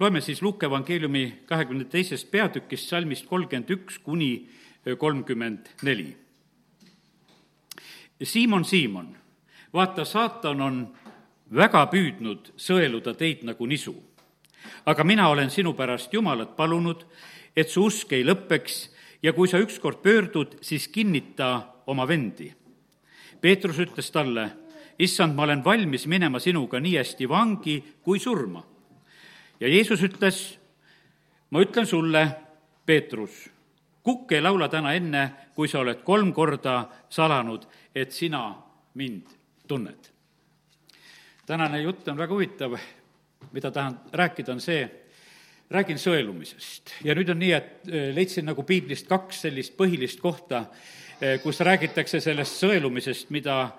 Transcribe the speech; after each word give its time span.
loeme 0.00 0.20
siis 0.20 0.42
Luuke 0.42 0.66
evangeeliumi 0.66 1.42
kahekümne 1.46 1.84
teisest 1.84 2.30
peatükist, 2.30 2.88
salmist 2.88 3.26
kolmkümmend 3.26 3.70
üks 3.70 3.98
kuni 3.98 4.48
kolmkümmend 4.98 5.66
neli. 5.82 6.16
Siimon, 8.22 8.64
Siimon, 8.64 9.16
vaata, 9.74 10.04
saatan 10.04 10.60
on 10.60 10.80
väga 11.54 11.86
püüdnud 11.92 12.54
sõeluda 12.56 13.14
teid 13.18 13.44
nagu 13.44 13.66
nisu. 13.66 13.94
aga 14.86 15.04
mina 15.04 15.28
olen 15.28 15.50
sinu 15.50 15.72
pärast 15.72 16.12
Jumalat 16.12 16.56
palunud, 16.56 17.04
et 17.56 17.68
su 17.68 17.84
usk 17.84 18.12
ei 18.12 18.24
lõppeks 18.24 18.88
ja 19.22 19.32
kui 19.32 19.48
sa 19.48 19.58
ükskord 19.58 20.02
pöördud, 20.02 20.58
siis 20.60 20.88
kinnita 20.88 21.62
oma 21.86 22.08
vendi. 22.08 22.52
Peetrus 23.40 23.78
ütles 23.78 24.10
talle, 24.12 24.50
issand, 24.98 25.34
ma 25.34 25.42
olen 25.42 25.64
valmis 25.64 26.06
minema 26.06 26.40
sinuga 26.40 26.80
nii 26.80 26.96
hästi 26.96 27.28
vangi 27.28 27.82
kui 28.02 28.18
surma. 28.18 28.64
Ja 29.60 29.68
Jeesus 29.68 30.02
ütles, 30.02 30.40
ma 31.50 31.62
ütlen 31.62 31.86
sulle, 31.86 32.24
Peetrus, 32.86 33.46
kukk 34.04 34.34
ei 34.36 34.42
laula 34.42 34.68
täna 34.68 34.92
enne, 34.92 35.22
kui 35.54 35.68
sa 35.70 35.80
oled 35.80 36.02
kolm 36.04 36.32
korda 36.36 36.82
salanud, 37.08 37.64
et 37.94 38.12
sina 38.12 38.50
mind 38.94 39.30
tunned. 39.68 40.10
tänane 41.46 41.80
jutt 41.82 42.08
on 42.08 42.16
väga 42.16 42.32
huvitav, 42.34 42.76
mida 43.52 43.70
tahan 43.70 44.00
rääkida, 44.12 44.52
on 44.52 44.60
see, 44.60 44.84
räägin 45.70 45.98
sõelumisest 45.98 46.92
ja 47.04 47.14
nüüd 47.14 47.30
on 47.32 47.38
nii, 47.40 47.52
et 47.52 47.88
leidsin 48.14 48.44
nagu 48.44 48.62
piiblist 48.62 49.08
kaks 49.08 49.44
sellist 49.46 49.76
põhilist 49.76 50.20
kohta, 50.20 50.66
kus 51.42 51.60
räägitakse 51.60 52.20
sellest 52.20 52.60
sõelumisest, 52.60 53.30
mida 53.30 53.70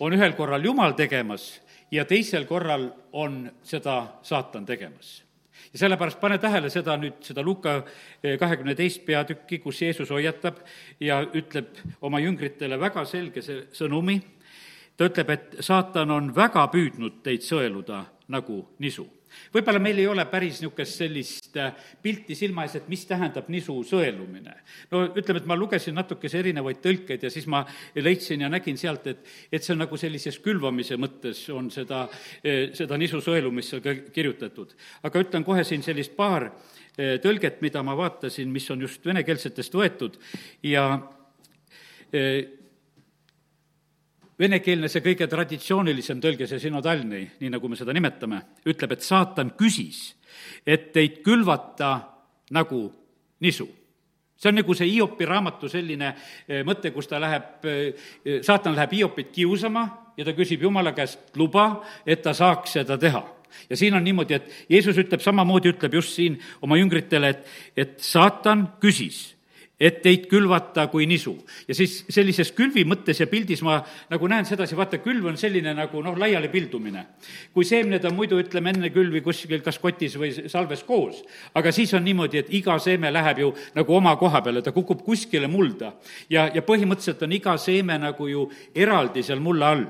on 0.00 0.14
ühel 0.14 0.32
korral 0.36 0.64
Jumal 0.64 0.96
tegemas 0.96 1.50
ja 1.90 2.04
teisel 2.04 2.44
korral 2.44 2.90
on 3.12 3.50
seda 3.62 4.06
saatan 4.22 4.66
tegemas. 4.66 5.24
ja 5.72 5.78
sellepärast 5.78 6.20
pane 6.20 6.38
tähele 6.38 6.70
seda 6.70 6.96
nüüd, 6.96 7.20
seda 7.22 7.42
Luka 7.42 7.82
kahekümne 8.38 8.74
teist 8.74 9.04
peatükki, 9.06 9.58
kus 9.58 9.82
Jeesus 9.82 10.10
hoiatab 10.10 10.62
ja 11.00 11.20
ütleb 11.22 11.76
oma 12.00 12.20
jüngritele 12.20 12.80
väga 12.80 13.04
selge 13.04 13.42
see 13.42 13.66
sõnumi, 13.72 14.20
ta 14.96 15.10
ütleb, 15.10 15.30
et 15.30 15.60
saatan 15.60 16.10
on 16.10 16.34
väga 16.36 16.66
püüdnud 16.72 17.22
teid 17.22 17.44
sõeluda 17.44 18.04
nagu 18.28 18.64
nisu 18.78 19.08
võib-olla 19.54 19.80
meil 19.82 19.98
ei 20.02 20.06
ole 20.10 20.24
päris 20.30 20.60
niisugust 20.62 21.00
sellist 21.00 21.56
äh, 21.60 21.72
pilti 22.02 22.36
silma 22.38 22.64
ees, 22.66 22.76
et 22.78 22.88
mis 22.90 23.04
tähendab 23.08 23.48
nisu 23.52 23.76
sõelumine. 23.86 24.56
no 24.92 25.04
ütleme, 25.08 25.42
et 25.42 25.48
ma 25.50 25.56
lugesin 25.58 25.96
natukese 25.98 26.40
erinevaid 26.42 26.82
tõlkeid 26.84 27.26
ja 27.26 27.30
siis 27.32 27.48
ma 27.50 27.64
leidsin 27.96 28.44
ja 28.44 28.50
nägin 28.52 28.78
sealt, 28.80 29.06
et, 29.06 29.24
et 29.52 29.64
see 29.64 29.74
on 29.74 29.82
nagu 29.84 30.00
sellises 30.00 30.40
külvamise 30.44 30.98
mõttes 31.00 31.44
on 31.54 31.70
seda, 31.74 32.04
äh, 32.42 32.68
seda 32.76 32.98
nisu 33.00 33.22
sõelumist 33.24 33.74
seal 33.74 33.84
ka 33.84 33.96
kirjutatud. 34.14 34.76
aga 35.02 35.24
ütlen 35.24 35.46
kohe 35.46 35.64
siin 35.64 35.84
sellist 35.86 36.16
paar 36.16 36.50
äh, 36.50 37.16
tõlget, 37.22 37.62
mida 37.64 37.82
ma 37.82 37.96
vaatasin, 37.98 38.52
mis 38.52 38.70
on 38.70 38.86
just 38.86 39.04
venekeelsetest 39.06 39.74
võetud 39.74 40.20
ja 40.66 40.90
venekeelne, 44.38 44.88
see 44.90 45.02
kõige 45.04 45.26
traditsioonilisem 45.30 46.20
tõlge, 46.22 46.46
see 46.46 46.60
synodalni, 46.62 47.24
nii 47.40 47.50
nagu 47.52 47.70
me 47.70 47.78
seda 47.78 47.94
nimetame, 47.96 48.40
ütleb, 48.70 48.94
et 48.94 49.06
saatan 49.06 49.52
küsis, 49.58 50.12
et 50.66 50.92
teid 50.94 51.20
külvata 51.26 51.92
nagu 52.54 52.84
nisu. 53.44 53.66
See 54.38 54.52
on 54.52 54.60
nagu 54.60 54.74
see 54.78 54.86
Hiopi 54.92 55.26
raamatu 55.26 55.66
selline 55.70 56.12
eh, 56.12 56.60
mõte, 56.66 56.92
kus 56.94 57.10
ta 57.10 57.18
läheb, 57.18 57.64
eh, 57.66 58.38
saatan 58.46 58.76
läheb 58.76 58.94
Hiopit 58.94 59.32
kiusama 59.34 59.82
ja 60.16 60.26
ta 60.26 60.34
küsib 60.36 60.62
Jumala 60.62 60.92
käest 60.94 61.34
luba, 61.36 61.82
et 62.06 62.22
ta 62.22 62.34
saaks 62.34 62.78
seda 62.78 62.98
teha. 62.98 63.24
Ja 63.66 63.76
siin 63.80 63.96
on 63.96 64.04
niimoodi, 64.04 64.36
et 64.36 64.70
Jeesus 64.70 64.98
ütleb 65.00 65.24
samamoodi, 65.24 65.72
ütleb 65.72 65.96
just 65.98 66.14
siin 66.14 66.36
oma 66.62 66.78
jüngritele, 66.78 67.32
et, 67.34 67.50
et 67.74 67.98
saatan 68.04 68.68
küsis 68.78 69.37
et 69.80 70.00
teid 70.02 70.26
külvata 70.30 70.88
kui 70.90 71.06
nisu. 71.06 71.36
ja 71.68 71.74
siis 71.74 72.00
sellises 72.10 72.50
külvi 72.52 72.82
mõttes 72.88 73.20
ja 73.20 73.28
pildis 73.30 73.62
ma 73.62 73.78
nagu 74.10 74.28
näen 74.30 74.46
sedasi, 74.46 74.76
vaata, 74.76 74.98
külv 75.02 75.28
on 75.30 75.38
selline 75.38 75.74
nagu 75.74 76.02
noh, 76.02 76.18
laiali 76.18 76.50
pildumine. 76.50 77.04
kui 77.54 77.64
seemned 77.64 78.04
on 78.04 78.16
muidu, 78.16 78.40
ütleme, 78.42 78.74
enne 78.74 78.90
külvi 78.94 79.22
kuskil 79.22 79.62
kas 79.62 79.78
kotis 79.78 80.18
või 80.18 80.32
salves 80.50 80.82
koos, 80.82 81.22
aga 81.54 81.72
siis 81.72 81.94
on 81.94 82.04
niimoodi, 82.04 82.42
et 82.42 82.52
iga 82.58 82.78
seeme 82.82 83.12
läheb 83.14 83.44
ju 83.44 83.52
nagu 83.78 83.94
oma 83.94 84.16
koha 84.16 84.42
peale, 84.42 84.62
ta 84.62 84.74
kukub 84.74 85.04
kuskile 85.06 85.46
mulda. 85.46 85.92
ja, 86.30 86.50
ja 86.54 86.62
põhimõtteliselt 86.62 87.22
on 87.22 87.32
iga 87.32 87.56
seeme 87.58 87.98
nagu 87.98 88.28
ju 88.28 88.48
eraldi 88.74 89.22
seal 89.22 89.40
mulla 89.40 89.70
all 89.70 89.86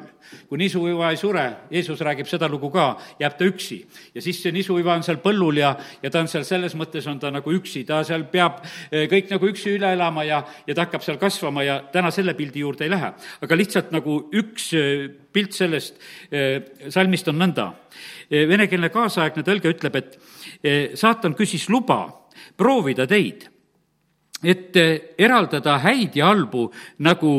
kui 0.48 0.58
nisuiva 0.60 1.10
ei 1.12 1.16
sure, 1.16 1.44
Jeesus 1.72 2.00
räägib 2.04 2.28
seda 2.28 2.48
lugu 2.50 2.70
ka, 2.72 2.90
jääb 3.20 3.36
ta 3.38 3.46
üksi. 3.48 3.78
ja 4.14 4.22
siis 4.22 4.42
see 4.42 4.52
nisuiva 4.52 4.94
on 4.96 5.04
seal 5.06 5.20
põllul 5.22 5.60
ja, 5.60 5.74
ja 6.02 6.10
ta 6.10 6.20
on 6.20 6.28
seal 6.28 6.44
selles 6.44 6.74
mõttes, 6.78 7.06
on 7.08 7.20
ta 7.20 7.30
nagu 7.32 7.52
üksi, 7.52 7.84
ta 7.88 8.02
seal 8.04 8.26
peab 8.32 8.60
eh, 8.90 9.06
kõik 9.10 9.32
nagu 9.32 9.48
üksi 9.48 9.77
üle 9.78 9.92
elama 9.94 10.24
ja, 10.26 10.40
ja 10.66 10.74
ta 10.76 10.86
hakkab 10.86 11.04
seal 11.04 11.18
kasvama 11.20 11.64
ja 11.66 11.78
täna 11.92 12.10
selle 12.14 12.34
pildi 12.38 12.64
juurde 12.64 12.86
ei 12.86 12.92
lähe. 12.92 13.12
aga 13.42 13.58
lihtsalt 13.58 13.92
nagu 13.94 14.18
üks 14.36 14.72
eh, 14.76 15.06
pilt 15.32 15.56
sellest 15.56 16.00
eh, 16.30 16.90
salmist 16.90 17.28
on 17.32 17.40
nõnda. 17.40 17.70
Venekeelne 18.28 18.90
kaasaegne 18.92 19.40
tõlge 19.40 19.70
ütleb, 19.72 19.94
et 19.96 20.98
saatan 21.00 21.32
küsis 21.34 21.64
luba 21.72 22.02
proovida 22.60 23.06
teid, 23.08 23.46
et 24.44 24.76
eraldada 25.16 25.78
häid 25.80 26.18
ja 26.20 26.28
halbu 26.28 26.66
nagu 27.08 27.32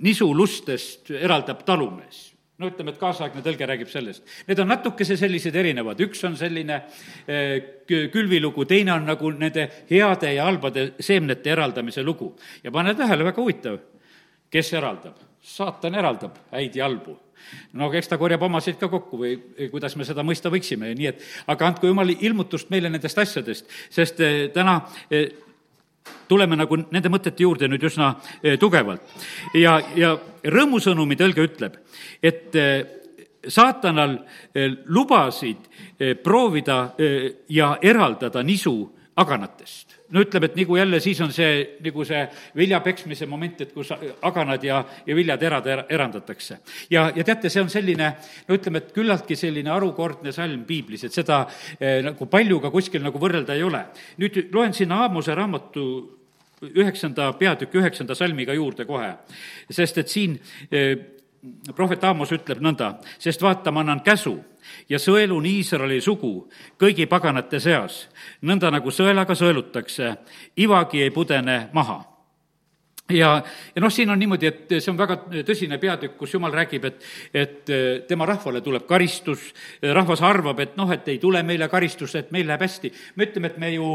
nisulustest 0.00 1.12
eraldab 1.20 1.60
talumees 1.68 2.27
no 2.58 2.70
ütleme, 2.70 2.92
et 2.92 2.98
kaasaegne 3.00 3.42
tõlge 3.44 3.66
räägib 3.70 3.90
sellest. 3.92 4.24
Need 4.48 4.58
on 4.62 4.70
natukese 4.72 5.16
sellised 5.18 5.54
erinevad, 5.56 6.00
üks 6.02 6.24
on 6.26 6.34
selline 6.38 6.80
eh, 7.30 7.84
külvilugu, 7.86 8.66
teine 8.68 8.96
on 8.96 9.06
nagu 9.08 9.30
nende 9.34 9.68
heade 9.90 10.34
ja 10.34 10.48
halbade 10.48 10.90
seemnete 11.00 11.54
eraldamise 11.54 12.02
lugu. 12.02 12.34
ja 12.64 12.74
pane 12.74 12.94
tähele, 12.98 13.24
väga 13.30 13.42
huvitav, 13.42 13.80
kes 14.50 14.72
eraldab? 14.74 15.24
saatan 15.48 15.94
eraldab 15.94 16.34
häid 16.52 16.74
ja 16.76 16.84
halbu 16.84 17.14
no 17.78 17.88
eks 17.94 18.10
ta 18.10 18.18
korjab 18.18 18.42
omasid 18.42 18.76
ka 18.76 18.88
kokku 18.90 19.20
või 19.20 19.36
kuidas 19.70 19.94
me 19.96 20.04
seda 20.04 20.24
mõista 20.26 20.50
võiksime, 20.52 20.90
nii 20.98 21.06
et 21.08 21.22
aga 21.48 21.70
andku 21.70 21.88
jumal 21.88 22.10
ilmutust 22.10 22.68
meile 22.74 22.90
nendest 22.90 23.18
asjadest, 23.22 23.70
sest 23.94 24.20
eh, 24.20 24.48
täna 24.52 24.80
eh, 25.10 25.30
tuleme 26.28 26.56
nagu 26.56 26.76
nende 26.76 27.10
mõtete 27.12 27.42
juurde 27.42 27.68
nüüd 27.68 27.84
üsna 27.88 28.12
eh, 28.42 28.58
tugevalt. 28.60 29.02
ja, 29.54 29.78
ja 29.96 30.14
rõõmusõnumi 30.44 31.16
tõlge 31.18 31.46
ütleb, 31.48 31.80
et 32.22 32.54
eh, 32.56 32.84
saatanal 33.48 34.18
eh, 34.54 34.72
lubasid 34.86 35.66
proovida 36.22 36.92
ja 37.50 37.72
eraldada 37.82 38.42
nisu 38.46 38.76
aganatest 39.18 39.98
no 40.14 40.22
ütleme, 40.24 40.48
et 40.48 40.56
nagu 40.56 40.76
jälle 40.76 41.00
siis 41.00 41.20
on 41.24 41.32
see, 41.34 41.78
nagu 41.84 42.04
see 42.06 42.20
vilja 42.56 42.80
peksmise 42.84 43.26
moment, 43.28 43.60
et 43.64 43.72
kus 43.74 43.90
aganad 43.92 44.64
ja, 44.64 44.80
ja 45.06 45.16
viljad 45.16 45.42
erada, 45.44 45.82
erandatakse. 45.88 46.58
ja, 46.90 47.08
ja 47.14 47.24
teate, 47.24 47.50
see 47.52 47.62
on 47.62 47.70
selline, 47.72 48.12
no 48.48 48.56
ütleme, 48.56 48.82
et 48.82 48.92
küllaltki 48.96 49.36
selline 49.36 49.72
harukordne 49.72 50.32
salm 50.32 50.64
piiblis, 50.68 51.04
et 51.04 51.16
seda 51.16 51.42
eh, 51.78 52.00
nagu 52.04 52.28
palju 52.30 52.60
ka 52.64 52.72
kuskil 52.74 53.04
nagu 53.04 53.20
võrrelda 53.20 53.56
ei 53.56 53.66
ole. 53.66 53.84
nüüd 54.22 54.40
loen 54.54 54.72
sinna 54.76 55.02
Aamuse 55.04 55.34
raamatu 55.36 55.84
üheksanda 56.58 57.30
peatüki 57.38 57.78
üheksanda 57.78 58.16
salmiga 58.18 58.56
juurde 58.56 58.88
kohe, 58.88 59.12
sest 59.70 60.00
et 60.02 60.10
siin 60.10 60.38
eh, 60.72 61.17
prohvet 61.74 62.04
Aamos 62.04 62.32
ütleb 62.34 62.60
nõnda, 62.64 62.96
sest 63.18 63.42
vaata, 63.42 63.72
ma 63.72 63.84
annan 63.84 64.02
käsu 64.04 64.36
ja 64.88 64.98
sõelun 64.98 65.46
Iisraeli 65.46 66.00
sugu 66.04 66.48
kõigi 66.80 67.06
paganate 67.06 67.60
seas, 67.60 68.06
nõnda 68.42 68.72
nagu 68.74 68.90
sõelaga 68.90 69.36
sõelutakse, 69.38 70.14
ivagi 70.58 71.02
ei 71.02 71.10
pudene 71.14 71.68
maha 71.72 72.00
ja, 73.12 73.42
ja 73.74 73.82
noh, 73.82 73.92
siin 73.92 74.10
on 74.10 74.18
niimoodi, 74.20 74.46
et 74.48 74.74
see 74.78 74.90
on 74.92 74.98
väga 74.98 75.16
tõsine 75.46 75.78
peatükk, 75.80 76.16
kus 76.20 76.34
jumal 76.34 76.52
räägib, 76.52 76.84
et, 76.88 77.06
et 77.32 77.72
tema 78.08 78.26
rahvale 78.28 78.60
tuleb 78.64 78.84
karistus, 78.88 79.48
rahvas 79.82 80.22
arvab, 80.26 80.60
et 80.60 80.76
noh, 80.76 80.90
et 80.92 81.08
ei 81.08 81.20
tule 81.22 81.42
meile 81.46 81.70
karistus, 81.72 82.14
et 82.20 82.30
meil 82.34 82.46
läheb 82.48 82.64
hästi. 82.66 82.92
me 83.16 83.28
ütleme, 83.28 83.52
et 83.52 83.58
me 83.58 83.72
ju 83.72 83.88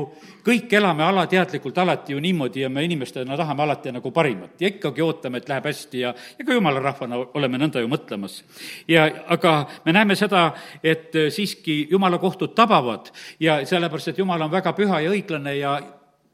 kõik 0.46 0.74
elame 0.74 1.06
alateadlikult 1.06 1.78
alati 1.78 2.14
ju 2.14 2.20
niimoodi 2.24 2.66
ja 2.66 2.70
me 2.70 2.84
inimestena 2.86 3.38
tahame 3.38 3.64
alati 3.64 3.92
nagu 3.94 4.12
parimat 4.12 4.62
ja 4.62 4.72
ikkagi 4.74 5.02
ootame, 5.02 5.38
et 5.38 5.50
läheb 5.50 5.70
hästi 5.70 6.06
ja, 6.06 6.14
ja 6.40 6.46
ka 6.46 6.54
jumala 6.54 6.82
rahvana 6.82 7.22
oleme 7.34 7.62
nõnda 7.62 7.84
ju 7.84 7.92
mõtlemas. 7.92 8.42
ja 8.88 9.10
aga 9.28 9.68
me 9.86 9.94
näeme 9.94 10.16
seda, 10.16 10.54
et 10.84 11.14
siiski 11.30 11.88
jumala 11.92 12.18
kohtud 12.18 12.56
tabavad 12.56 13.12
ja 13.40 13.62
sellepärast, 13.66 14.14
et 14.14 14.18
jumal 14.18 14.42
on 14.42 14.52
väga 14.52 14.74
püha 14.74 15.04
ja 15.04 15.12
õiglane 15.14 15.58
ja 15.60 15.78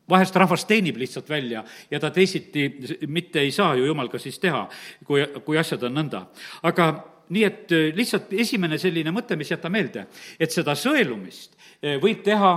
vahest 0.09 0.35
rahvas 0.35 0.65
teenib 0.65 0.97
lihtsalt 0.97 1.29
välja 1.29 1.63
ja 1.91 1.99
ta 1.99 2.11
teisiti 2.11 2.67
mitte 3.07 3.39
ei 3.39 3.51
saa 3.51 3.75
ju 3.75 3.85
jumal 3.85 4.09
ka 4.09 4.19
siis 4.19 4.39
teha, 4.39 4.67
kui, 5.05 5.25
kui 5.45 5.57
asjad 5.57 5.83
on 5.83 5.97
nõnda. 6.01 6.25
aga 6.63 6.89
nii 7.29 7.45
et 7.45 7.71
äh, 7.71 7.89
lihtsalt 7.95 8.33
esimene 8.33 8.79
selline 8.81 9.13
mõte, 9.13 9.37
mis 9.37 9.51
jäta 9.51 9.69
meelde, 9.69 10.07
et 10.39 10.51
seda 10.53 10.75
sõelumist 10.77 11.55
äh, 11.55 11.97
võib 12.01 12.23
teha 12.25 12.53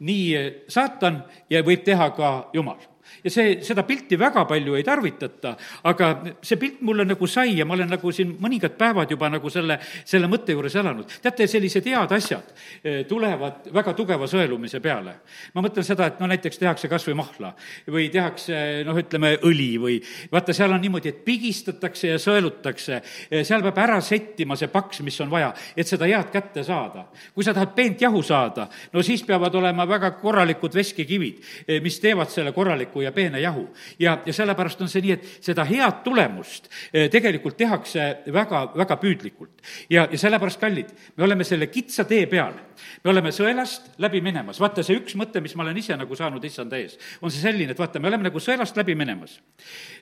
nii 0.00 0.26
äh, 0.38 0.50
saatan 0.68 1.22
ja 1.50 1.62
võib 1.66 1.84
teha 1.84 2.10
ka 2.16 2.34
jumal 2.56 2.93
ja 3.24 3.30
see, 3.30 3.58
seda 3.64 3.84
pilti 3.86 4.18
väga 4.20 4.44
palju 4.48 4.76
ei 4.78 4.84
tarvitata, 4.86 5.54
aga 5.90 6.10
see 6.42 6.58
pilt 6.60 6.82
mulle 6.86 7.06
nagu 7.08 7.26
sai 7.30 7.58
ja 7.58 7.66
ma 7.68 7.76
olen 7.76 7.90
nagu 7.94 8.12
siin 8.12 8.34
mõningad 8.40 8.76
päevad 8.78 9.10
juba 9.10 9.30
nagu 9.32 9.50
selle, 9.52 9.78
selle 10.04 10.28
mõtte 10.30 10.54
juures 10.54 10.74
elanud. 10.80 11.10
teate, 11.22 11.46
sellised 11.50 11.86
head 11.88 12.12
asjad 12.16 12.52
eh, 12.82 13.04
tulevad 13.08 13.70
väga 13.74 13.94
tugeva 13.94 14.28
sõelumise 14.30 14.80
peale. 14.80 15.16
ma 15.54 15.64
mõtlen 15.64 15.86
seda, 15.86 16.06
et 16.06 16.20
no 16.20 16.28
näiteks 16.30 16.58
tehakse 16.58 16.88
kas 16.88 17.06
või 17.08 17.18
mahla 17.20 17.54
või 17.90 18.08
tehakse 18.12 18.84
noh, 18.86 18.98
ütleme 18.98 19.34
õli 19.42 19.70
või 19.80 19.98
vaata, 20.32 20.54
seal 20.56 20.72
on 20.72 20.82
niimoodi, 20.82 21.12
et 21.12 21.24
pigistatakse 21.24 22.14
ja 22.14 22.18
sõelutakse, 22.18 23.00
eh, 23.30 23.44
seal 23.44 23.62
peab 23.62 23.78
ära 23.84 24.00
settima 24.04 24.56
see 24.56 24.72
paks, 24.72 25.00
mis 25.06 25.20
on 25.20 25.30
vaja, 25.32 25.52
et 25.76 25.88
seda 25.88 26.08
head 26.08 26.32
kätte 26.32 26.64
saada. 26.64 27.06
kui 27.34 27.44
sa 27.44 27.54
tahad 27.54 27.74
peent 27.74 28.00
jahu 28.00 28.22
saada, 28.22 28.68
no 28.92 29.02
siis 29.02 29.22
peavad 29.22 29.54
olema 29.54 29.86
väga 29.88 30.10
korralikud 30.20 30.74
veskikivid, 30.74 31.40
eh, 31.68 31.80
mis 31.80 31.98
teevad 32.00 32.30
selle 32.30 32.52
korraliku 32.52 33.03
ja 33.04 33.12
peene 33.12 33.40
jahu. 33.40 33.66
ja, 33.98 34.18
ja 34.26 34.32
sellepärast 34.32 34.80
on 34.84 34.90
see 34.90 35.02
nii, 35.04 35.16
et 35.16 35.44
seda 35.44 35.64
head 35.68 36.02
tulemust 36.04 36.70
eh, 36.92 37.08
tegelikult 37.12 37.56
tehakse 37.56 38.06
väga, 38.32 38.64
väga 38.76 38.96
püüdlikult. 39.02 39.62
ja, 39.90 40.06
ja 40.10 40.18
sellepärast, 40.18 40.60
kallid, 40.60 40.90
me 41.16 41.28
oleme 41.28 41.44
selle 41.44 41.68
kitsa 41.72 42.04
tee 42.08 42.26
peal. 42.30 42.56
me 43.04 43.12
oleme 43.12 43.32
sõelast 43.34 43.94
läbi 44.02 44.20
minemas, 44.24 44.60
vaata 44.60 44.82
see 44.82 44.98
üks 44.98 45.16
mõte, 45.20 45.42
mis 45.44 45.54
ma 45.54 45.66
olen 45.66 45.78
ise 45.78 45.96
nagu 45.96 46.16
saanud 46.16 46.44
issanda 46.44 46.80
ees, 46.80 46.98
on 47.20 47.30
see 47.30 47.44
selline, 47.44 47.72
et 47.72 47.80
vaata, 47.80 48.02
me 48.02 48.10
oleme 48.10 48.28
nagu 48.28 48.42
sõelast 48.42 48.76
läbi 48.76 48.96
minemas. 48.98 49.38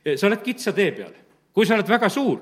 Eh, 0.05 0.17
sa 0.17 0.29
oled 0.31 0.43
kitsa 0.45 0.73
tee 0.77 0.91
peal, 0.97 1.15
kui 1.53 1.69
sa 1.69 1.77
oled 1.77 1.89
väga 1.89 2.11
suur, 2.13 2.41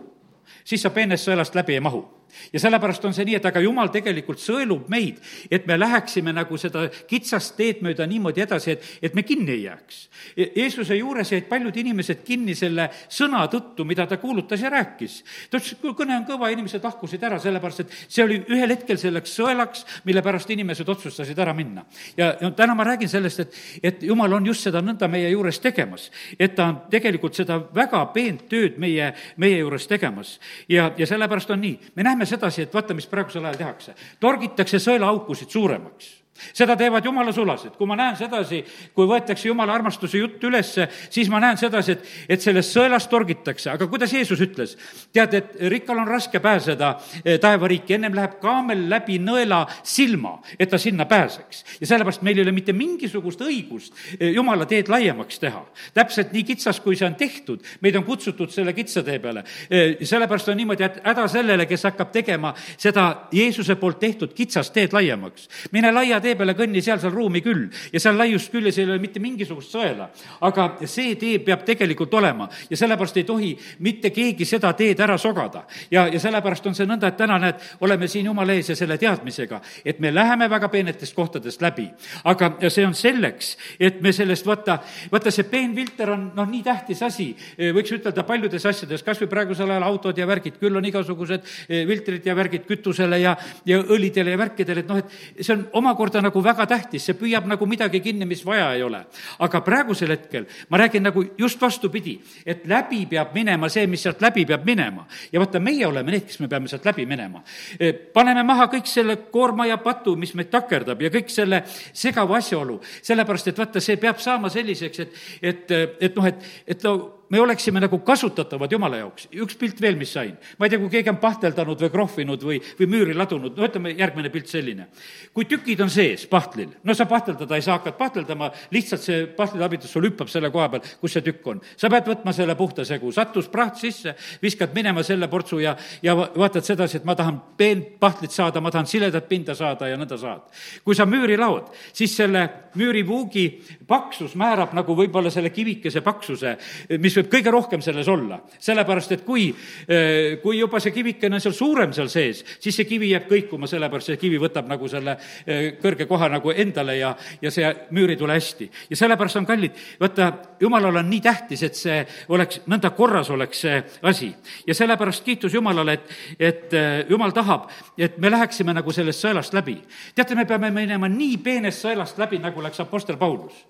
siis 0.64 0.82
sa 0.82 0.92
peenest 0.94 1.28
sõelast 1.28 1.56
läbi 1.56 1.78
ei 1.78 1.84
mahu 1.84 2.19
ja 2.52 2.60
sellepärast 2.60 3.04
on 3.04 3.14
see 3.14 3.26
nii, 3.28 3.38
et 3.40 3.46
aga 3.46 3.62
jumal 3.64 3.90
tegelikult 3.92 4.40
sõelub 4.42 4.88
meid, 4.92 5.20
et 5.50 5.66
me 5.66 5.78
läheksime 5.78 6.32
nagu 6.36 6.58
seda 6.60 6.86
kitsast 7.10 7.56
teed 7.58 7.82
mööda 7.84 8.06
niimoodi 8.06 8.44
edasi, 8.44 8.76
et, 8.76 8.88
et 9.02 9.14
me 9.14 9.24
kinni 9.26 9.52
ei 9.56 9.62
jääks. 9.64 10.00
Jeesuse 10.36 10.96
juures 10.96 11.32
jäid 11.32 11.48
paljud 11.50 11.76
inimesed 11.76 12.22
kinni 12.26 12.54
selle 12.58 12.88
sõna 13.08 13.42
tõttu, 13.50 13.84
mida 13.88 14.06
ta 14.06 14.20
kuulutas 14.20 14.62
ja 14.62 14.70
rääkis. 14.70 15.22
ta 15.50 15.58
ütles, 15.58 15.72
et 15.76 15.96
kõne 15.96 16.16
on 16.16 16.26
kõva, 16.28 16.50
inimesed 16.52 16.84
lahkusid 16.84 17.22
ära, 17.24 17.38
sellepärast 17.40 17.84
et 17.84 17.96
see 18.08 18.24
oli 18.24 18.40
ühel 18.48 18.74
hetkel 18.74 18.98
selleks 19.00 19.34
sõelaks, 19.38 19.84
mille 20.04 20.22
pärast 20.22 20.50
inimesed 20.50 20.88
otsustasid 20.88 21.38
ära 21.38 21.54
minna. 21.54 21.84
ja 22.16 22.34
no 22.40 22.50
täna 22.56 22.74
ma 22.74 22.84
räägin 22.84 23.08
sellest, 23.08 23.40
et, 23.40 23.60
et 23.82 24.02
jumal 24.02 24.32
on 24.32 24.46
just 24.46 24.66
seda 24.66 24.82
nõnda 24.84 25.08
meie 25.08 25.30
juures 25.30 25.60
tegemas. 25.60 26.10
et 26.38 26.54
ta 26.54 26.66
on 26.68 26.80
tegelikult 26.90 27.34
seda 27.34 27.58
väga 27.74 28.04
peent 28.14 28.46
tööd 28.48 28.78
meie, 28.78 29.12
meie 29.36 29.58
juures 29.58 29.86
tegemas. 29.86 30.38
ja, 30.68 30.90
ja 30.96 31.06
sellepärast 31.06 31.50
on 31.50 31.60
nii, 31.60 31.78
me 31.96 32.06
näeme 32.06 32.19
sedasi, 32.26 32.62
et 32.62 32.74
vaata, 32.74 32.94
mis 32.94 33.06
praegusel 33.06 33.44
ajal 33.44 33.60
tehakse. 33.60 33.94
torgitakse 34.20 34.78
sõelaaukusid 34.78 35.50
suuremaks 35.50 36.19
seda 36.52 36.76
teevad 36.78 37.04
jumala 37.04 37.32
sulased, 37.32 37.74
kui 37.76 37.88
ma 37.88 37.96
näen 37.98 38.16
sedasi, 38.18 38.60
kui 38.96 39.08
võetakse 39.08 39.48
jumala 39.48 39.74
armastuse 39.76 40.20
jutt 40.20 40.44
ülesse, 40.46 40.86
siis 41.12 41.28
ma 41.32 41.40
näen 41.42 41.58
sedasi, 41.60 41.96
et, 41.96 42.06
et 42.36 42.42
sellest 42.42 42.74
sõelast 42.74 43.10
torgitakse, 43.12 43.70
aga 43.72 43.88
kuidas 43.90 44.14
Jeesus 44.14 44.40
ütles? 44.44 44.76
tead, 45.12 45.34
et 45.34 45.56
rikkal 45.72 45.98
on 46.00 46.08
raske 46.08 46.40
pääseda 46.40 46.92
eh, 47.24 47.38
taevariiki, 47.42 47.96
ennem 47.96 48.14
läheb 48.16 48.38
kaamel 48.42 48.86
läbi 48.90 49.18
nõela 49.22 49.64
silma, 49.82 50.36
et 50.58 50.70
ta 50.70 50.78
sinna 50.78 51.06
pääseks. 51.10 51.64
ja 51.80 51.90
sellepärast 51.90 52.22
meil 52.26 52.38
ei 52.38 52.46
ole 52.46 52.54
mitte 52.56 52.72
mingisugust 52.76 53.42
õigust 53.44 53.96
eh, 54.18 54.30
jumala 54.34 54.66
teed 54.70 54.88
laiemaks 54.88 55.42
teha. 55.42 55.64
täpselt 55.94 56.32
nii 56.32 56.44
kitsas, 56.52 56.80
kui 56.80 56.96
see 56.96 57.08
on 57.08 57.18
tehtud, 57.20 57.64
meid 57.80 57.96
on 57.98 58.06
kutsutud 58.06 58.52
selle 58.54 58.72
kitsa 58.76 59.02
tee 59.06 59.18
peale. 59.18 59.44
Eh, 59.70 59.98
sellepärast 60.06 60.48
on 60.52 60.60
niimoodi, 60.60 60.86
et 60.86 61.00
häda 61.04 61.26
sellele, 61.28 61.66
kes 61.66 61.88
hakkab 61.90 62.12
tegema 62.14 62.54
seda 62.78 63.28
Jeesuse 63.32 63.76
poolt 63.80 64.00
tehtud 64.00 64.34
kitsast 64.34 64.72
teed 64.74 64.94
laiemaks. 64.96 65.48
mine 65.72 65.92
laia 65.92 66.19
tee 66.20 66.30
tee 66.30 66.38
peale 66.38 66.54
kõnni, 66.58 66.82
seal 66.84 67.00
saab 67.02 67.16
ruumi 67.16 67.42
küll 67.44 67.66
ja 67.92 68.00
seal 68.02 68.18
laiust 68.18 68.50
seal 68.50 68.70
ei 68.70 68.86
ole 68.86 68.98
mitte 69.02 69.20
mingisugust 69.22 69.74
sõela. 69.74 70.08
aga 70.40 70.86
see 70.86 71.14
tee 71.18 71.38
peab 71.44 71.64
tegelikult 71.66 72.14
olema 72.14 72.48
ja 72.70 72.76
sellepärast 72.76 73.16
ei 73.16 73.24
tohi 73.24 73.50
mitte 73.80 74.10
keegi 74.10 74.44
seda 74.44 74.72
teed 74.78 75.00
ära 75.00 75.18
sogada. 75.18 75.64
ja, 75.90 76.06
ja 76.06 76.20
sellepärast 76.20 76.66
on 76.66 76.74
see 76.74 76.86
nõnda, 76.86 77.08
et 77.08 77.16
täna 77.16 77.38
näed, 77.38 77.60
oleme 77.80 78.08
siin 78.08 78.26
Jumala 78.26 78.54
ees 78.54 78.70
ja 78.70 78.76
selle 78.76 78.98
teadmisega, 78.98 79.60
et 79.84 80.00
me 80.00 80.14
läheme 80.14 80.48
väga 80.50 80.68
peenetest 80.68 81.14
kohtadest 81.14 81.62
läbi. 81.62 81.88
aga 82.24 82.52
see 82.68 82.86
on 82.86 82.94
selleks, 82.94 83.56
et 83.80 84.00
me 84.00 84.12
sellest 84.12 84.46
vaata, 84.46 84.78
vaata 85.12 85.30
see 85.30 85.48
peenfilter 85.50 86.10
on 86.10 86.30
noh, 86.36 86.48
nii 86.48 86.62
tähtis 86.62 87.02
asi, 87.02 87.30
võiks 87.58 87.92
ütelda 87.96 88.24
paljudes 88.24 88.66
asjades, 88.66 89.02
kas 89.02 89.20
või 89.22 89.30
praegusel 89.30 89.70
ajal 89.70 89.88
autod 89.88 90.18
ja 90.18 90.26
värgid, 90.26 90.58
küll 90.60 90.76
on 90.76 90.84
igasugused 90.84 91.46
filtrid 91.66 92.26
ja 92.26 92.36
värgid 92.36 92.66
kütusele 92.68 93.20
ja, 93.20 93.36
ja 93.66 93.80
õlidele 93.80 94.34
ja 94.34 94.38
värkidele, 94.38 94.84
et 94.84 94.88
noh, 94.90 95.00
et 95.00 95.44
see 95.44 95.54
on 95.56 95.66
omakorda 95.80 96.09
ta 96.10 96.22
nagu 96.22 96.42
väga 96.44 96.66
tähtis, 96.66 97.04
see 97.06 97.16
püüab 97.18 97.46
nagu 97.50 97.66
midagi 97.66 98.00
kinni, 98.04 98.26
mis 98.28 98.42
vaja 98.46 98.72
ei 98.74 98.82
ole. 98.82 99.04
aga 99.38 99.60
praegusel 99.60 100.10
hetkel 100.14 100.46
ma 100.68 100.78
räägin 100.78 101.02
nagu 101.02 101.24
just 101.38 101.60
vastupidi, 101.60 102.18
et 102.46 102.66
läbi 102.66 103.04
peab 103.06 103.34
minema 103.34 103.68
see, 103.68 103.86
mis 103.86 104.02
sealt 104.02 104.20
läbi 104.22 104.46
peab 104.46 104.66
minema. 104.66 105.06
ja 105.32 105.40
vaata, 105.40 105.60
meie 105.60 105.86
oleme 105.86 106.12
need, 106.16 106.26
kes 106.26 106.40
me 106.40 106.48
peame 106.48 106.68
sealt 106.68 106.84
läbi 106.84 107.06
minema. 107.06 107.42
E, 107.78 107.92
paneme 107.92 108.42
maha 108.42 108.66
kõik 108.72 108.86
selle 108.90 109.16
koorma 109.30 109.66
ja 109.66 109.78
patu, 109.78 110.16
mis 110.16 110.34
meid 110.34 110.50
takerdab 110.50 111.02
ja 111.02 111.10
kõik 111.10 111.30
selle 111.30 111.62
segava 111.92 112.38
asjaolu, 112.38 112.80
sellepärast 113.02 113.52
et 113.52 113.58
vaata, 113.58 113.80
see 113.80 113.96
peab 114.00 114.20
saama 114.20 114.50
selliseks, 114.50 115.00
et, 115.00 115.24
et, 115.42 115.72
et 116.00 116.16
noh, 116.16 116.26
et, 116.26 116.52
et 116.66 116.84
no 116.84 117.19
me 117.30 117.40
oleksime 117.40 117.80
nagu 117.80 117.98
kasutatavad 117.98 118.72
Jumala 118.72 118.98
jaoks. 119.00 119.28
üks 119.32 119.56
pilt 119.58 119.80
veel, 119.80 119.96
mis 119.96 120.12
sain. 120.12 120.36
ma 120.58 120.66
ei 120.66 120.70
tea, 120.70 120.78
kui 120.78 120.90
keegi 120.90 121.10
on 121.12 121.20
pahteldanud 121.22 121.80
või 121.80 121.90
krohvinud 121.90 122.42
või, 122.42 122.58
või 122.78 122.88
müüri 122.90 123.14
ladunud, 123.14 123.56
no 123.56 123.66
ütleme, 123.66 123.94
järgmine 123.98 124.30
pilt 124.30 124.50
selline. 124.50 124.88
kui 125.34 125.44
tükid 125.44 125.80
on 125.80 125.90
sees 125.90 126.26
pahtlil, 126.26 126.72
no 126.84 126.94
sa 126.94 127.06
pahteldada 127.06 127.56
ei 127.56 127.62
saa, 127.62 127.78
hakkad 127.78 127.96
pahteldama, 127.98 128.50
lihtsalt 128.74 129.02
see 129.02 129.26
pahtlilabitus 129.36 129.92
sul 129.92 130.08
hüppab 130.08 130.28
selle 130.28 130.50
koha 130.50 130.68
peal, 130.74 130.88
kus 131.00 131.14
see 131.14 131.26
tükk 131.26 131.46
on. 131.46 131.60
sa 131.76 131.90
pead 131.90 132.10
võtma 132.10 132.34
selle 132.34 132.56
puhta 132.58 132.84
segu, 132.84 133.12
sattus 133.14 133.48
praht 133.48 133.78
sisse, 133.78 134.16
viskad 134.42 134.74
minema 134.74 135.04
selle 135.06 135.28
portsu 135.30 135.60
ja, 135.62 135.76
ja 136.02 136.16
vaatad 136.16 136.66
sedasi, 136.66 136.98
et 136.98 137.06
ma 137.06 137.14
tahan 137.14 137.40
peent 137.56 137.94
pahtlit 138.00 138.34
saada, 138.34 138.60
ma 138.60 138.74
tahan 138.74 138.90
siledat 138.90 139.28
pinda 139.30 139.54
saada 139.54 139.88
ja 139.88 140.00
nõnda 140.00 140.18
saad. 140.18 140.50
kui 140.84 140.98
sa 140.98 141.06
müüri 141.06 141.38
laod, 141.38 141.70
siis 141.92 142.16
selle 142.16 142.48
müüripuugi 142.74 143.46
paksus 143.86 144.34
määrab 144.38 144.74
nagu 144.74 144.94
võib-olla 144.98 145.30
selle 145.30 145.50
kivikese 145.54 146.02
paksuse, 146.02 146.56
mis 146.98 147.19
võib 147.20 147.30
kõige 147.32 147.52
rohkem 147.52 147.82
selles 147.84 148.08
olla. 148.08 148.40
sellepärast, 148.58 149.12
et 149.12 149.24
kui, 149.24 149.54
eh, 149.88 150.38
kui 150.42 150.58
juba 150.58 150.80
see 150.80 150.92
kivikene 150.92 151.36
on 151.36 151.40
seal 151.40 151.54
suurem 151.54 151.92
seal 151.92 152.08
sees, 152.08 152.44
siis 152.58 152.76
see 152.76 152.84
kivi 152.84 153.10
jääb 153.10 153.28
kõikuma, 153.28 153.68
sellepärast 153.68 154.12
see 154.12 154.16
kivi 154.16 154.38
võtab 154.40 154.68
nagu 154.68 154.88
selle 154.88 155.16
eh, 155.46 155.76
kõrge 155.80 156.06
koha 156.08 156.28
nagu 156.28 156.50
endale 156.50 156.96
ja, 156.96 157.14
ja 157.42 157.50
see 157.50 157.68
müür 157.90 158.10
ei 158.10 158.16
tule 158.16 158.34
hästi. 158.34 158.70
ja 158.90 158.96
sellepärast 158.96 159.36
on 159.36 159.46
kallid, 159.46 159.76
vaata, 160.00 160.32
jumalal 160.60 160.96
on 160.96 161.10
nii 161.10 161.20
tähtis, 161.20 161.62
et 161.62 161.74
see 161.74 162.00
oleks, 162.28 162.62
nõnda 162.66 162.90
korras 162.96 163.30
oleks 163.30 163.64
see 163.66 163.82
asi. 164.02 164.32
ja 164.66 164.74
sellepärast 164.74 165.24
kiitus 165.24 165.54
Jumalale, 165.54 165.92
et, 165.92 166.12
et 166.38 166.74
eh, 166.74 167.06
Jumal 167.10 167.32
tahab, 167.36 167.70
et 167.98 168.18
me 168.18 168.30
läheksime 168.30 168.74
nagu 168.74 168.92
sellest 168.92 169.24
sõelast 169.24 169.54
läbi. 169.54 169.80
teate, 170.14 170.34
me 170.34 170.46
peame 170.46 170.70
minema 170.70 171.08
nii 171.08 171.38
peenest 171.38 171.84
sõelast 171.84 172.18
läbi, 172.18 172.38
nagu 172.38 172.62
läks 172.62 172.80
Apostel 172.80 173.16
Paulus. 173.16 173.66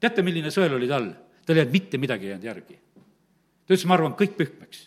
teate, 0.00 0.22
milline 0.22 0.50
sõel 0.54 0.76
oli 0.78 0.88
tal? 0.88 1.08
Tal 1.48 1.56
ei 1.56 1.64
olnud 1.64 1.72
mitte 1.72 1.98
midagi 1.98 2.28
jäänud 2.28 2.44
järgi. 2.44 2.78
ta 3.66 3.74
ütles, 3.74 3.86
ma 3.88 3.96
arvan, 3.96 4.16
kõik 4.16 4.36
pühmeks. 4.36 4.86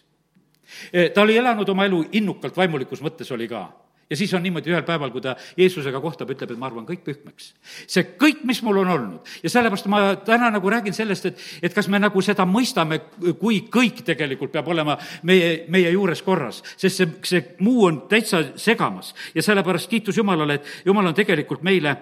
E, 0.94 1.10
ta 1.10 1.26
oli 1.26 1.38
elanud 1.38 1.70
oma 1.70 1.86
elu 1.90 2.06
innukalt, 2.18 2.58
vaimulikus 2.58 3.02
mõttes 3.02 3.34
oli 3.34 3.50
ka 3.50 3.66
ja 4.12 4.18
siis 4.18 4.34
on 4.34 4.44
niimoodi 4.44 4.70
ühel 4.72 4.84
päeval, 4.84 5.10
kui 5.12 5.24
ta 5.24 5.38
Jeesusega 5.58 6.02
kohtab, 6.04 6.34
ütleb, 6.34 6.52
et 6.52 6.60
ma 6.60 6.68
arvan 6.68 6.86
kõik 6.88 7.04
pühmeks. 7.06 7.54
see 7.88 8.04
kõik, 8.20 8.44
mis 8.48 8.60
mul 8.64 8.82
on 8.84 8.92
olnud 8.96 9.32
ja 9.44 9.50
sellepärast 9.50 9.88
ma 9.92 10.02
täna 10.28 10.50
nagu 10.52 10.70
räägin 10.70 10.94
sellest, 10.94 11.30
et, 11.32 11.46
et 11.64 11.74
kas 11.74 11.88
me 11.88 12.00
nagu 12.00 12.22
seda 12.22 12.46
mõistame, 12.46 13.00
kui 13.40 13.64
kõik 13.72 14.04
tegelikult 14.06 14.52
peab 14.52 14.68
olema 14.68 14.98
meie, 15.24 15.64
meie 15.72 15.94
juures 15.96 16.22
korras, 16.28 16.60
sest 16.76 16.98
see, 16.98 17.12
see 17.24 17.46
muu 17.64 17.88
on 17.88 18.04
täitsa 18.12 18.44
segamas 18.60 19.16
ja 19.36 19.46
sellepärast 19.48 19.90
kiitus 19.90 20.20
Jumalale, 20.20 20.60
et 20.60 20.86
Jumal 20.86 21.08
on 21.08 21.16
tegelikult 21.16 21.64
meile 21.64 21.96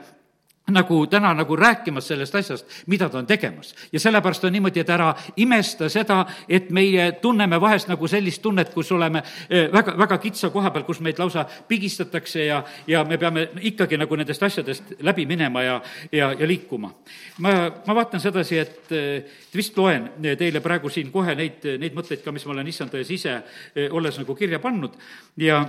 nagu 0.71 1.01
täna 1.07 1.33
nagu 1.33 1.55
rääkimas 1.55 2.07
sellest 2.07 2.35
asjast, 2.35 2.65
mida 2.87 3.09
ta 3.09 3.17
on 3.17 3.27
tegemas. 3.27 3.75
ja 3.91 3.99
sellepärast 3.99 4.43
on 4.43 4.53
niimoodi, 4.53 4.79
et 4.79 4.89
ära 4.89 5.13
imesta 5.37 5.89
seda, 5.89 6.25
et 6.49 6.69
meie 6.69 7.11
tunneme 7.21 7.61
vahest 7.61 7.87
nagu 7.87 8.07
sellist 8.07 8.41
tunnet, 8.41 8.73
kus 8.73 8.91
oleme 8.91 9.23
eh, 9.49 9.71
väga, 9.71 9.97
väga 9.97 10.17
kitsa 10.17 10.49
koha 10.49 10.71
peal, 10.71 10.83
kus 10.83 10.99
meid 10.99 11.19
lausa 11.19 11.45
pigistatakse 11.67 12.45
ja, 12.45 12.63
ja 12.87 13.03
me 13.03 13.17
peame 13.17 13.47
ikkagi 13.61 13.97
nagu 13.97 14.15
nendest 14.15 14.43
asjadest 14.43 14.93
läbi 14.99 15.25
minema 15.25 15.63
ja, 15.63 15.81
ja, 16.11 16.31
ja 16.33 16.47
liikuma. 16.47 16.93
ma, 17.39 17.55
ma 17.87 17.95
vaatan 17.95 18.19
sedasi, 18.19 18.57
et, 18.57 18.91
et 18.91 19.55
vist 19.55 19.77
loen 19.77 20.09
teile 20.37 20.61
praegu 20.61 20.89
siin 20.89 21.11
kohe 21.11 21.35
neid, 21.35 21.65
neid 21.79 21.95
mõtteid 21.97 22.23
ka, 22.23 22.31
mis 22.31 22.45
ma 22.45 22.57
olen 22.57 22.67
issand 22.67 22.93
tões 22.93 23.11
ise 23.13 23.35
eh, 23.75 23.89
olles 23.91 24.17
nagu 24.21 24.35
kirja 24.35 24.59
pannud 24.59 24.97
ja 25.37 25.63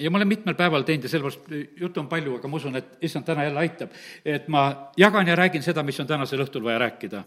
ja 0.00 0.10
ma 0.10 0.18
olen 0.18 0.28
mitmel 0.28 0.54
päeval 0.54 0.82
teinud 0.82 1.04
ja 1.04 1.08
sellepärast 1.08 1.80
juttu 1.80 2.00
on 2.00 2.08
palju, 2.08 2.36
aga 2.38 2.48
ma 2.48 2.56
usun, 2.56 2.76
et 2.76 2.96
issand 3.02 3.26
täna 3.26 3.44
jälle 3.44 3.58
aitab, 3.58 3.90
et 4.24 4.48
ma 4.48 4.90
jagan 4.96 5.28
ja 5.28 5.36
räägin 5.36 5.62
seda, 5.62 5.82
mis 5.82 6.00
on 6.00 6.06
tänasel 6.06 6.42
õhtul 6.44 6.64
vaja 6.64 6.78
rääkida. 6.78 7.22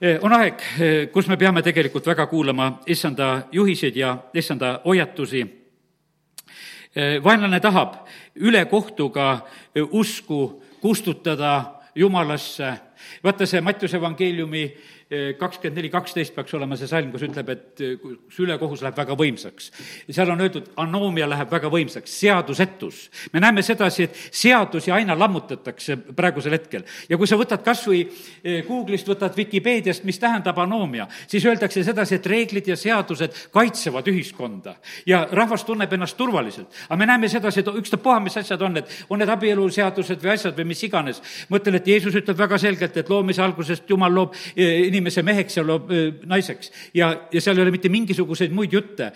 Eh, 0.00 0.18
on 0.22 0.32
aeg, 0.32 0.60
eh, 0.80 0.96
kus 1.12 1.28
me 1.28 1.36
peame 1.36 1.62
tegelikult 1.62 2.06
väga 2.06 2.26
kuulama 2.26 2.80
issanda 2.86 3.46
juhiseid 3.52 3.96
ja 3.96 4.16
issanda 4.34 4.80
hoiatusi. 4.84 5.46
Eh, 6.96 7.24
vaenlane 7.24 7.60
tahab 7.60 8.06
ülekohtuga 8.34 9.46
usku 9.92 10.62
kustutada 10.80 11.72
Jumalasse 11.94 12.74
vaata, 13.24 13.46
see 13.46 13.60
Mattiuse 13.60 13.96
evangeeliumi 13.96 14.64
kakskümmend 15.38 15.78
neli, 15.78 15.88
kaksteist 15.90 16.34
peaks 16.34 16.54
olema 16.58 16.74
see 16.78 16.88
salm, 16.90 17.12
kus 17.14 17.22
ütleb, 17.22 17.50
et 17.52 17.82
kus 18.02 18.40
ülekohus 18.42 18.80
läheb 18.82 18.96
väga 18.98 19.14
võimsaks. 19.18 19.68
seal 20.10 20.30
on 20.32 20.40
öeldud, 20.42 20.72
anoomia 20.82 21.28
läheb 21.30 21.50
väga 21.50 21.70
võimsaks, 21.70 22.10
seadusetus. 22.10 23.10
me 23.32 23.40
näeme 23.40 23.62
sedasi, 23.62 24.02
et 24.02 24.16
seadusi 24.34 24.90
aina 24.90 25.14
lammutatakse 25.18 25.96
praegusel 25.96 26.56
hetkel. 26.58 26.82
ja 27.08 27.16
kui 27.16 27.26
sa 27.26 27.38
võtad 27.38 27.62
kas 27.62 27.84
või 27.86 28.02
Google'ist, 28.66 29.06
võtad 29.06 29.36
Vikipeediast, 29.36 30.02
mis 30.04 30.18
tähendab 30.18 30.58
anoomia, 30.58 31.06
siis 31.28 31.46
öeldakse 31.46 31.84
sedasi, 31.84 32.18
et 32.18 32.26
reeglid 32.26 32.66
ja 32.66 32.76
seadused 32.76 33.38
kaitsevad 33.54 34.10
ühiskonda 34.10 34.74
ja 35.06 35.28
rahvas 35.30 35.64
tunneb 35.64 35.92
ennast 35.92 36.16
turvaliselt. 36.16 36.66
aga 36.88 36.98
me 36.98 37.06
näeme 37.06 37.28
sedasi, 37.28 37.60
et 37.60 37.68
ükstapuha, 37.68 38.18
mis 38.20 38.36
asjad 38.36 38.62
on, 38.62 38.76
et 38.82 39.06
on 39.08 39.22
need 39.22 39.30
abieluseadused 39.30 40.18
või 40.18 40.34
asjad 40.34 40.58
või 40.58 40.66
mis 40.74 40.82
iganes. 40.82 41.22
mõtlen, 41.48 41.78
et 41.78 41.86
Jeesus 41.86 42.14
ütleb 42.14 42.38
väga 42.38 42.58
selgelt, 42.58 42.96
et 42.96 43.08
loomise 43.08 43.42
algusest 43.42 43.86
Jumal 43.90 44.10
loob 44.12 44.34
inimese 44.96 45.22
meheks 45.26 45.60
ja 45.60 45.64
loob 45.66 45.92
naiseks. 46.26 46.72
ja, 46.94 47.12
ja 47.32 47.40
seal 47.40 47.58
ei 47.58 47.66
ole 47.66 47.74
mitte 47.74 47.92
mingisuguseid 47.92 48.54
muid 48.56 48.72
jutte. 48.72 49.12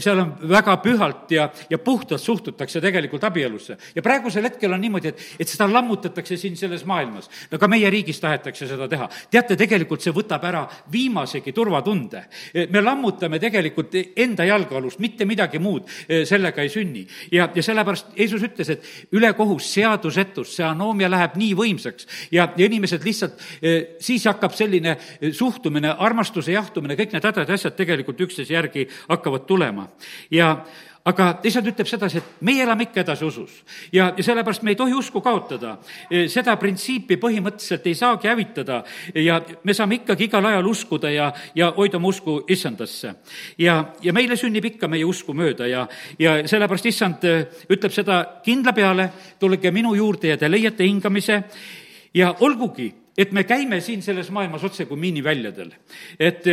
seal 0.00 0.22
on 0.22 0.34
väga 0.48 0.76
pühalt 0.82 1.30
ja, 1.34 1.48
ja 1.70 1.78
puhtalt 1.78 2.20
suhtutakse 2.20 2.80
tegelikult 2.80 3.24
abielusse. 3.24 3.76
ja 3.94 4.02
praegusel 4.02 4.48
hetkel 4.48 4.72
on 4.72 4.80
niimoodi, 4.80 5.12
et, 5.12 5.24
et 5.40 5.48
seda 5.48 5.68
lammutatakse 5.72 6.36
siin 6.36 6.56
selles 6.56 6.84
maailmas. 6.88 7.30
no 7.50 7.58
ka 7.58 7.68
meie 7.68 7.90
riigis 7.90 8.20
tahetakse 8.20 8.68
seda 8.68 8.88
teha. 8.88 9.08
teate, 9.30 9.56
tegelikult 9.56 10.04
see 10.04 10.14
võtab 10.14 10.44
ära 10.48 10.64
viimasegi 10.92 11.52
turvatunde. 11.52 12.24
me 12.70 12.82
lammutame 12.82 13.38
tegelikult 13.38 13.94
enda 14.16 14.46
jalgealust, 14.48 14.98
mitte 14.98 15.24
midagi 15.28 15.58
muud 15.62 15.88
sellega 16.24 16.62
ei 16.62 16.72
sünni. 16.72 17.06
ja, 17.32 17.48
ja 17.54 17.62
sellepärast 17.62 18.16
Jeesus 18.16 18.42
ütles, 18.42 18.72
et 18.72 19.12
ülekohus, 19.12 19.72
seadusetus, 19.74 20.54
see 20.56 20.66
anoomia 20.66 21.10
läheb 21.10 21.36
nii 21.38 21.54
võimsaks 21.58 22.08
ja, 22.32 22.48
ja 22.56 22.66
inimesed 22.66 23.04
lihtsalt, 23.04 23.38
siis 24.00 24.24
hakkab 24.28 24.54
selline 24.56 24.96
suhtumine, 25.32 25.94
armastuse 25.98 26.52
jahtumine, 26.52 26.96
kõik 26.98 27.16
need 27.16 27.24
hädad 27.24 27.48
ja 27.48 27.58
asjad 27.58 27.76
tegelikult 27.78 28.20
üksteise 28.28 28.54
järgi 28.54 28.88
hakkavad 29.08 29.46
tulema. 29.46 29.88
ja 30.30 30.64
aga 31.08 31.28
issand 31.46 31.68
ütleb 31.70 31.88
sedasi, 31.88 32.20
et 32.20 32.42
meie 32.44 32.62
elame 32.64 32.88
ikka 32.88 33.02
edasi 33.02 33.24
usus. 33.24 33.62
ja, 33.92 34.12
ja 34.16 34.24
sellepärast 34.24 34.62
me 34.62 34.72
ei 34.74 34.76
tohi 34.76 34.94
usku 34.94 35.20
kaotada. 35.24 35.76
seda 36.28 36.56
printsiipi 36.56 37.16
põhimõtteliselt 37.20 37.86
ei 37.86 37.94
saagi 37.94 38.28
hävitada 38.28 38.82
ja 39.14 39.40
me 39.64 39.74
saame 39.74 40.00
ikkagi 40.00 40.28
igal 40.28 40.44
ajal 40.44 40.66
uskuda 40.66 41.10
ja, 41.10 41.32
ja 41.54 41.72
hoida 41.76 41.96
oma 41.96 42.08
usku 42.08 42.42
issandasse. 42.48 43.14
ja, 43.58 43.78
ja 44.02 44.12
meile 44.12 44.36
sünnib 44.36 44.64
ikka 44.64 44.88
meie 44.88 45.04
usku 45.04 45.34
mööda 45.34 45.66
ja, 45.66 45.86
ja 46.18 46.38
sellepärast 46.48 46.86
issand 46.86 47.24
ütleb 47.68 47.92
seda 47.92 48.22
kindla 48.44 48.72
peale, 48.72 49.10
tulge 49.40 49.70
minu 49.72 49.94
juurde 49.94 50.34
ja 50.34 50.36
te 50.36 50.50
leiate 50.50 50.84
hingamise 50.84 51.42
ja 52.14 52.34
olgugi, 52.40 52.92
et 53.18 53.32
me 53.32 53.44
käime 53.44 53.80
siin 53.82 54.02
selles 54.02 54.30
maailmas 54.30 54.64
otse 54.64 54.86
kui 54.86 54.96
miiniväljadel. 54.96 55.72
et 56.20 56.44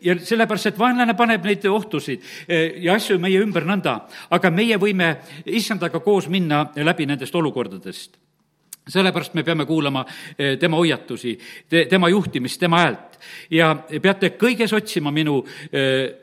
ja 0.00 0.18
sellepärast, 0.18 0.72
et 0.72 0.78
vaenlane 0.78 1.14
paneb 1.14 1.44
neid 1.44 1.66
ohtusid 1.70 2.22
ja 2.76 2.94
asju 2.94 3.18
meie 3.18 3.40
ümber 3.42 3.66
nõnda, 3.66 4.00
aga 4.30 4.50
meie 4.50 4.78
võime 4.78 5.16
issandaga 5.46 6.00
koos 6.00 6.28
minna 6.28 6.66
läbi 6.76 7.06
nendest 7.06 7.34
olukordadest 7.34 8.18
sellepärast 8.88 9.34
me 9.34 9.44
peame 9.44 9.66
kuulama 9.66 10.04
tema 10.60 10.76
hoiatusi, 10.76 11.38
tema 11.90 12.08
juhtimist, 12.08 12.60
tema 12.60 12.80
häält. 12.80 13.18
ja 13.50 13.74
peate 14.02 14.30
kõiges 14.40 14.72
otsima 14.72 15.10
minu 15.10 15.44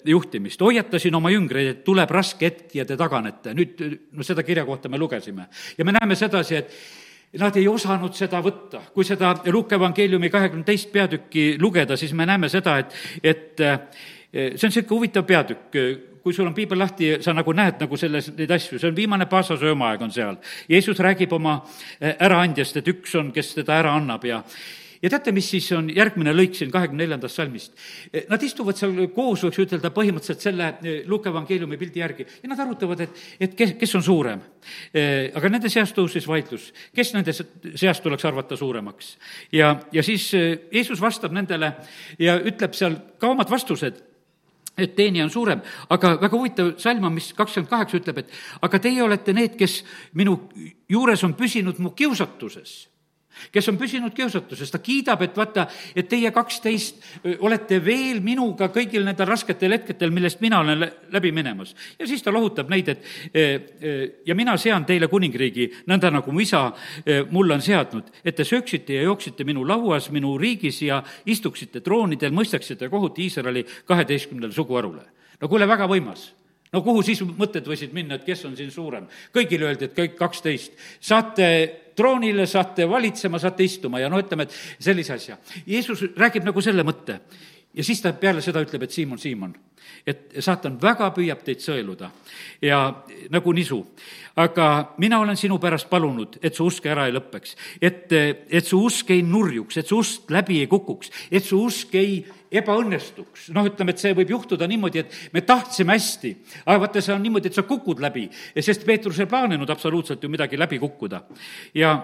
juhtimist. 0.06 0.62
hoiatasin 0.62 1.16
oma 1.16 1.30
jüngreid, 1.30 1.68
et 1.68 1.84
tuleb 1.84 2.12
raske 2.12 2.46
hetk 2.46 2.76
ja 2.76 2.86
te 2.86 2.98
taganete. 2.98 3.54
nüüd, 3.54 3.82
no 4.12 4.24
seda 4.24 4.44
kirja 4.44 4.66
kohta 4.66 4.90
me 4.90 4.98
lugesime. 4.98 5.48
ja 5.78 5.86
me 5.86 5.92
näeme 5.92 6.16
sedasi, 6.16 6.56
et 6.56 6.72
Nad 7.40 7.58
ei 7.60 7.68
osanud 7.68 8.16
seda 8.16 8.40
võtta. 8.44 8.82
kui 8.94 9.04
seda 9.04 9.34
Luuke 9.52 9.76
evangeeliumi 9.76 10.30
kahekümne 10.32 10.64
teist 10.64 10.92
peatükki 10.92 11.56
lugeda, 11.60 11.98
siis 11.98 12.14
me 12.14 12.26
näeme 12.26 12.50
seda, 12.50 12.78
et, 12.80 12.94
et 13.24 13.60
see 13.60 14.68
on 14.68 14.72
niisugune 14.72 14.92
huvitav 14.96 15.26
peatükk, 15.28 15.76
kui 16.26 16.34
sul 16.34 16.48
on 16.48 16.56
piibel 16.58 16.80
lahti, 16.80 17.12
sa 17.22 17.36
nagu 17.38 17.54
näed 17.54 17.84
nagu 17.84 17.98
selles 18.02 18.32
neid 18.38 18.52
asju, 18.56 18.80
see 18.80 18.90
on 18.90 18.96
viimane 18.98 19.28
paasasöömaaeg 19.30 20.02
on 20.02 20.16
seal. 20.16 20.40
Jeesus 20.70 21.00
räägib 21.00 21.36
oma 21.38 21.60
äraandjast, 22.02 22.80
et 22.82 22.90
üks 22.90 23.14
on, 23.20 23.30
kes 23.36 23.54
teda 23.60 23.78
ära 23.84 23.94
annab 24.00 24.26
ja 24.26 24.42
ja 25.06 25.12
teate, 25.14 25.32
mis 25.36 25.48
siis 25.54 25.68
on 25.78 25.90
järgmine 25.94 26.34
lõik 26.34 26.56
siin 26.58 26.72
kahekümne 26.74 27.04
neljandast 27.04 27.38
salmist? 27.38 27.76
Nad 28.32 28.44
istuvad 28.44 28.80
seal 28.80 28.96
koos, 29.14 29.44
võiks 29.46 29.62
ütelda, 29.62 29.92
põhimõtteliselt 29.94 30.42
selle 30.42 30.72
Luuke 31.10 31.30
evangeeliumi 31.30 31.78
pildi 31.82 32.02
järgi 32.02 32.26
ja 32.42 32.50
nad 32.50 32.64
arutavad, 32.64 33.04
et, 33.06 33.22
et 33.40 33.54
kes, 33.58 33.76
kes 33.80 33.96
on 34.00 34.06
suurem. 34.06 34.42
aga 34.96 35.52
nende 35.54 35.70
seas 35.70 35.94
tõusis 35.94 36.26
vaidlus, 36.28 36.72
kes 36.96 37.14
nende 37.14 37.36
seast 37.36 38.04
tuleks 38.04 38.26
arvata 38.26 38.58
suuremaks. 38.58 39.16
ja, 39.54 39.76
ja 39.94 40.04
siis 40.04 40.32
Jeesus 40.34 41.02
vastab 41.02 41.36
nendele 41.36 41.76
ja 42.20 42.40
ütleb 42.42 42.74
seal 42.74 42.98
ka 43.22 43.30
omad 43.30 43.52
vastused 43.52 44.02
et 44.78 44.96
teenija 44.96 45.24
on 45.24 45.32
suurem, 45.32 45.62
aga 45.90 46.18
väga 46.20 46.36
huvitav 46.36 46.74
salm 46.84 47.06
on, 47.08 47.14
mis 47.16 47.30
kakskümmend 47.38 47.70
kaheksa 47.72 48.02
ütleb, 48.02 48.18
et 48.26 48.34
aga 48.68 48.80
teie 48.84 49.04
olete 49.06 49.32
need, 49.34 49.54
kes 49.56 49.84
minu 50.20 50.36
juures 50.92 51.24
on 51.24 51.38
püsinud 51.38 51.80
mu 51.80 51.94
kiusatuses 51.96 52.74
kes 53.52 53.70
on 53.70 53.78
püsinud 53.80 54.14
kiusatuses, 54.16 54.72
ta 54.72 54.80
kiidab, 54.84 55.22
et 55.26 55.38
vaata, 55.38 55.68
et 55.96 56.08
teie 56.10 56.32
kaksteist 56.36 57.02
olete 57.40 57.80
veel 57.84 58.22
minuga 58.26 58.70
kõigil 58.74 59.06
nendel 59.06 59.30
rasketel 59.30 59.78
hetkedel, 59.78 60.14
millest 60.16 60.42
mina 60.44 60.60
olen 60.64 60.86
läbi 61.14 61.32
minemas. 61.32 61.76
ja 62.00 62.08
siis 62.08 62.24
ta 62.24 62.32
lohutab 62.32 62.70
neid, 62.70 62.90
et 62.90 64.26
ja 64.26 64.36
mina 64.36 64.58
sean 64.58 64.86
teile 64.86 65.08
kuningriigi, 65.12 65.72
nõnda 65.88 66.12
nagu 66.12 66.32
mu 66.32 66.40
isa 66.44 66.66
mulle 67.30 67.58
on 67.58 67.62
seadnud, 67.62 68.12
et 68.24 68.36
te 68.36 68.44
sööksite 68.44 69.00
ja 69.00 69.04
jooksite 69.10 69.44
minu 69.44 69.66
lauas, 69.68 70.10
minu 70.12 70.38
riigis 70.38 70.82
ja 70.82 71.04
istuksite 71.26 71.82
troonidel, 71.82 72.34
mõistaksite 72.36 72.90
kohut 72.90 73.20
Iisraeli 73.20 73.66
kaheteistkümnele 73.86 74.54
suguharule. 74.54 75.06
no 75.42 75.48
kuule, 75.48 75.68
väga 75.68 75.88
võimas 75.88 76.32
no 76.76 76.82
kuhu 76.84 77.04
siis 77.06 77.22
mõtted 77.24 77.68
võisid 77.68 77.94
minna, 77.96 78.18
et 78.18 78.28
kes 78.28 78.46
on 78.48 78.56
siin 78.58 78.72
suurem? 78.74 79.08
kõigile 79.36 79.70
öeldi, 79.70 79.90
et 79.90 79.98
kõik 79.98 80.16
kaksteist. 80.20 80.74
saate 81.00 81.85
troonile, 81.96 82.46
saate 82.48 82.90
valitsema, 82.90 83.40
saate 83.40 83.64
istuma 83.64 84.00
ja 84.00 84.10
no 84.12 84.20
ütleme, 84.22 84.48
et 84.48 84.84
sellise 84.84 85.16
asja. 85.16 85.38
Jeesus 85.68 86.04
räägib 86.16 86.48
nagu 86.48 86.62
selle 86.62 86.84
mõtte 86.88 87.20
ja 87.76 87.84
siis 87.84 88.02
ta 88.02 88.14
peale 88.14 88.42
seda 88.44 88.62
ütleb, 88.64 88.86
et 88.86 88.94
Siimon, 88.96 89.20
Siimon, 89.20 89.54
et 90.08 90.38
saatan 90.44 90.78
väga 90.82 91.10
püüab 91.16 91.42
teid 91.46 91.64
sõeluda 91.64 92.10
ja 92.64 92.80
nagu 93.34 93.54
nisu. 93.54 93.84
aga 94.36 94.94
mina 94.98 95.20
olen 95.20 95.38
sinu 95.38 95.58
pärast 95.60 95.90
palunud, 95.90 96.38
et 96.44 96.56
su 96.56 96.66
usk 96.68 96.86
ära 96.86 97.06
ei 97.08 97.14
lõpeks, 97.16 97.56
et, 97.82 98.12
et 98.50 98.66
su 98.66 98.82
usk 98.84 99.12
ei 99.12 99.22
nurjuks, 99.24 99.78
et 99.78 99.88
su 99.88 100.00
usk 100.00 100.32
läbi 100.32 100.60
ei 100.60 100.68
kukuks, 100.68 101.12
et 101.32 101.44
su 101.44 101.62
usk 101.64 101.96
ei 101.96 102.26
ebaõnnestuks. 102.62 103.50
noh, 103.56 103.68
ütleme, 103.70 103.96
et 103.96 104.02
see 104.02 104.16
võib 104.18 104.34
juhtuda 104.36 104.68
niimoodi, 104.70 105.04
et 105.04 105.16
me 105.34 105.42
tahtsime 105.46 105.96
hästi, 105.96 106.34
aga 106.66 106.80
vaata, 106.86 107.04
see 107.04 107.16
on 107.16 107.24
niimoodi, 107.24 107.52
et 107.52 107.58
sa 107.58 107.66
kukud 107.68 108.04
läbi, 108.04 108.28
sest 108.60 108.86
Peetrus 108.86 109.20
ei 109.20 109.30
plaaninud 109.32 109.70
absoluutselt 109.70 110.24
ju 110.24 110.30
midagi 110.30 110.60
läbi 110.60 110.80
kukkuda. 110.80 111.24
ja 111.76 111.96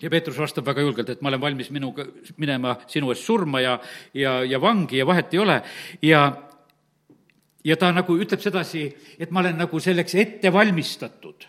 ja 0.00 0.10
Peetrus 0.10 0.38
vastab 0.40 0.64
väga 0.64 0.80
julgelt, 0.80 1.10
et 1.12 1.20
ma 1.20 1.28
olen 1.28 1.40
valmis 1.40 1.70
minuga 1.70 2.06
minema 2.40 2.78
sinu 2.88 3.10
eest 3.12 3.26
surma 3.28 3.60
ja, 3.60 3.78
ja, 4.14 4.40
ja 4.44 4.60
vangi 4.60 4.96
ja 4.96 5.06
vahet 5.06 5.34
ei 5.34 5.38
ole 5.38 5.62
ja 6.02 6.22
ja 7.64 7.76
ta 7.76 7.90
nagu 7.92 8.16
ütleb 8.16 8.40
sedasi, 8.40 8.86
et 9.18 9.30
ma 9.30 9.42
olen 9.42 9.58
nagu 9.60 9.80
selleks 9.80 10.14
ette 10.14 10.52
valmistatud 10.52 11.44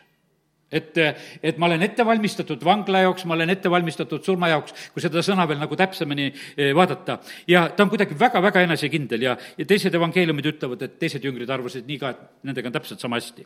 et, 0.71 0.97
et 1.43 1.57
ma 1.59 1.67
olen 1.67 1.83
ette 1.83 2.05
valmistatud 2.05 2.63
vangla 2.65 3.03
jaoks, 3.05 3.25
ma 3.27 3.35
olen 3.35 3.51
ette 3.53 3.69
valmistatud 3.71 4.23
surma 4.25 4.49
jaoks, 4.51 4.75
kui 4.93 5.03
seda 5.03 5.23
sõna 5.25 5.45
veel 5.49 5.59
nagu 5.61 5.77
täpsemini 5.77 6.29
eh, 6.31 6.71
vaadata. 6.75 7.19
ja 7.47 7.67
ta 7.75 7.83
on 7.83 7.91
kuidagi 7.91 8.17
väga-väga 8.19 8.63
enesekindel 8.67 9.27
ja, 9.27 9.37
ja 9.57 9.67
teised 9.67 9.95
evangeeliumid 9.95 10.51
ütlevad, 10.53 10.87
et 10.87 10.97
teised 11.01 11.25
jüngrid 11.27 11.49
arvasid 11.51 11.87
nii 11.87 11.99
ka, 12.01 12.13
et 12.15 12.47
nendega 12.47 12.71
on 12.71 12.77
täpselt 12.79 13.03
sama 13.03 13.19
hästi. 13.19 13.45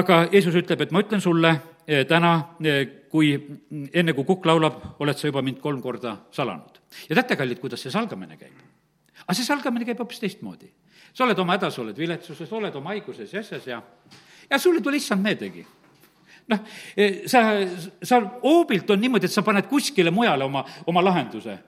aga 0.00 0.26
Jeesus 0.32 0.56
ütleb, 0.60 0.84
et 0.84 0.92
ma 0.92 1.02
ütlen 1.04 1.24
sulle 1.24 1.54
eh, 1.86 2.04
täna, 2.08 2.34
eh, 2.64 2.84
kui 3.12 3.32
enne, 3.92 4.12
kui 4.12 4.28
kukk 4.28 4.46
laulab, 4.48 4.82
oled 5.00 5.18
sa 5.18 5.28
juba 5.28 5.42
mind 5.42 5.60
kolm 5.64 5.80
korda 5.82 6.18
salanud. 6.30 6.80
ja 7.08 7.16
teate, 7.16 7.40
kallid, 7.40 7.60
kuidas 7.60 7.80
see 7.80 7.94
salgamine 7.94 8.36
käib? 8.36 8.60
aga 9.22 9.38
see 9.38 9.48
salgamine 9.48 9.88
käib 9.88 10.00
hoopis 10.04 10.20
teistmoodi. 10.20 10.68
sa 11.14 11.24
oled 11.24 11.38
oma 11.38 11.56
hädas, 11.56 11.78
oled 11.78 11.96
viletsuses, 11.96 12.52
oled 12.52 12.74
oma 12.76 12.92
haiguses 12.92 13.32
ja 13.32 13.40
asjas 13.40 13.66
ja, 13.66 13.82
ja 14.50 14.58
sulle 14.58 14.80
tuli 14.84 15.00
issand 15.00 15.24
meeldegi 15.24 15.64
noh, 16.52 16.62
eh, 16.96 17.24
sa, 17.30 17.44
sa 18.02 18.20
hoobilt 18.44 18.90
on 18.92 19.02
niimoodi, 19.02 19.28
et 19.28 19.34
sa 19.34 19.44
paned 19.46 19.68
kuskile 19.70 20.12
mujale 20.14 20.46
oma, 20.46 20.64
oma 20.86 21.04
lahenduse. 21.04 21.58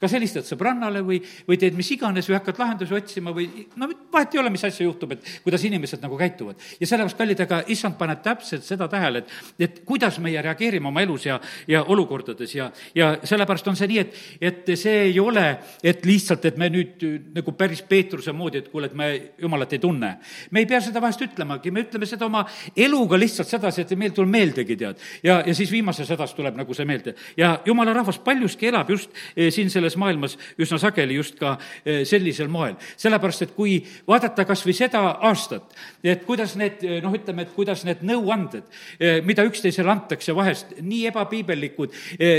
Kas 0.00 0.14
helistad 0.14 0.46
sõbrannale 0.46 1.02
või, 1.06 1.18
või 1.48 1.58
teed 1.60 1.76
mis 1.78 1.90
iganes 1.94 2.28
või 2.30 2.38
hakkad 2.38 2.60
lahendusi 2.60 2.94
otsima 2.94 3.32
või 3.34 3.48
no 3.76 3.88
vahet 4.12 4.34
ei 4.34 4.40
ole, 4.42 4.52
mis 4.54 4.64
asja 4.64 4.86
juhtub, 4.86 5.14
et 5.16 5.26
kuidas 5.44 5.64
inimesed 5.66 6.02
nagu 6.02 6.18
käituvad. 6.18 6.60
ja 6.80 6.86
sellepärast, 6.86 7.18
kallid, 7.18 7.40
aga 7.44 7.62
issand 7.74 7.98
paneb 7.98 8.22
täpselt 8.22 8.66
seda 8.66 8.88
tähele, 8.88 9.24
et, 9.24 9.32
et 9.58 9.80
kuidas 9.88 10.18
meie 10.22 10.42
reageerime 10.42 10.88
oma 10.88 11.02
elus 11.02 11.26
ja, 11.26 11.40
ja 11.68 11.82
olukordades 11.84 12.54
ja, 12.54 12.70
ja 12.94 13.10
sellepärast 13.24 13.68
on 13.68 13.78
see 13.78 13.90
nii, 13.90 13.98
et, 14.04 14.18
et 14.40 14.72
see 14.78 14.96
ei 15.08 15.18
ole, 15.20 15.46
et 15.82 16.06
lihtsalt, 16.06 16.44
et 16.48 16.58
me 16.60 16.70
nüüd 16.72 17.04
nagu 17.34 17.54
päris 17.58 17.82
Peetruse 17.88 18.32
moodi, 18.36 18.62
et 18.62 18.70
kuule, 18.72 18.90
et 18.90 18.96
me 18.98 19.10
jumalat 19.38 19.72
ei 19.72 19.82
tunne. 19.82 20.14
me 20.50 20.62
ei 20.62 20.66
pea 20.66 20.80
seda 20.84 21.02
vahest 21.02 21.22
ütlemagi, 21.24 21.72
me 21.74 21.84
ütleme 21.86 22.06
seda 22.08 22.26
oma 22.26 22.44
eluga 22.76 23.18
lihtsalt 23.18 23.48
sedasi, 23.48 23.82
et 23.84 23.96
meil 23.98 24.14
tuleb 24.16 24.32
meeldegi, 24.32 24.76
tead. 24.78 25.02
ja, 25.22 25.40
ja 25.46 25.54
siis 25.54 25.72
viimases 25.72 26.10
hädas 26.14 26.34
tuleb 26.36 26.56
nagu 26.58 26.74
see 26.74 26.86
meelde. 26.88 27.14
ja 27.36 27.58
jumala 27.66 27.94
rahvas 27.96 28.18
paljuski 28.22 28.70
elab 28.70 28.90
just 28.90 29.10
eh, 29.36 29.50
siin 29.54 29.70
selles 29.70 29.87
selles 29.88 29.98
maailmas 30.00 30.36
üsna 30.60 30.78
sageli 30.80 31.16
just 31.16 31.38
ka 31.38 31.56
eh, 31.84 32.04
sellisel 32.06 32.48
moel. 32.48 32.76
sellepärast, 32.96 33.42
et 33.42 33.54
kui 33.56 33.78
vaadata 34.08 34.44
kas 34.44 34.64
või 34.66 34.74
seda 34.76 35.00
aastat, 35.24 35.72
et 36.04 36.24
kuidas 36.26 36.56
need, 36.56 36.82
eh, 36.84 37.00
noh, 37.02 37.14
ütleme, 37.14 37.46
et 37.46 37.54
kuidas 37.54 37.84
need 37.88 38.02
nõuanded, 38.06 38.66
eh, 39.00 39.20
mida 39.24 39.44
üksteisele 39.48 39.90
antakse 39.90 40.34
vahest, 40.34 40.76
nii 40.80 41.06
ebapiibellikud, 41.08 41.94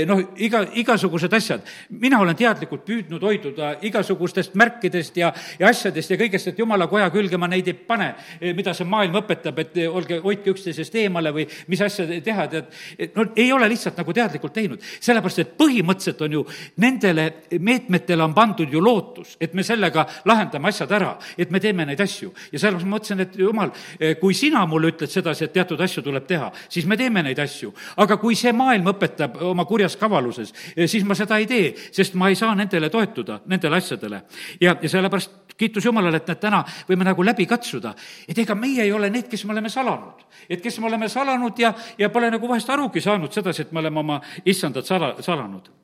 noh, 0.06 0.20
iga, 0.38 0.62
igasugused 0.78 1.32
asjad, 1.34 1.66
mina 1.90 2.20
olen 2.20 2.36
teadlikult 2.36 2.84
püüdnud 2.86 3.22
hoiduda 3.24 3.72
igasugustest 3.86 4.54
märkidest 4.54 5.16
ja, 5.16 5.32
ja 5.58 5.70
asjadest 5.70 6.10
ja 6.10 6.18
kõigest, 6.20 6.50
et 6.52 6.58
jumala 6.58 6.86
koja 6.90 7.10
külge 7.10 7.38
ma 7.40 7.48
neid 7.50 7.68
ei 7.68 7.74
pane, 7.74 8.12
mida 8.56 8.74
see 8.76 8.88
maailm 8.88 9.18
õpetab, 9.22 9.58
et 9.62 9.80
olge, 9.88 10.20
hoidke 10.22 10.52
üksteisest 10.54 10.94
eemale 11.02 11.32
või 11.34 11.46
mis 11.68 11.82
asja 11.84 12.06
teha, 12.24 12.46
tead, 12.52 12.70
no 13.16 13.26
ei 13.36 13.50
ole 13.52 13.68
lihtsalt 13.72 13.98
nagu 14.00 14.14
teadlikult 14.16 14.54
teinud. 14.56 14.82
sellepärast, 15.00 15.42
et 15.42 15.56
põhimõtteliselt 15.58 16.24
on 16.26 16.38
ju 16.38 16.44
nendele 16.80 17.30
meetmetele 17.58 18.24
on 18.24 18.34
pandud 18.34 18.72
ju 18.72 18.80
lootus, 18.80 19.36
et 19.40 19.54
me 19.54 19.62
sellega 19.66 20.06
lahendame 20.24 20.68
asjad 20.68 20.92
ära, 20.92 21.14
et 21.38 21.50
me 21.50 21.60
teeme 21.60 21.86
neid 21.86 22.00
asju. 22.00 22.32
ja 22.52 22.58
sellepärast 22.58 22.86
ma 22.86 22.96
mõtlesin, 22.96 23.20
et 23.20 23.36
jumal, 23.38 23.72
kui 24.20 24.34
sina 24.34 24.64
mulle 24.66 24.92
ütled 24.92 25.10
sedasi, 25.10 25.44
et 25.44 25.52
teatud 25.52 25.80
asju 25.80 26.02
tuleb 26.02 26.26
teha, 26.26 26.50
siis 26.68 26.86
me 26.86 26.96
teeme 26.96 27.22
neid 27.22 27.38
asju. 27.38 27.72
aga 27.96 28.16
kui 28.16 28.36
see 28.36 28.52
maailm 28.52 28.92
õpetab 28.92 29.40
oma 29.50 29.64
kurjas 29.64 29.96
kavaluses, 29.96 30.54
siis 30.86 31.04
ma 31.04 31.14
seda 31.14 31.38
ei 31.38 31.46
tee, 31.46 31.74
sest 31.92 32.14
ma 32.14 32.28
ei 32.28 32.38
saa 32.38 32.54
nendele 32.54 32.90
toetuda, 32.90 33.40
nendele 33.46 33.76
asjadele. 33.76 34.22
ja, 34.60 34.76
ja 34.82 34.88
sellepärast 34.88 35.56
kiitus 35.60 35.84
Jumalale, 35.84 36.16
et 36.22 36.28
näed, 36.30 36.40
täna 36.40 36.62
võime 36.88 37.04
nagu 37.04 37.24
läbi 37.24 37.46
katsuda, 37.46 37.92
et 38.28 38.38
ega 38.38 38.56
meie 38.56 38.86
ei 38.86 38.92
ole 38.96 39.10
need, 39.12 39.28
kes 39.28 39.44
me 39.44 39.52
oleme 39.56 39.68
salanud. 39.68 40.24
et 40.48 40.62
kes 40.62 40.78
me 40.80 40.86
oleme 40.86 41.08
salanud 41.08 41.58
ja, 41.58 41.74
ja 41.98 42.08
pole 42.10 42.30
nagu 42.30 42.48
vahest 42.48 42.70
arugi 42.70 43.00
saanud 43.00 43.32
sedasi, 43.32 43.62
et 43.62 43.72
me 43.72 43.84
oleme 43.84 44.00
oma 44.00 44.20
issandat 44.44 44.86
sala, 44.86 45.14
salanud 45.20 45.79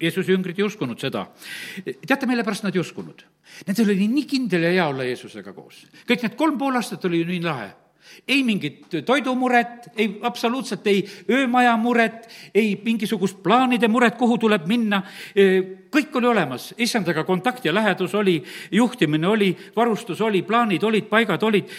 Jeesuse 0.00 0.32
jüngrid 0.32 0.58
ei 0.58 0.64
uskunud 0.64 1.00
seda. 1.00 1.26
teate, 1.84 2.26
mille 2.26 2.44
pärast 2.46 2.64
nad 2.64 2.76
ei 2.76 2.80
uskunud? 2.80 3.24
Nendel 3.66 3.92
oli 3.92 4.08
nii 4.08 4.26
kindel 4.28 4.64
ja 4.68 4.72
hea 4.76 4.88
olla 4.88 5.04
Jeesusega 5.04 5.52
koos. 5.52 5.86
kõik 6.08 6.24
need 6.24 6.36
kolm 6.36 6.58
pool 6.58 6.78
aastat 6.80 7.04
oli 7.04 7.24
nii 7.24 7.42
lahe 7.44 7.70
ei 8.28 8.42
mingit 8.44 8.86
toidumuret, 9.06 9.90
ei 9.96 10.18
absoluutselt 10.22 10.86
ei 10.86 11.04
öömaja 11.30 11.76
muret, 11.76 12.28
ei 12.54 12.74
mingisugust 12.84 13.42
plaanide 13.42 13.88
muret, 13.88 14.16
kuhu 14.18 14.38
tuleb 14.38 14.66
minna, 14.70 15.02
kõik 15.90 16.16
oli 16.20 16.30
olemas, 16.30 16.70
issandaga 16.78 17.24
kontakt 17.26 17.64
ja 17.64 17.74
lähedus 17.74 18.14
oli, 18.14 18.38
juhtimine 18.72 19.28
oli, 19.28 19.50
varustus 19.76 20.20
oli, 20.20 20.42
plaanid 20.46 20.82
olid, 20.86 21.08
paigad 21.10 21.42
olid, 21.42 21.70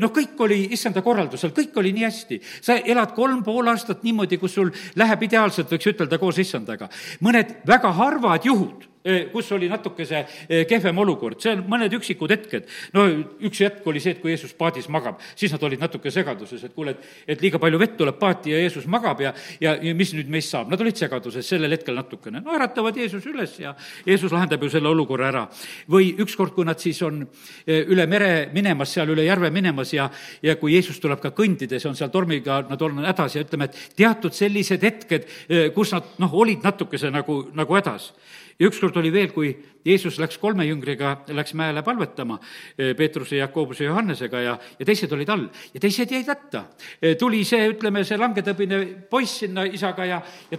noh, 0.00 0.12
kõik 0.14 0.40
oli 0.46 0.60
issanda 0.76 1.02
korraldusel, 1.04 1.52
kõik 1.56 1.76
oli 1.80 1.92
nii 1.96 2.06
hästi. 2.08 2.40
sa 2.60 2.78
elad 2.78 3.14
kolm 3.16 3.42
pool 3.44 3.68
aastat 3.68 4.02
niimoodi, 4.02 4.38
kus 4.38 4.54
sul 4.54 4.72
läheb 4.96 5.22
ideaalselt, 5.22 5.70
võiks 5.72 5.92
ütelda, 5.92 6.18
koos 6.18 6.38
issandaga. 6.38 6.88
mõned 7.20 7.60
väga 7.66 7.92
harvad 7.92 8.44
juhud 8.44 8.87
kus 9.32 9.52
oli 9.52 9.68
natukese 9.68 10.24
eh, 10.48 10.64
kehvem 10.68 10.98
olukord, 10.98 11.38
see 11.42 11.54
on 11.54 11.62
mõned 11.70 11.92
üksikud 11.98 12.32
hetked. 12.34 12.68
no 12.96 13.06
üks 13.46 13.62
hetk 13.64 13.86
oli 13.88 14.02
see, 14.02 14.16
et 14.16 14.22
kui 14.22 14.32
Jeesus 14.32 14.52
paadis 14.58 14.88
magab, 14.92 15.20
siis 15.38 15.52
nad 15.54 15.62
olid 15.62 15.80
natuke 15.82 16.10
segaduses, 16.12 16.64
et 16.64 16.74
kuule, 16.74 16.96
et, 16.96 17.08
et 17.34 17.44
liiga 17.44 17.60
palju 17.62 17.80
vett 17.80 17.96
tuleb 17.98 18.18
paati 18.18 18.52
ja 18.52 18.62
Jeesus 18.62 18.88
magab 18.90 19.22
ja, 19.22 19.32
ja, 19.62 19.76
ja 19.82 19.94
mis 19.96 20.12
nüüd 20.16 20.30
meist 20.32 20.52
saab, 20.52 20.70
nad 20.72 20.80
olid 20.82 20.98
segaduses 20.98 21.46
sellel 21.46 21.76
hetkel 21.76 21.96
natukene. 21.98 22.42
no 22.44 22.54
äratavad 22.56 22.96
Jeesus 22.98 23.26
üles 23.30 23.58
ja 23.62 23.74
Jeesus 24.06 24.34
lahendab 24.34 24.62
ju 24.62 24.72
selle 24.72 24.90
olukorra 24.90 25.28
ära. 25.28 25.46
või 25.88 26.12
ükskord, 26.18 26.54
kui 26.56 26.66
nad 26.66 26.80
siis 26.80 27.00
on 27.06 27.22
üle 27.66 28.06
mere 28.06 28.48
minemas, 28.52 28.92
seal 28.92 29.14
üle 29.14 29.24
järve 29.24 29.50
minemas 29.54 29.92
ja, 29.94 30.08
ja 30.42 30.56
kui 30.60 30.74
Jeesus 30.74 30.98
tuleb 31.00 31.22
ka 31.22 31.32
kõndides, 31.36 31.86
on 31.88 31.96
seal 31.96 32.10
tormiga 32.10 32.60
nad 32.68 32.82
olnud 32.82 33.06
hädas 33.06 33.36
ja 33.36 33.44
ütleme, 33.44 33.68
et 33.68 33.96
teatud 33.96 34.34
sellised 34.34 34.82
hetked, 34.82 35.28
kus 35.74 35.94
nad 35.94 36.18
noh, 36.18 36.34
olid 36.34 36.64
natukese 36.66 37.12
nagu, 37.14 37.40
nagu 37.56 37.78
hädas 37.78 38.12
ja 38.58 38.66
ükskord 38.66 38.96
oli 38.98 39.12
veel, 39.12 39.30
kui 39.32 39.52
Jeesus 39.86 40.18
läks 40.18 40.38
kolme 40.42 40.66
jüngriga, 40.66 41.14
läks 41.34 41.54
mäele 41.58 41.82
palvetama, 41.86 42.38
eh, 42.76 42.94
Peetruse, 42.96 43.36
Jakobuse, 43.36 43.84
Johannesega 43.84 44.40
ja, 44.42 44.58
ja 44.78 44.86
teised 44.86 45.12
olid 45.14 45.30
all 45.30 45.46
ja 45.74 45.80
teised 45.80 46.10
jäid 46.10 46.28
hätta. 46.28 46.64
Eh, 47.00 47.16
tuli 47.16 47.44
see, 47.44 47.70
ütleme, 47.70 48.04
see 48.04 48.18
langetõbine 48.18 48.82
poiss 49.10 49.44
sinna 49.44 49.64
isaga 49.64 50.06
ja, 50.08 50.20
ja 50.50 50.58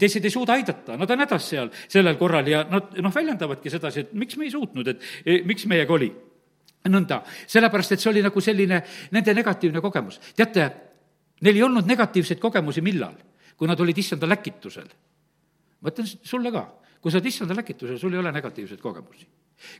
teised 0.00 0.24
ei 0.24 0.32
suuda 0.32 0.56
aidata, 0.56 0.96
nad 0.96 1.10
on 1.10 1.24
hädas 1.26 1.48
seal 1.50 1.72
sellel 1.88 2.16
korral 2.20 2.46
ja 2.48 2.62
nad 2.70 2.94
noh, 3.02 3.14
väljendavadki 3.14 3.72
sedasi, 3.72 4.06
et 4.06 4.12
miks 4.14 4.38
me 4.38 4.46
ei 4.46 4.54
suutnud, 4.54 4.94
et 4.94 5.08
eh, 5.24 5.42
miks 5.46 5.66
meiega 5.70 5.94
oli. 5.94 6.12
nõnda, 6.88 7.20
sellepärast 7.46 7.92
et 7.92 8.00
see 8.00 8.08
oli 8.08 8.22
nagu 8.24 8.40
selline 8.40 8.78
nende 9.12 9.34
negatiivne 9.34 9.82
kogemus. 9.84 10.20
teate, 10.36 10.70
neil 11.42 11.56
ei 11.56 11.62
olnud 11.66 11.86
negatiivseid 11.86 12.38
kogemusi 12.38 12.80
millal? 12.80 13.18
kui 13.60 13.68
nad 13.68 13.80
olid 13.80 13.98
issanda 13.98 14.28
läkitusel. 14.28 14.86
ma 15.80 15.90
ütlen 15.90 16.06
sulle 16.06 16.52
ka 16.52 16.68
kui 17.00 17.12
sa 17.12 17.18
oled 17.18 17.28
issanda 17.30 17.56
läkitusel, 17.56 17.98
sul 18.00 18.14
ei 18.14 18.20
ole 18.20 18.32
negatiivseid 18.34 18.80
kogemusi. 18.80 19.26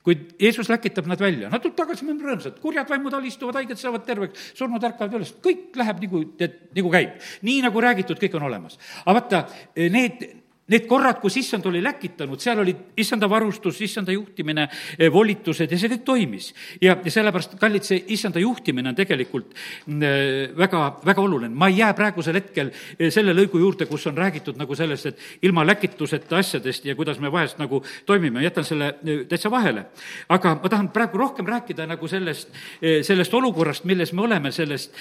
kui 0.04 0.16
Jeesus 0.40 0.68
läkitab 0.68 1.06
nad 1.08 1.20
välja, 1.20 1.48
nad 1.48 1.62
tulevad 1.62 1.78
tagasi, 1.78 2.04
me 2.04 2.12
oleme 2.12 2.28
rõõmsad, 2.28 2.58
kurjad 2.60 2.88
vaimud 2.88 3.14
alistuvad, 3.16 3.56
haiged 3.62 3.80
saavad 3.80 4.04
terveks, 4.04 4.50
surnud 4.58 4.84
ärkavad 4.84 5.16
üles, 5.16 5.32
kõik 5.40 5.78
läheb 5.80 6.02
nagu, 6.04 6.20
tead, 6.36 6.58
nagu 6.76 6.92
käib. 6.92 7.16
nii, 7.48 7.62
nagu 7.64 7.80
räägitud, 7.80 8.20
kõik 8.20 8.36
on 8.36 8.44
olemas. 8.50 8.76
aga 9.06 9.16
vaata, 9.16 9.42
need, 9.76 10.26
Need 10.70 10.86
korrad, 10.86 11.18
kus 11.18 11.34
issand 11.40 11.66
oli 11.66 11.80
läkitanud, 11.82 12.38
seal 12.38 12.60
oli 12.62 12.74
issanda 13.00 13.26
varustus, 13.30 13.80
issanda 13.82 14.14
juhtimine, 14.14 14.68
eh, 14.98 15.08
volitused 15.12 15.72
ja 15.72 15.78
see 15.78 15.90
kõik 15.90 16.04
toimis. 16.06 16.52
ja, 16.80 16.96
ja 17.04 17.10
sellepärast, 17.10 17.56
kallid, 17.58 17.82
see 17.86 18.04
issanda 18.14 18.38
juhtimine 18.38 18.92
on 18.92 18.98
tegelikult 18.98 19.50
mm, 19.86 20.02
eh, 20.02 20.52
väga, 20.56 20.82
väga 21.04 21.22
oluline. 21.22 21.54
ma 21.54 21.68
ei 21.68 21.78
jää 21.78 21.94
praegusel 21.94 22.38
hetkel 22.38 22.70
eh, 22.70 23.10
selle 23.10 23.34
lõigu 23.34 23.58
juurde, 23.58 23.86
kus 23.90 24.06
on 24.06 24.18
räägitud 24.18 24.60
nagu 24.60 24.74
sellest, 24.78 25.06
et 25.06 25.42
ilma 25.42 25.64
läkituseta 25.66 26.38
asjadest 26.38 26.86
ja 26.86 26.94
kuidas 26.94 27.18
me 27.18 27.32
vahest 27.32 27.58
nagu 27.58 27.82
toimime, 28.06 28.44
jätan 28.44 28.64
selle 28.64 28.92
täitsa 29.28 29.50
vahele. 29.50 29.86
aga 30.28 30.54
ma 30.62 30.68
tahan 30.68 30.92
praegu 30.94 31.18
rohkem 31.18 31.46
rääkida 31.46 31.86
nagu 31.86 32.08
sellest, 32.08 32.48
sellest 32.80 33.34
olukorrast, 33.34 33.84
milles 33.84 34.12
me 34.12 34.22
oleme, 34.22 34.52
sellest, 34.52 34.94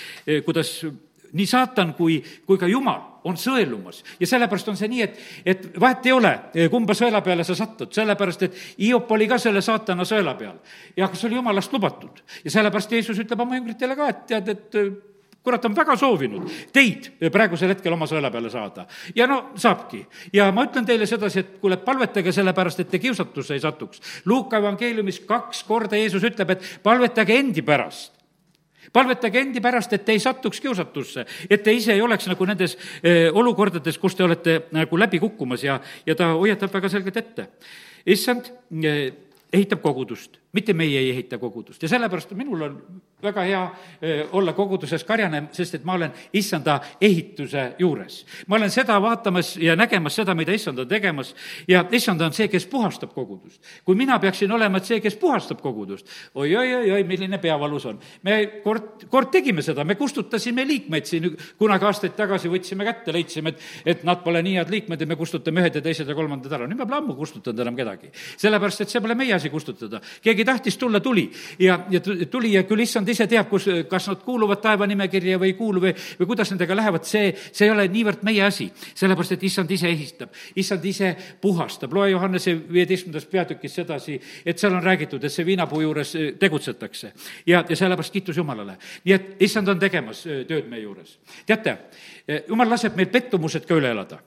kuidas 0.45 0.79
nii 1.33 1.47
saatan 1.49 1.93
kui, 1.97 2.19
kui 2.45 2.57
ka 2.57 2.67
jumal 2.69 3.19
on 3.27 3.37
sõelumas 3.37 4.03
ja 4.19 4.27
sellepärast 4.29 4.71
on 4.71 4.77
see 4.79 4.89
nii, 4.91 5.01
et, 5.03 5.19
et 5.45 5.67
vahet 5.79 6.07
ei 6.07 6.15
ole, 6.15 6.33
kumba 6.71 6.95
sõela 6.97 7.21
peale 7.25 7.43
sa 7.47 7.57
satud, 7.57 7.91
sellepärast 7.95 8.47
et 8.47 8.63
Hiop 8.79 9.11
oli 9.11 9.27
ka 9.29 9.39
selle 9.41 9.61
saatana 9.65 10.07
sõela 10.07 10.35
peal. 10.39 10.57
ja 10.97 11.07
kas 11.07 11.25
oli 11.27 11.39
jumalast 11.39 11.73
lubatud 11.73 12.23
ja 12.43 12.51
sellepärast 12.51 12.91
Jeesus 12.95 13.19
ütleb 13.19 13.45
oma 13.45 13.59
jüngritele 13.59 13.97
ka, 13.99 14.09
et 14.09 14.25
tead, 14.29 14.49
et 14.55 14.81
kurat 15.43 15.65
on 15.65 15.75
väga 15.75 15.95
soovinud 15.97 16.51
teid 16.75 17.09
praegusel 17.31 17.73
hetkel 17.73 17.95
oma 17.95 18.07
sõela 18.09 18.31
peale 18.31 18.51
saada. 18.53 18.85
ja 19.15 19.27
no 19.27 19.39
saabki. 19.55 20.05
ja 20.33 20.51
ma 20.51 20.65
ütlen 20.67 20.85
teile 20.85 21.07
sedasi, 21.09 21.39
et 21.39 21.57
kuule, 21.61 21.77
palvetage 21.77 22.31
sellepärast, 22.35 22.79
et 22.79 22.91
te 22.91 22.99
kiusatusse 22.99 23.53
ei 23.55 23.63
satuks. 23.63 24.01
Luuka 24.25 24.59
evangeeliumis 24.59 25.21
kaks 25.27 25.63
korda 25.63 25.97
Jeesus 25.97 26.23
ütleb, 26.23 26.55
et 26.55 26.79
palvetage 26.83 27.39
endi 27.39 27.61
pärast 27.65 28.18
palvetage 28.93 29.41
endi 29.43 29.61
pärast, 29.61 29.93
et 29.93 30.05
te 30.05 30.15
ei 30.15 30.21
satuks 30.23 30.61
kiusatusse, 30.63 31.25
et 31.49 31.63
te 31.63 31.73
ise 31.75 31.93
ei 31.93 32.01
oleks 32.01 32.27
nagu 32.31 32.47
nendes 32.49 32.75
eh, 33.03 33.29
olukordades, 33.33 33.97
kus 34.01 34.15
te 34.15 34.25
olete 34.25 34.59
nagu 34.75 34.99
läbi 34.99 35.21
kukkumas 35.21 35.63
ja, 35.63 35.79
ja 36.05 36.15
ta 36.15 36.33
hoiatab 36.33 36.73
väga 36.73 36.89
selgelt 36.89 37.17
ette. 37.17 37.47
issand 38.05 38.51
eh, 38.83 39.11
ehitab 39.53 39.81
kogudust, 39.81 40.38
mitte 40.53 40.73
meie 40.73 40.99
ei 40.99 41.09
ehita 41.13 41.37
kogudust 41.37 41.83
ja 41.83 41.89
sellepärast 41.89 42.31
minul 42.37 42.61
on 42.61 42.75
väga 43.23 43.43
hea 43.43 43.61
olla 44.31 44.53
koguduses 44.53 45.03
karjane, 45.03 45.43
sest 45.51 45.75
et 45.79 45.85
ma 45.85 45.97
olen 45.97 46.11
issanda 46.33 46.79
ehituse 47.01 47.65
juures. 47.79 48.25
ma 48.47 48.55
olen 48.55 48.71
seda 48.71 48.95
vaatamas 49.01 49.57
ja 49.57 49.75
nägemas 49.75 50.15
seda, 50.15 50.35
mida 50.35 50.53
issand 50.55 50.79
on 50.79 50.87
tegemas 50.87 51.33
ja 51.67 51.83
issand 51.91 52.21
on 52.21 52.33
see, 52.33 52.47
kes 52.47 52.65
puhastab 52.65 53.13
kogudust. 53.13 53.61
kui 53.85 53.95
mina 53.95 54.19
peaksin 54.19 54.51
olema 54.51 54.79
see, 54.79 55.01
kes 55.03 55.15
puhastab 55.19 55.61
kogudust 55.61 56.07
oi, 56.33 56.55
oi-oi-oi, 56.55 57.03
milline 57.03 57.37
peavalus 57.37 57.85
on. 57.85 57.99
me 58.23 58.61
kord, 58.63 59.05
kord 59.09 59.31
tegime 59.31 59.61
seda, 59.61 59.83
me 59.83 59.95
kustutasime 59.99 60.65
liikmeid 60.67 61.05
siin 61.05 61.29
kunagi 61.59 61.85
aastaid 61.85 62.15
tagasi, 62.15 62.49
võtsime 62.49 62.87
kätte, 62.87 63.13
leidsime, 63.13 63.53
et, 63.53 63.67
et 63.85 64.03
nad 64.07 64.23
pole 64.23 64.41
nii 64.45 64.55
head 64.61 64.71
liikmed 64.71 65.01
ja 65.01 65.07
me 65.09 65.19
kustutame 65.19 65.63
ühed 65.63 65.75
ja 65.75 65.83
teised 65.83 66.07
ja 66.07 66.15
kolmandad 66.15 66.55
ära. 66.55 66.67
nüüd 66.67 66.79
me 66.79 66.87
pole 66.87 67.01
ammu 67.03 67.17
kustutanud 67.19 67.59
enam 67.67 67.75
kedagi. 67.75 68.13
sellepärast, 68.39 68.87
et 68.87 68.95
see 68.95 69.03
pole 69.03 69.19
meie 69.19 69.35
asi 69.35 69.51
kustutada. 69.51 69.99
keegi 70.23 70.38
tahtis 70.45 70.77
tulla, 70.77 70.99
tuli 70.99 71.31
ja, 71.59 71.79
ja 71.89 71.99
tuli 72.31 72.53
ja 72.53 72.63
küll 72.63 72.83
issand 72.83 73.09
ise 73.09 73.27
teab, 73.27 73.49
kus, 73.49 73.67
kas 73.89 74.07
nad 74.11 74.23
kuuluvad 74.25 74.61
taevanimekirja 74.63 75.39
või 75.39 75.53
ei 75.53 75.57
kuulu 75.57 75.83
või, 75.83 75.93
või 76.19 76.29
kuidas 76.31 76.51
nendega 76.53 76.75
lähevad, 76.75 77.07
see, 77.07 77.33
see 77.51 77.67
ei 77.67 77.73
ole 77.73 77.87
niivõrd 77.91 78.23
meie 78.27 78.43
asi. 78.45 78.69
sellepärast, 78.93 79.37
et 79.37 79.43
issand 79.43 79.71
ise 79.71 79.89
ehitab, 79.89 80.33
issand 80.55 80.85
ise 80.85 81.15
puhastab. 81.41 81.93
loe 81.93 82.09
Johannese 82.09 82.55
viieteistkümnendas 82.73 83.25
peatükis 83.25 83.75
sedasi, 83.75 84.19
et 84.45 84.59
seal 84.59 84.73
on 84.73 84.83
räägitud, 84.83 85.23
et 85.23 85.33
see 85.33 85.45
viinapuu 85.45 85.81
juures 85.81 86.15
eh, 86.15 86.31
tegutsetakse. 86.39 87.11
ja, 87.45 87.63
ja 87.69 87.75
sellepärast 87.75 88.13
kiitus 88.13 88.37
Jumalale. 88.37 88.77
nii 89.05 89.13
et 89.13 89.43
issand 89.47 89.67
on 89.67 89.79
tegemas 89.79 90.25
eh, 90.27 90.45
tööd 90.47 90.69
meie 90.69 90.83
juures. 90.83 91.17
teate, 91.45 91.77
eh, 92.27 92.43
Jumal 92.47 92.69
laseb 92.69 92.95
meil 92.95 93.09
pettumused 93.11 93.65
ka 93.65 93.75
üle 93.75 93.91
elada. 93.91 94.19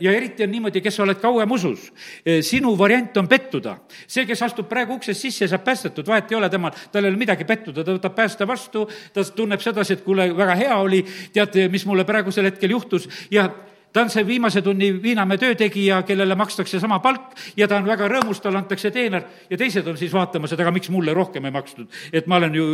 ja 0.00 0.12
eriti 0.12 0.44
on 0.44 0.50
niimoodi, 0.50 0.80
kes 0.80 0.96
sa 0.96 1.02
oled 1.02 1.20
kauem 1.20 1.50
usus, 1.50 1.92
sinu 2.40 2.76
variant 2.78 3.16
on 3.16 3.28
pettuda. 3.28 3.78
see, 4.06 4.26
kes 4.26 4.42
astub 4.42 4.68
praegu 4.68 4.94
uksest 4.94 5.20
sisse 5.22 5.46
ja 5.46 5.52
saab 5.54 5.64
päästetud, 5.66 6.06
vahet 6.08 6.30
ei 6.32 6.38
ole 6.38 6.50
temal, 6.52 6.74
tal 6.92 7.06
ei 7.06 7.12
ole 7.12 7.20
midagi 7.20 7.46
pettuda, 7.48 7.84
ta 7.84 7.96
võtab 7.96 8.16
pääste 8.16 8.48
vastu, 8.48 8.86
ta 9.14 9.24
tunneb 9.36 9.62
sedasi, 9.62 9.98
et 9.98 10.06
kuule, 10.06 10.28
väga 10.36 10.56
hea 10.58 10.78
oli, 10.82 11.02
tead, 11.34 11.60
mis 11.72 11.86
mulle 11.88 12.06
praegusel 12.08 12.50
hetkel 12.50 12.74
juhtus. 12.74 13.08
Ja 13.30 13.48
ta 13.92 14.02
on 14.02 14.10
see 14.10 14.26
viimase 14.26 14.62
tunni 14.62 14.90
Viinamäe 15.02 15.38
töötegija, 15.38 16.02
kellele 16.08 16.34
makstakse 16.38 16.80
sama 16.80 16.98
palk 17.04 17.36
ja 17.56 17.68
ta 17.68 17.76
on 17.76 17.86
väga 17.86 18.08
rõõmus, 18.08 18.40
talle 18.42 18.60
antakse 18.62 18.90
teener 18.90 19.24
ja 19.50 19.58
teised 19.58 19.86
on 19.88 19.98
siis 20.00 20.12
vaatamas, 20.12 20.52
et 20.52 20.60
aga 20.60 20.72
miks 20.72 20.90
mulle 20.92 21.14
rohkem 21.14 21.44
ei 21.44 21.54
makstud, 21.54 21.88
et 22.12 22.26
ma 22.26 22.38
olen 22.40 22.54
ju 22.56 22.66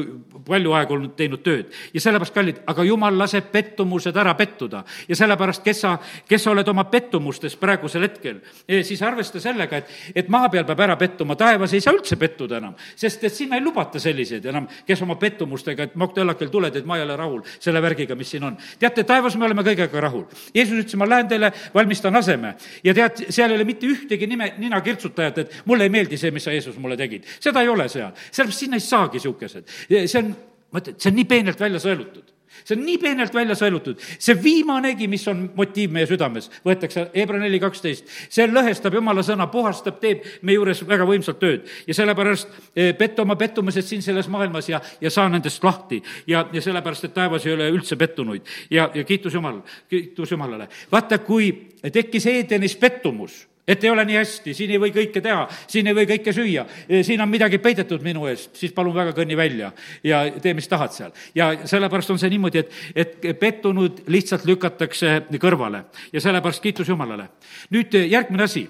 palju 0.46 0.74
aega 0.78 0.94
olnud 0.94 1.16
teinud 1.18 1.42
tööd. 1.42 1.72
ja 1.94 2.00
sellepärast, 2.00 2.35
kallid, 2.35 2.61
aga 2.66 2.85
jumal 2.87 3.18
laseb 3.18 3.50
pettumused 3.52 4.16
ära 4.16 4.35
pettuda 4.38 4.85
ja 5.09 5.16
sellepärast, 5.16 5.64
kes 5.64 5.81
sa, 5.81 5.96
kes 6.28 6.44
sa 6.44 6.52
oled 6.52 6.68
oma 6.68 6.85
pettumustes 6.85 7.57
praegusel 7.57 8.07
hetkel, 8.07 8.40
e, 8.68 8.83
siis 8.87 9.02
arvesta 9.02 9.40
sellega, 9.40 9.83
et, 9.83 9.90
et 10.14 10.28
maa 10.28 10.48
peal 10.52 10.66
peab 10.68 10.85
ära 10.87 10.96
pettuma, 11.00 11.37
taevas 11.37 11.74
ei 11.74 11.83
saa 11.83 11.96
üldse 11.96 12.16
pettuda 12.20 12.61
enam, 12.62 12.76
sest 12.96 13.24
et 13.24 13.35
sinna 13.35 13.59
ei 13.59 13.64
lubata 13.64 14.00
selliseid 14.02 14.46
enam, 14.46 14.68
kes 14.87 15.02
oma 15.02 15.18
pettumustega, 15.18 15.88
et 15.88 15.98
moktõllakel 15.98 16.50
tuled, 16.52 16.76
et 16.76 16.87
ma 16.87 16.98
ei 16.98 17.07
ole 17.07 17.16
rahul 17.18 17.42
selle 17.59 17.83
värgiga, 17.83 18.14
mis 18.18 18.31
siin 18.31 18.46
on. 18.46 18.57
teate, 18.78 19.04
taevas 19.09 19.37
me 19.37 19.46
oleme 19.48 19.64
kõigega 19.66 20.00
rahul. 20.02 20.26
Jeesus 20.54 20.85
ütles, 20.85 20.96
ma 20.98 21.08
ma 21.09 21.16
lähen 21.16 21.31
teile, 21.33 21.53
valmistan 21.75 22.16
aseme. 22.21 22.55
ja 22.85 22.94
tead, 22.94 23.25
seal 23.33 23.51
ei 23.51 23.59
ole 23.59 23.66
mitte 23.68 23.88
ühtegi 23.88 24.29
nime, 24.31 24.53
nina 24.61 24.81
kirtsutajat, 24.85 25.44
et 25.44 25.61
mulle 25.64 25.88
ei 25.88 25.94
meeldi 25.94 26.21
see, 26.21 26.31
mis 26.35 26.44
sa, 26.44 26.55
Jeesus, 26.55 26.79
mulle 26.79 26.97
tegid. 27.01 27.27
seda 27.40 27.64
ei 27.64 27.73
ole 27.73 27.88
seal, 27.88 28.12
sellepärast 28.31 28.66
sinna 28.66 28.81
ei 28.81 28.85
saagi 28.85 29.18
niisugused. 29.18 29.79
see 29.88 30.18
on, 30.23 30.35
ma 30.73 30.83
ütlen, 30.83 30.99
see 31.01 31.12
on 31.12 31.18
nii 31.23 31.31
peenelt 31.33 31.66
välja 31.66 31.81
sõelutud 31.83 32.38
see 32.68 32.76
on 32.76 32.85
nii 32.85 32.98
peenelt 33.00 33.35
välja 33.35 33.57
sõelutud, 33.57 34.00
see 34.20 34.37
viimanegi, 34.42 35.09
mis 35.09 35.24
on 35.31 35.46
motiiv 35.57 35.92
meie 35.94 36.09
südames, 36.09 36.50
võetakse 36.66 37.07
Hebra 37.14 37.40
neli 37.40 37.61
kaksteist, 37.62 38.09
see 38.28 38.46
lõhestab 38.50 38.98
jumala 38.98 39.24
sõna, 39.24 39.48
puhastab, 39.52 39.98
teeb 40.02 40.26
meie 40.42 40.59
juures 40.59 40.85
väga 40.88 41.07
võimsalt 41.09 41.40
tööd. 41.40 41.68
Ja 41.88 41.96
sellepärast 41.96 42.52
eh, 42.74 42.92
pettu 42.98 43.24
oma 43.24 43.38
pettumused 43.40 43.88
siin 43.88 44.04
selles 44.04 44.28
maailmas 44.33 44.68
ja, 44.68 44.83
ja 45.00 45.12
saa 45.12 45.28
nendest 45.33 45.64
lahti. 45.64 46.02
Ja, 46.28 46.44
ja 46.52 46.62
sellepärast, 46.64 47.09
et 47.09 47.16
taevas 47.16 47.46
ei 47.46 47.57
ole 47.57 47.70
üldse 47.72 47.96
pettunuid. 47.96 48.48
Ja, 48.70 48.90
ja 48.94 49.04
kiitus 49.09 49.35
Jumal, 49.35 49.62
kiitus 49.88 50.35
Jumalale. 50.35 50.68
vaata, 50.92 51.18
kui 51.24 51.52
tekkis 51.92 52.26
Edenis 52.26 52.76
pettumus 52.76 53.46
et 53.68 53.85
ei 53.85 53.90
ole 53.90 54.04
nii 54.09 54.16
hästi, 54.16 54.54
siin 54.57 54.72
ei 54.72 54.81
või 54.81 54.92
kõike 54.94 55.22
teha, 55.24 55.44
siin 55.68 55.90
ei 55.90 55.96
või 55.96 56.07
kõike 56.09 56.33
süüa, 56.35 56.64
siin 57.04 57.20
on 57.20 57.31
midagi 57.31 57.61
peidetud 57.62 58.04
minu 58.04 58.26
eest, 58.31 58.54
siis 58.57 58.72
palun 58.76 58.96
väga, 58.96 59.12
kõnni 59.16 59.37
välja 59.38 59.70
ja 60.07 60.22
tee, 60.42 60.54
mis 60.57 60.68
tahad 60.68 60.94
seal. 60.96 61.12
ja 61.35 61.50
sellepärast 61.68 62.14
on 62.14 62.20
see 62.22 62.33
niimoodi, 62.33 62.64
et, 62.64 62.74
et 62.94 63.28
pettunud 63.40 64.02
lihtsalt 64.09 64.48
lükatakse 64.48 65.14
kõrvale 65.38 65.85
ja 66.12 66.24
sellepärast 66.24 66.64
kiitus 66.64 66.88
Jumalale. 66.88 67.28
nüüd 67.74 67.94
järgmine 68.09 68.48
asi, 68.48 68.66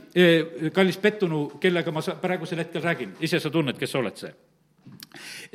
kallis 0.75 1.01
pettunu, 1.03 1.47
kellega 1.61 1.93
ma 1.95 2.03
praegusel 2.03 2.65
hetkel 2.65 2.83
räägin, 2.83 3.17
ise 3.21 3.41
sa 3.41 3.51
tunned, 3.51 3.79
kes 3.79 3.93
sa 3.93 4.03
oled 4.03 4.17
see 4.19 4.48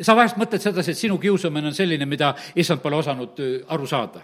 sa 0.01 0.15
vahest 0.15 0.37
mõtled 0.37 0.61
sedasi, 0.61 0.91
et 0.91 0.97
sinu 0.97 1.17
kiusamine 1.21 1.67
on 1.67 1.73
selline, 1.77 2.05
mida 2.09 2.33
issand 2.55 2.81
pole 2.81 2.95
osanud 2.95 3.39
aru 3.67 3.87
saada. 3.87 4.21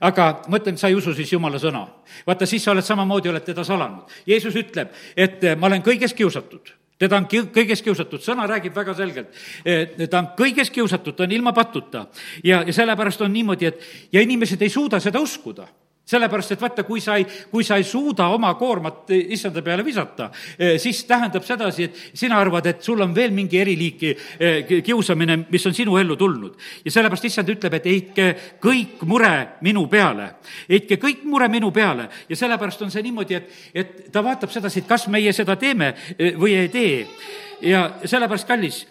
aga 0.00 0.42
mõtlen, 0.48 0.76
sa 0.76 0.88
ei 0.88 0.94
usu 0.94 1.14
siis 1.14 1.32
jumala 1.32 1.58
sõna. 1.58 1.86
vaata, 2.26 2.46
siis 2.46 2.64
sa 2.64 2.70
oled 2.70 2.84
samamoodi, 2.84 3.28
oled 3.28 3.44
teda 3.44 3.64
salanud. 3.64 4.04
Jeesus 4.26 4.54
ütleb, 4.54 4.88
et 5.16 5.42
ma 5.58 5.66
olen 5.66 5.82
kõiges 5.82 6.14
kiusatud 6.14 6.74
teda 6.98 7.18
on 7.20 7.26
kõiges 7.30 7.82
kiusatud, 7.82 8.22
sõna 8.22 8.46
räägib 8.50 8.74
väga 8.74 8.94
selgelt. 8.98 9.34
ta 10.10 10.18
on 10.18 10.30
kõiges 10.38 10.70
kiusatud, 10.74 11.14
ta 11.14 11.28
on 11.28 11.32
ilma 11.32 11.52
patuta 11.52 12.06
ja, 12.42 12.62
ja 12.66 12.72
sellepärast 12.72 13.22
on 13.22 13.32
niimoodi, 13.32 13.66
et 13.66 13.84
ja 14.12 14.20
inimesed 14.20 14.62
ei 14.62 14.72
suuda 14.72 15.00
seda 15.00 15.20
uskuda 15.22 15.68
sellepärast, 16.08 16.54
et 16.54 16.62
vaata, 16.62 16.84
kui 16.88 17.02
sa 17.04 17.18
ei, 17.20 17.26
kui 17.50 17.64
sa 17.66 17.76
ei 17.76 17.84
suuda 17.84 18.28
oma 18.32 18.54
koormat 18.58 19.10
issanda 19.18 19.62
peale 19.64 19.84
visata, 19.84 20.30
eh, 20.58 20.76
siis 20.80 21.02
tähendab 21.08 21.44
sedasi, 21.44 21.88
et 21.88 21.98
sina 22.16 22.38
arvad, 22.40 22.66
et 22.66 22.82
sul 22.82 23.00
on 23.04 23.12
veel 23.14 23.34
mingi 23.36 23.60
eriliiki 23.60 24.14
eh, 24.38 24.72
kiusamine, 24.84 25.40
mis 25.50 25.66
on 25.68 25.76
sinu 25.76 25.98
ellu 26.00 26.16
tulnud. 26.16 26.56
ja 26.84 26.90
sellepärast 26.90 27.28
issand 27.28 27.52
ütleb, 27.52 27.74
et 27.74 27.90
heitke 27.90 28.28
kõik 28.62 29.04
mure 29.04 29.34
minu 29.60 29.86
peale. 29.88 30.30
heitke 30.68 30.96
kõik 30.96 31.24
mure 31.24 31.48
minu 31.48 31.70
peale 31.72 32.08
ja 32.28 32.36
sellepärast 32.36 32.82
on 32.82 32.90
see 32.90 33.02
niimoodi, 33.02 33.34
et, 33.34 33.52
et 33.74 34.12
ta 34.12 34.24
vaatab 34.24 34.50
sedasi, 34.50 34.80
et 34.80 34.88
kas 34.88 35.08
meie 35.12 35.32
seda 35.32 35.56
teeme 35.56 35.92
eh, 36.16 36.32
või 36.38 36.56
ei 36.56 36.72
tee. 36.72 37.06
ja 37.60 37.88
sellepärast, 38.04 38.48
kallis, 38.48 38.86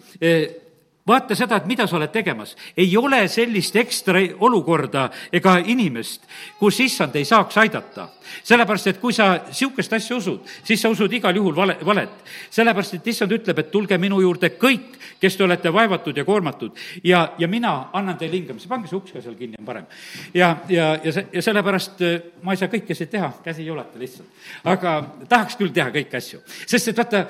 vaata 1.08 1.34
seda, 1.34 1.56
et 1.56 1.66
mida 1.66 1.86
sa 1.86 1.96
oled 1.96 2.12
tegemas. 2.12 2.56
ei 2.76 2.96
ole 2.96 3.28
sellist 3.28 3.76
ekstra 3.76 4.20
olukorda 4.40 5.08
ega 5.32 5.58
inimest, 5.64 6.22
kus 6.58 6.80
issand 6.80 7.16
ei 7.16 7.24
saaks 7.24 7.56
aidata. 7.58 8.08
sellepärast, 8.42 8.86
et 8.86 9.00
kui 9.00 9.12
sa 9.12 9.40
niisugust 9.46 9.92
asja 9.92 10.16
usud, 10.16 10.40
siis 10.64 10.82
sa 10.82 10.88
usud 10.88 11.12
igal 11.12 11.36
juhul 11.36 11.56
vale, 11.56 11.76
valet. 11.84 12.10
sellepärast, 12.50 12.94
et 12.94 13.06
issand 13.06 13.32
ütleb, 13.32 13.58
et 13.58 13.70
tulge 13.70 13.98
minu 13.98 14.20
juurde 14.20 14.50
kõik, 14.60 14.98
kes 15.20 15.36
te 15.36 15.44
olete 15.44 15.72
vaevatud 15.72 16.16
ja 16.16 16.24
koormatud 16.24 16.76
ja, 17.04 17.32
ja 17.38 17.48
mina 17.48 17.88
annan 17.92 18.18
teile 18.18 18.36
hingamist. 18.36 18.68
pange 18.68 18.88
see 18.88 18.96
uks 18.96 19.12
ka 19.12 19.22
seal 19.22 19.34
kinni, 19.34 19.56
on 19.58 19.64
parem. 19.64 19.86
ja, 20.34 20.56
ja, 20.68 20.98
ja 21.04 21.12
see, 21.12 21.26
ja 21.32 21.42
sellepärast 21.42 22.02
äh, 22.02 22.20
ma 22.42 22.52
ei 22.52 22.60
saa 22.60 22.68
kõike 22.68 22.94
siin 22.94 23.08
teha, 23.08 23.32
käsi 23.44 23.62
ei 23.62 23.70
ulata 23.70 23.98
lihtsalt. 23.98 24.28
aga 24.64 24.98
tahaks 25.28 25.56
küll 25.56 25.72
teha 25.74 25.90
kõiki 25.94 26.20
asju, 26.20 26.42
sest 26.66 26.92
et 26.92 27.00
vaata, 27.00 27.26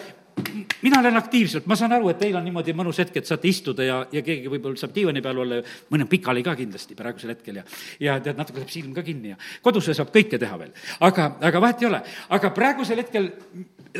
mina 0.82 1.00
olen 1.00 1.16
aktiivselt, 1.16 1.66
ma 1.66 1.76
saan 1.78 1.94
aru, 1.96 2.10
et 2.12 2.20
teil 2.20 2.36
on 2.38 2.44
niimoodi 2.46 2.74
mõnus 2.76 3.00
hetk, 3.02 3.16
et 3.20 3.28
saate 3.28 3.48
istuda 3.50 3.86
ja, 3.86 3.98
ja 4.12 4.22
keegi 4.24 4.50
võib-olla 4.50 4.78
saab 4.80 4.94
diivani 4.94 5.22
peal 5.24 5.42
olla, 5.44 5.62
mõni 5.92 6.06
on 6.06 6.10
pikali 6.10 6.44
ka 6.46 6.54
kindlasti 6.58 6.98
praegusel 6.98 7.34
hetkel 7.34 7.60
ja 7.60 7.66
ja 8.00 8.18
tead, 8.22 8.38
natuke 8.38 8.62
saab 8.62 8.72
silm 8.72 8.94
ka 8.96 9.04
kinni 9.06 9.34
ja 9.34 9.40
kodus 9.62 9.90
saab 9.90 10.12
kõike 10.14 10.38
teha 10.40 10.60
veel. 10.60 10.72
aga, 11.00 11.32
aga 11.50 11.64
vahet 11.64 11.82
ei 11.82 11.90
ole. 11.90 12.02
aga 12.38 12.52
praegusel 12.54 13.02
hetkel 13.02 13.32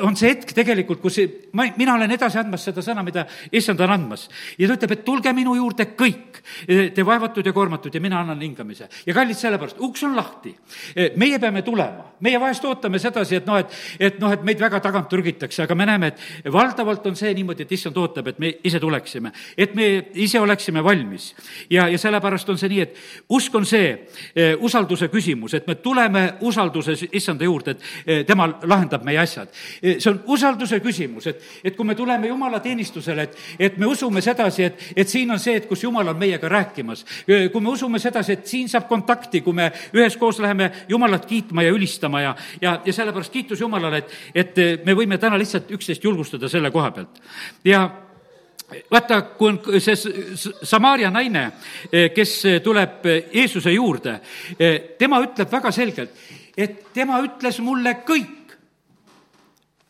on 0.05 0.16
see 0.18 0.31
hetk 0.31 0.53
tegelikult, 0.57 1.01
kus 1.01 1.18
ma, 1.57 1.66
mina 1.79 1.94
olen 1.96 2.12
edasi 2.12 2.38
andmas 2.40 2.64
seda 2.68 2.83
sõna, 2.85 3.03
mida 3.07 3.24
issand 3.55 3.81
on 3.85 3.92
andmas. 3.94 4.29
ja 4.59 4.68
ta 4.68 4.77
ütleb, 4.77 4.94
et 4.94 5.05
tulge 5.05 5.33
minu 5.37 5.55
juurde 5.57 5.88
kõik, 5.98 6.40
te 6.66 7.05
vaevatud 7.07 7.46
ja 7.46 7.55
koormatud 7.57 7.94
ja 7.94 8.01
mina 8.01 8.20
annan 8.20 8.40
hingamise. 8.44 8.88
ja 9.07 9.14
kallid 9.16 9.38
sellepärast, 9.38 9.81
uks 9.81 10.05
on 10.05 10.16
lahti. 10.16 10.55
meie 11.16 11.38
peame 11.38 11.62
tulema, 11.62 12.12
meie 12.20 12.40
vahest 12.40 12.64
ootame 12.64 12.98
sedasi, 12.98 13.40
et 13.40 13.46
noh, 13.46 13.59
et, 13.59 13.79
et 13.98 14.20
noh, 14.20 14.33
et 14.33 14.44
meid 14.44 14.61
väga 14.61 14.81
tagant 14.85 15.09
trügitakse, 15.09 15.62
aga 15.64 15.74
me 15.74 15.87
näeme, 15.88 16.12
et 16.12 16.20
valdavalt 16.52 17.06
on 17.06 17.16
see 17.16 17.32
niimoodi, 17.34 17.64
et 17.66 17.72
issand 17.72 17.96
ootab, 17.96 18.26
et 18.30 18.38
me 18.38 18.52
ise 18.64 18.80
tuleksime, 18.80 19.32
et 19.56 19.74
me 19.74 19.88
ise 20.14 20.40
oleksime 20.40 20.84
valmis. 20.84 21.34
ja, 21.70 21.88
ja 21.88 21.98
sellepärast 21.98 22.48
on 22.48 22.58
see 22.58 22.68
nii, 22.68 22.80
et 22.80 22.96
usk 23.34 23.54
on 23.54 23.66
see 23.66 23.90
eh, 24.34 24.54
usalduse 24.58 25.08
küsimus, 25.08 25.54
et 25.54 25.66
me 25.66 25.74
tuleme 25.74 26.24
usalduses 26.40 27.06
issanda 27.12 27.44
juurde, 27.44 27.70
et 27.70 27.82
eh, 28.06 28.24
tema 28.26 28.48
lahendab 28.62 29.04
meie 29.04 29.18
asjad. 29.18 29.48
Eh, 29.82 29.98
see 29.98 30.10
on 30.12 30.20
usalduse 30.26 30.80
küsimus, 30.84 31.26
et, 31.26 31.42
et 31.64 31.76
kui 31.76 31.86
me 31.86 31.94
tuleme 31.98 32.28
jumala 32.28 32.60
teenistusele, 32.64 33.28
et, 33.28 33.38
et 33.58 33.78
me 33.78 33.86
usume 33.86 34.22
sedasi, 34.24 34.64
et, 34.68 34.86
et 34.96 35.08
siin 35.08 35.30
on 35.30 35.40
see, 35.42 35.56
et 35.58 35.68
kus 35.68 35.82
jumal 35.84 36.08
on 36.08 36.18
meiega 36.18 36.48
rääkimas. 36.48 37.04
kui 37.26 37.60
me 37.60 37.70
usume 37.70 37.98
sedasi, 37.98 38.32
et 38.32 38.46
siin 38.46 38.68
saab 38.68 38.88
kontakti, 38.88 39.40
kui 39.40 39.52
me 39.52 39.70
üheskoos 39.94 40.38
läheme 40.42 40.70
jumalat 40.88 41.26
kiitma 41.26 41.62
ja 41.62 41.72
ülistama 41.72 42.20
ja, 42.20 42.34
ja, 42.60 42.80
ja 42.84 42.92
sellepärast 42.92 43.32
kiitus 43.32 43.60
Jumalale, 43.60 44.02
et, 44.02 44.14
et 44.34 44.84
me 44.86 44.94
võime 44.96 45.18
täna 45.18 45.38
lihtsalt 45.38 45.70
üksteist 45.74 46.04
julgustada 46.04 46.17
julgustada 46.18 46.48
selle 46.50 46.70
koha 46.70 46.90
pealt. 46.90 47.20
ja 47.64 47.90
vaata, 48.90 49.22
kui 49.38 49.52
on 49.52 49.61
see 49.81 49.94
Samaaria 50.62 51.11
naine, 51.11 51.52
eh, 51.92 52.11
kes 52.14 52.42
tuleb 52.64 53.07
Jeesuse 53.33 53.72
juurde, 53.72 54.20
eh, 54.59 54.81
tema 54.98 55.20
ütleb 55.24 55.50
väga 55.52 55.72
selgelt, 55.72 56.11
et 56.57 56.92
tema 56.92 57.22
ütles 57.22 57.61
mulle 57.61 58.02
kõik. 58.04 58.35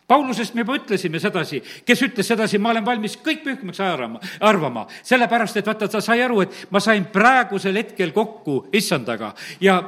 Paulusest 0.08 0.54
me 0.54 0.62
juba 0.62 0.78
ütlesime 0.78 1.20
sedasi, 1.20 1.62
kes 1.84 2.02
ütles 2.02 2.26
sedasi, 2.26 2.58
ma 2.58 2.70
olen 2.70 2.84
valmis 2.84 3.16
kõik 3.16 3.42
pühkmaks 3.44 3.80
arvama, 3.80 4.20
arvama, 4.40 4.86
sellepärast 5.02 5.56
et 5.56 5.66
vaata, 5.66 5.88
ta 5.88 6.00
sai 6.00 6.22
aru, 6.22 6.40
et 6.40 6.66
ma 6.70 6.80
sain 6.80 7.04
praegusel 7.04 7.76
hetkel 7.76 8.12
kokku 8.12 8.68
issandaga 8.72 9.34
ja 9.60 9.82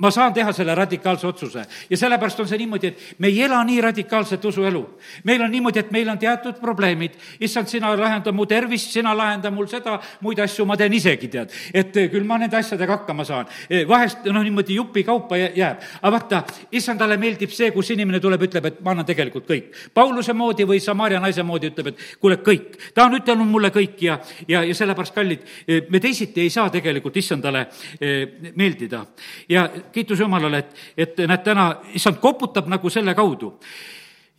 ma 0.00 0.10
saan 0.10 0.34
teha 0.34 0.52
selle 0.56 0.74
radikaalse 0.74 1.26
otsuse 1.26 1.64
ja 1.90 1.96
sellepärast 1.96 2.40
on 2.40 2.48
see 2.48 2.58
niimoodi, 2.62 2.90
et 2.90 3.20
me 3.20 3.28
ei 3.28 3.42
ela 3.44 3.60
nii 3.64 3.80
radikaalset 3.84 4.44
usuelu. 4.44 4.82
meil 5.24 5.42
on 5.42 5.50
niimoodi, 5.50 5.78
et 5.78 5.90
meil 5.92 6.08
on 6.08 6.18
teatud 6.18 6.60
probleemid, 6.60 7.16
issand, 7.40 7.68
sina 7.68 7.92
lahenda 7.96 8.32
mu 8.32 8.46
tervist, 8.46 8.90
sina 8.90 9.14
lahenda 9.16 9.50
mul 9.50 9.68
seda, 9.68 9.98
muid 10.20 10.40
asju 10.40 10.64
ma 10.66 10.76
teen 10.76 10.92
isegi, 10.96 11.28
tead. 11.28 11.52
et 11.74 11.96
eh, 11.96 12.08
küll 12.12 12.24
ma 12.24 12.38
nende 12.38 12.56
asjadega 12.56 13.00
hakkama 13.00 13.24
saan. 13.28 13.48
Eh, 13.68 13.84
vahest 13.88 14.24
noh, 14.24 14.42
niimoodi 14.44 14.78
jupikaupa 14.78 15.36
jääb, 15.40 15.84
aga 16.00 16.12
vaata, 16.16 16.42
issandale 16.72 17.18
meeldib 17.20 17.52
see, 17.52 17.70
kus 17.76 17.92
inimene 17.92 18.20
tuleb, 18.20 18.46
ütleb, 18.48 18.70
et 18.70 18.80
ma 18.84 18.94
annan 18.94 19.08
tegelikult 19.08 19.48
kõik. 19.48 19.76
Pauluse 19.94 20.32
moodi 20.36 20.64
või 20.68 20.80
Samaria 20.80 21.20
naise 21.20 21.44
moodi 21.44 21.72
ütleb, 21.72 21.92
et 21.92 22.06
kuule, 22.20 22.40
kõik. 22.44 22.78
ta 22.94 23.04
on 23.04 23.18
ütelnud 23.20 23.48
mulle 23.48 23.72
kõik 23.74 24.00
ja, 24.06 24.18
ja, 24.48 24.64
ja 24.64 24.74
sellepärast, 24.74 25.14
kallid, 25.14 25.44
eh, 25.66 25.84
me 25.90 26.00
teisiti 26.00 26.40
ei 26.40 26.50
saa 26.50 26.70
tegelikult 26.70 27.16
issandale 27.16 27.66
meeldida. 28.56 29.04
ja 29.48 29.68
kiitus 29.92 30.20
Jumalale, 30.20 30.58
et, 30.58 30.76
et 30.96 31.24
näed, 31.26 31.42
täna 31.44 31.70
issand 31.94 32.20
koputab 32.22 32.68
nagu 32.70 32.90
selle 32.90 33.14
kaudu 33.14 33.54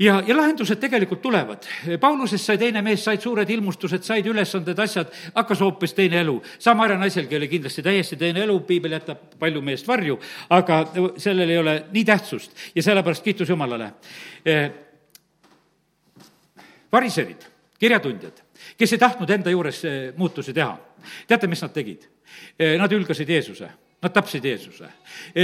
ja, 0.01 0.23
ja 0.27 0.37
lahendused 0.37 0.79
tegelikult 0.81 1.21
tulevad. 1.21 1.65
Paulusest 1.99 2.45
sai 2.45 2.57
teine 2.57 2.81
mees, 2.85 3.03
said 3.05 3.21
suured 3.21 3.49
ilmustused, 3.49 4.03
said 4.05 4.27
ülesanded, 4.27 4.79
asjad, 4.79 5.11
hakkas 5.35 5.61
hoopis 5.61 5.93
teine 5.97 6.21
elu. 6.21 6.37
Samaria 6.59 6.97
naiselgi 6.99 7.37
oli 7.37 7.49
kindlasti 7.51 7.83
täiesti 7.85 8.17
teine 8.19 8.43
elu, 8.45 8.59
piibel 8.67 8.97
jätab 8.97 9.35
palju 9.39 9.61
meest 9.65 9.87
varju, 9.87 10.17
aga 10.57 10.81
sellel 11.21 11.49
ei 11.49 11.59
ole 11.61 11.75
nii 11.91 12.05
tähtsust 12.07 12.71
ja 12.75 12.83
sellepärast 12.83 13.23
kiitus 13.23 13.49
Jumalale. 13.49 13.91
Eh, 14.45 14.71
variserid, 16.91 17.45
kirjatundjad, 17.79 18.41
kes 18.77 18.93
ei 18.93 19.01
tahtnud 19.01 19.29
enda 19.29 19.53
juures 19.53 19.85
eh, 19.85 20.01
muutusi 20.17 20.53
teha, 20.53 20.73
teate, 21.27 21.47
mis 21.47 21.61
nad 21.61 21.73
tegid? 21.73 22.09
Eh, 22.57 22.77
nad 22.79 22.91
hülgasid 22.91 23.29
Jeesuse 23.29 23.69
Nad 24.01 24.13
tapsid 24.13 24.45
Jeesuse. 24.45 24.87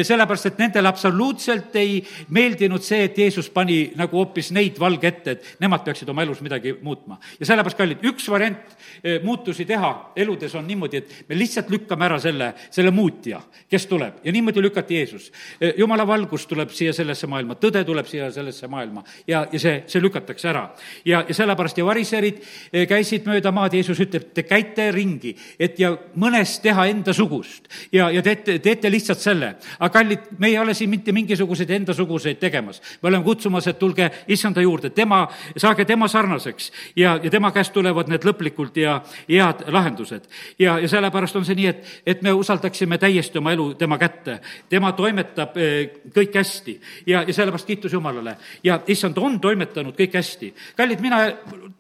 sellepärast, 0.02 0.46
et 0.46 0.58
nendele 0.58 0.88
absoluutselt 0.90 1.76
ei 1.78 2.00
meeldinud 2.34 2.82
see, 2.82 3.04
et 3.06 3.18
Jeesus 3.18 3.52
pani 3.54 3.92
nagu 4.00 4.18
hoopis 4.18 4.50
neid 4.56 4.80
valge 4.82 5.12
ette, 5.12 5.36
et 5.36 5.50
nemad 5.62 5.84
peaksid 5.86 6.10
oma 6.10 6.24
elus 6.26 6.40
midagi 6.42 6.74
muutma. 6.82 7.20
ja 7.40 7.46
sellepärast, 7.46 7.78
kallid, 7.78 8.02
üks 8.10 8.26
variant 8.34 8.74
eh, 9.04 9.20
muutusi 9.24 9.66
teha 9.66 9.92
eludes 10.16 10.56
on 10.56 10.66
niimoodi, 10.68 10.98
et 10.98 11.30
me 11.30 11.38
lihtsalt 11.38 11.70
lükkame 11.70 12.08
ära 12.08 12.18
selle, 12.20 12.48
selle 12.74 12.90
muutja, 12.92 13.44
kes 13.70 13.86
tuleb 13.86 14.26
ja 14.26 14.34
niimoodi 14.34 14.64
lükati 14.66 14.98
Jeesus. 14.98 15.30
Eh, 15.62 15.76
jumala 15.78 16.08
valgus 16.08 16.48
tuleb 16.50 16.74
siia 16.74 16.96
sellesse 16.98 17.30
maailma, 17.30 17.60
tõde 17.62 17.86
tuleb 17.86 18.10
siia 18.10 18.32
sellesse 18.34 18.68
maailma 18.68 19.06
ja, 19.28 19.44
ja 19.52 19.60
see, 19.60 19.84
see 19.86 20.02
lükatakse 20.02 20.50
ära. 20.50 20.72
ja, 21.06 21.22
ja 21.28 21.38
sellepärast 21.44 21.78
ja 21.78 21.86
variserid 21.86 22.42
eh, 22.74 22.88
käisid 22.90 23.30
mööda 23.30 23.54
maad, 23.54 23.78
Jeesus 23.78 24.02
ütleb, 24.02 24.32
te 24.34 24.48
käite 24.50 24.90
ringi, 24.98 25.36
et 25.60 25.78
ja 25.78 25.94
mõnest 26.16 26.64
teha 26.66 26.90
endasugust 26.90 27.70
ja, 27.94 28.10
ja 28.10 28.26
teete 28.26 28.47
teete, 28.48 28.64
teete 28.64 28.92
lihtsalt 28.92 29.20
selle. 29.20 29.56
aga 29.80 29.90
kallid, 29.94 30.20
me 30.38 30.48
ei 30.48 30.58
ole 30.60 30.74
siin 30.74 30.90
mitte 30.90 31.12
mingisuguseid 31.12 31.70
endasuguseid 31.70 32.40
tegemas. 32.40 32.82
me 33.02 33.10
oleme 33.10 33.24
kutsumas, 33.24 33.68
et 33.68 33.80
tulge 33.80 34.10
issanda 34.28 34.62
juurde, 34.62 34.90
tema, 34.90 35.28
saage 35.58 35.86
tema 35.86 36.08
sarnaseks 36.08 36.72
ja, 36.96 37.20
ja 37.24 37.30
tema 37.30 37.52
käest 37.52 37.74
tulevad 37.74 38.10
need 38.10 38.26
lõplikult 38.26 38.78
ja 38.78 39.02
head 39.30 39.66
lahendused. 39.68 40.28
ja, 40.60 40.80
ja 40.80 40.88
sellepärast 40.88 41.36
on 41.36 41.46
see 41.46 41.56
nii, 41.56 41.68
et, 41.68 41.86
et 42.06 42.22
me 42.22 42.34
usaldaksime 42.34 42.98
täiesti 42.98 43.38
oma 43.38 43.52
elu 43.52 43.74
tema 43.74 43.98
kätte. 43.98 44.40
tema 44.70 44.92
toimetab 44.92 45.58
eh, 45.58 46.02
kõik 46.14 46.36
hästi 46.38 46.80
ja, 47.08 47.24
ja 47.24 47.34
sellepärast 47.34 47.68
kiitus 47.68 47.94
Jumalale. 47.94 48.38
ja 48.64 48.80
issand 48.88 49.18
on 49.18 49.40
toimetanud 49.40 49.96
kõik 49.98 50.18
hästi. 50.18 50.54
kallid, 50.76 51.02
mina 51.02 51.26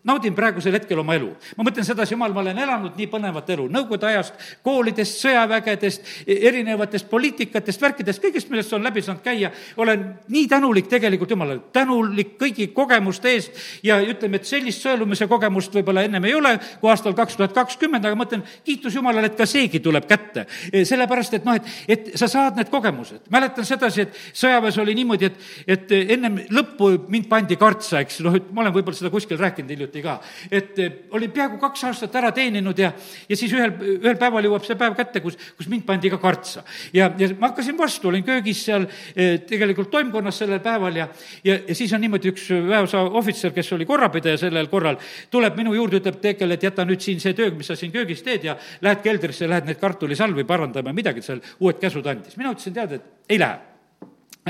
naudin 0.03 0.35
praegusel 0.35 0.73
hetkel 0.73 0.99
oma 0.99 1.15
elu. 1.15 1.31
ma 1.57 1.63
mõtlen 1.69 1.85
sedasi, 1.85 2.13
jumal, 2.13 2.33
ma 2.33 2.43
olen 2.43 2.59
elanud 2.59 2.97
nii 2.97 3.07
põnevat 3.11 3.49
elu, 3.55 3.67
nõukogude 3.71 4.07
ajast, 4.11 4.33
koolidest, 4.63 5.21
sõjavägedest, 5.21 6.07
eri 6.27 6.56
erinevatest 6.57 7.09
poliitikatest, 7.09 7.81
värkidest, 7.81 8.21
kõigest, 8.23 8.49
millest 8.51 8.73
on 8.75 8.83
läbi 8.83 9.01
saanud 9.05 9.23
käia, 9.23 9.51
olen 9.77 10.03
nii 10.33 10.47
tänulik 10.49 10.89
tegelikult 10.91 11.31
Jumalale, 11.31 11.61
tänulik 11.73 12.35
kõigi 12.39 12.69
kogemuste 12.75 13.31
eest 13.35 13.61
ja 13.85 13.99
ütleme, 14.01 14.41
et 14.41 14.49
sellist 14.49 14.83
sõelumise 14.85 15.27
kogemust 15.29 15.75
võib-olla 15.77 16.03
ennem 16.07 16.25
ei 16.27 16.35
ole 16.37 16.55
kui 16.81 16.91
aastal 16.91 17.15
kaks 17.17 17.37
tuhat 17.37 17.55
kakskümmend, 17.55 18.05
aga 18.05 18.17
ma 18.17 18.27
ütlen, 18.27 18.43
kiitus 18.65 18.95
Jumalale, 18.97 19.31
et 19.31 19.37
ka 19.37 19.45
seegi 19.49 19.81
tuleb 19.83 20.07
kätte. 20.09 20.45
sellepärast, 20.87 21.37
et 21.37 21.45
noh, 21.45 21.57
et, 21.57 21.71
et 21.87 22.11
sa 22.19 22.29
saad 22.31 22.57
need 22.57 22.71
kogemused. 22.73 23.27
mäletan 23.33 23.65
sedasi, 23.65 24.07
et 24.07 24.19
sõjaväes 24.33 24.77
oli 24.81 24.95
niimoodi, 24.97 25.29
et, 25.31 25.47
et 25.67 25.95
ennem 26.17 26.39
lõppu 26.53 26.93
mind 27.11 27.27
pandi 27.29 27.57
kartsa, 27.59 28.01
eks, 28.05 28.21
noh, 28.25 28.35
et 28.37 28.51
ma 28.51 28.65
olen 28.65 28.75
võib-olla 28.75 28.97
seda 28.97 29.11
kuskil 29.13 29.39
rääkinud 29.39 29.71
hiljuti 29.73 30.03
ka, 30.05 30.19
et 30.51 30.79
olin 31.11 31.31
peaaegu 31.31 31.59
kaks 31.61 31.87
aastat 31.89 32.15
ära 32.19 32.31
teeninud 32.35 32.79
ja, 32.79 32.91
ja 33.29 33.39
siis 33.39 33.53
ühel, 33.53 33.73
ühel 33.97 34.19
päeval 34.19 34.45
jõuab 34.47 34.65
see 34.67 34.77
päev 34.79 34.95
kätte, 34.97 35.21
kus, 35.23 35.37
kus 35.57 35.69
mind 35.71 35.85
pandi 35.87 36.11
ka 36.13 36.19
kartsa 36.21 36.46
otsa. 36.47 36.63
ja, 36.93 37.11
ja 37.17 37.29
ma 37.39 37.51
hakkasin 37.51 37.77
vastu, 37.77 38.09
olin 38.09 38.23
köögis 38.23 38.63
seal 38.65 38.87
eh, 39.15 39.39
tegelikult 39.47 39.91
toimkonnas 39.91 40.41
sellel 40.43 40.61
päeval 40.63 40.95
ja, 40.95 41.07
ja, 41.43 41.59
ja 41.67 41.75
siis 41.75 41.93
on 41.93 42.01
niimoodi 42.01 42.31
üks 42.31 42.49
väeosa 42.67 43.03
ohvitser, 43.07 43.53
kes 43.55 43.71
oli 43.75 43.85
korrapidaja 43.85 44.39
sellel 44.41 44.71
korral, 44.71 44.99
tuleb 45.31 45.57
minu 45.59 45.75
juurde, 45.75 46.01
ütleb 46.01 46.21
Teekel, 46.21 46.55
et 46.55 46.63
jäta 46.63 46.85
nüüd 46.87 47.03
siin 47.03 47.21
see 47.23 47.35
töö, 47.37 47.51
mis 47.55 47.69
sa 47.69 47.77
siin 47.79 47.93
köögis 47.93 48.23
teed 48.25 48.47
ja 48.47 48.57
lähed 48.81 49.03
keldrisse, 49.05 49.49
lähed 49.49 49.67
neid 49.69 49.81
kartulisalvi 49.81 50.47
parandama, 50.47 50.95
midagi 50.95 51.25
seal 51.25 51.43
uued 51.59 51.81
käsud 51.81 52.07
andis. 52.07 52.37
mina 52.37 52.53
ütlesin, 52.55 52.75
tead, 52.77 52.99
et 52.99 53.33
ei 53.35 53.39
lähe 53.41 53.76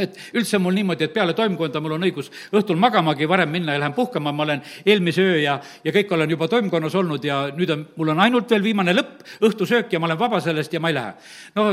et 0.01 0.17
üldse 0.37 0.59
mul 0.61 0.75
niimoodi, 0.77 1.07
et 1.07 1.13
peale 1.13 1.35
toimkonda 1.37 1.81
mul 1.83 1.97
on 1.97 2.07
õigus 2.07 2.31
õhtul 2.53 2.79
magamagi 2.81 3.27
varem 3.29 3.51
minna 3.51 3.75
ja 3.75 3.83
lähen 3.83 3.95
puhkama, 3.97 4.31
ma 4.31 4.47
olen 4.47 4.63
eelmise 4.85 5.23
öö 5.23 5.37
ja, 5.41 5.59
ja 5.83 5.93
kõik 5.95 6.13
olen 6.13 6.29
juba 6.35 6.47
toimkonnas 6.51 6.95
olnud 6.95 7.23
ja 7.25 7.43
nüüd 7.57 7.73
on, 7.73 7.85
mul 7.97 8.13
on 8.15 8.25
ainult 8.27 8.51
veel 8.51 8.63
viimane 8.63 8.95
lõpp, 8.95 9.23
õhtusöök 9.41 9.93
ja 9.93 9.99
ma 9.99 10.11
olen 10.11 10.19
vaba 10.19 10.41
sellest 10.43 10.73
ja 10.73 10.83
ma 10.83 10.91
ei 10.93 10.99
lähe. 10.99 11.13
no 11.55 11.69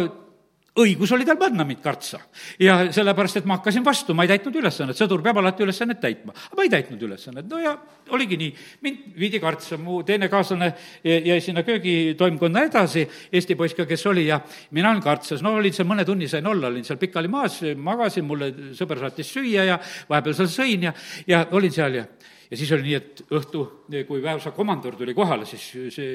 õigus 0.80 1.12
oli 1.14 1.26
tal 1.26 1.38
panna 1.38 1.64
mind 1.66 1.80
kartsa. 1.82 2.18
ja 2.58 2.76
sellepärast, 2.92 3.38
et 3.38 3.46
ma 3.46 3.58
hakkasin 3.58 3.84
vastu, 3.86 4.14
ma 4.14 4.24
ei 4.24 4.32
täitnud 4.32 4.56
ülesannet, 4.58 4.98
sõdur 4.98 5.22
peab 5.22 5.38
alati 5.38 5.62
ülesannet 5.62 6.00
täitma. 6.02 6.34
aga 6.34 6.58
ma 6.58 6.66
ei 6.66 6.72
täitnud 6.72 7.02
ülesannet, 7.06 7.46
no 7.50 7.60
ja 7.62 7.76
oligi 8.10 8.38
nii, 8.40 8.50
mind 8.82 9.14
viidi 9.18 9.40
kartsa, 9.40 9.78
mu 9.78 10.02
teine 10.06 10.28
kaaslane 10.28 10.72
jäi 11.04 11.38
sinna 11.44 11.62
köögitoimkonna 11.62 12.66
edasi, 12.66 13.06
Eesti 13.32 13.54
poiss 13.54 13.78
ka, 13.78 13.86
kes 13.86 14.06
oli, 14.10 14.26
ja 14.26 14.40
mina 14.74 14.90
olin 14.90 15.02
kartsas, 15.02 15.42
no 15.42 15.54
olin 15.60 15.74
seal 15.74 15.88
mõne 15.88 16.04
tunni 16.04 16.28
sain 16.28 16.46
olla, 16.46 16.72
olin 16.72 16.84
seal 16.84 16.98
pikali 16.98 17.30
maas, 17.30 17.60
magasin, 17.76 18.26
mulle 18.26 18.50
sõber 18.74 19.02
saatis 19.02 19.30
süüa 19.30 19.68
ja 19.70 19.80
vahepeal 20.10 20.38
seal 20.42 20.50
sõin 20.50 20.88
ja, 20.90 20.94
ja 21.30 21.46
olin 21.54 21.74
seal 21.74 22.02
ja 22.02 22.06
ja 22.50 22.58
siis 22.58 22.70
oli 22.76 22.84
nii, 22.86 22.96
et 22.98 23.22
õhtu, 23.34 23.62
kui 24.06 24.22
väeosa 24.22 24.52
komandör 24.54 24.94
tuli 24.98 25.14
kohale, 25.16 25.46
siis 25.48 25.94
see 25.94 26.10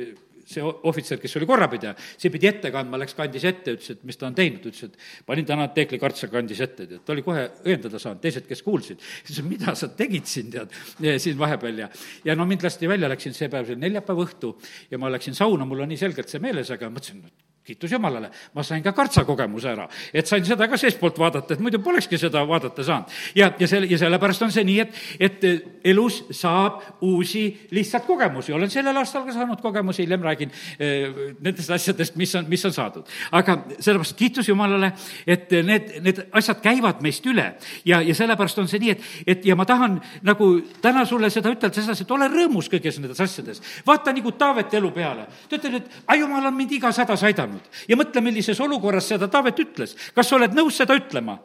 see 0.50 0.64
ohvitser, 0.66 1.20
kes 1.22 1.38
oli 1.40 1.48
korrapidaja, 1.50 1.96
see 2.18 2.32
pidi 2.34 2.50
ette 2.50 2.72
kandma, 2.74 3.00
läks, 3.02 3.16
kandis 3.18 3.46
ette, 3.50 3.76
ütles, 3.78 3.94
et 3.96 4.06
mis 4.08 4.18
ta 4.20 4.30
on 4.30 4.38
teinud, 4.38 4.66
ütles, 4.66 4.90
et 4.90 5.26
panin 5.28 5.48
täna 5.48 5.70
Teekli 5.76 6.00
kartsa, 6.02 6.30
kandis 6.32 6.62
ette, 6.66 6.88
tead, 6.90 7.04
ta 7.06 7.14
oli 7.14 7.26
kohe 7.26 7.46
õiendada 7.66 8.02
saanud, 8.02 8.22
teised, 8.24 8.48
kes 8.50 8.64
kuulsid, 8.66 9.04
ütles, 9.26 9.44
mida 9.46 9.76
sa 9.78 9.92
tegid 9.94 10.30
siin, 10.30 10.50
tead, 10.54 10.74
siin 11.22 11.38
vahepeal? 11.40 11.86
Ja 11.86 11.90
ja 12.26 12.36
no 12.36 12.46
mind 12.50 12.64
lasti 12.66 12.90
välja, 12.90 13.10
läksin 13.12 13.36
see 13.36 13.50
päev, 13.52 13.68
see 13.68 13.78
oli 13.78 13.86
neljapäeva 13.86 14.26
õhtu 14.26 14.56
ja 14.92 15.00
ma 15.02 15.12
läksin 15.12 15.38
sauna, 15.38 15.68
mul 15.68 15.86
on 15.86 15.94
nii 15.94 16.02
selgelt 16.02 16.32
see 16.32 16.42
meeles, 16.44 16.72
aga 16.74 16.90
mõtlesin, 16.94 17.24
et 17.26 17.49
kiitus 17.70 17.92
Jumalale, 17.94 18.32
ma 18.56 18.64
sain 18.66 18.84
ka 18.84 18.94
kartsa 18.98 19.24
kogemuse 19.28 19.70
ära, 19.72 19.86
et 20.14 20.28
sain 20.30 20.46
seda 20.46 20.68
ka 20.70 20.78
seestpoolt 20.80 21.20
vaadata, 21.22 21.54
et 21.54 21.62
muidu 21.64 21.82
polekski 21.84 22.18
seda 22.18 22.42
vaadata 22.48 22.86
saanud. 22.86 23.18
ja, 23.38 23.52
ja 23.60 23.68
selle, 23.70 23.90
ja 23.90 24.00
sellepärast 24.02 24.46
on 24.48 24.54
see 24.54 24.66
nii, 24.66 24.80
et, 24.86 25.02
et 25.20 25.46
elus 25.92 26.22
saab 26.36 26.82
uusi 27.06 27.44
lihtsalt 27.76 28.08
kogemusi, 28.08 28.54
olen 28.56 28.72
sellel 28.74 28.98
aastal 29.02 29.26
ka 29.28 29.36
saanud 29.36 29.62
kogemusi, 29.62 30.04
hiljem 30.06 30.26
räägin 30.26 30.54
eh, 30.80 31.20
nendest 31.40 31.70
asjadest, 31.76 32.18
mis 32.20 32.34
on, 32.40 32.50
mis 32.50 32.66
on 32.66 32.74
saadud. 32.74 33.10
aga 33.32 33.60
sellepärast 33.78 34.18
kiitus 34.18 34.50
Jumalale, 34.50 34.92
et 35.28 35.52
need, 35.66 35.94
need 36.06 36.24
asjad 36.42 36.64
käivad 36.64 37.04
meist 37.06 37.26
üle 37.30 37.52
ja, 37.86 38.02
ja 38.02 38.16
sellepärast 38.18 38.64
on 38.64 38.72
see 38.72 38.82
nii, 38.82 38.96
et, 38.96 39.08
et 39.36 39.46
ja 39.46 39.58
ma 39.60 39.68
tahan 39.70 40.00
nagu 40.26 40.52
täna 40.82 41.06
sulle 41.06 41.30
seda 41.34 41.54
ütelda 41.54 41.76
sedasi, 41.76 42.08
et 42.08 42.18
ole 42.18 42.32
rõõmus 42.32 42.72
kõiges 42.72 42.98
nendes 43.02 43.22
asjades. 43.22 43.62
vaata 43.86 44.16
nagu 44.16 44.32
Taaveti 44.40 44.78
elu 44.80 44.92
peale, 44.96 45.26
ta 45.50 45.58
ütleb, 45.58 45.82
et 45.82 46.04
ai, 46.08 46.22
jumal 46.22 46.46
on 46.48 46.56
mind 46.56 46.78
igas 46.80 46.98
hädas 47.02 47.24
aidanud 47.28 47.59
saanud. 47.60 47.88
ja 47.88 47.98
mõtle, 47.98 48.22
millises 48.22 48.60
olukorras 48.60 49.08
seda 49.08 49.28
Taavet 49.28 49.60
ütles. 49.60 49.96
kas 50.16 50.28
sa 50.28 50.36
oled 50.36 50.54
nõus 50.54 50.78
seda 50.78 50.96
ütlema? 50.96 51.40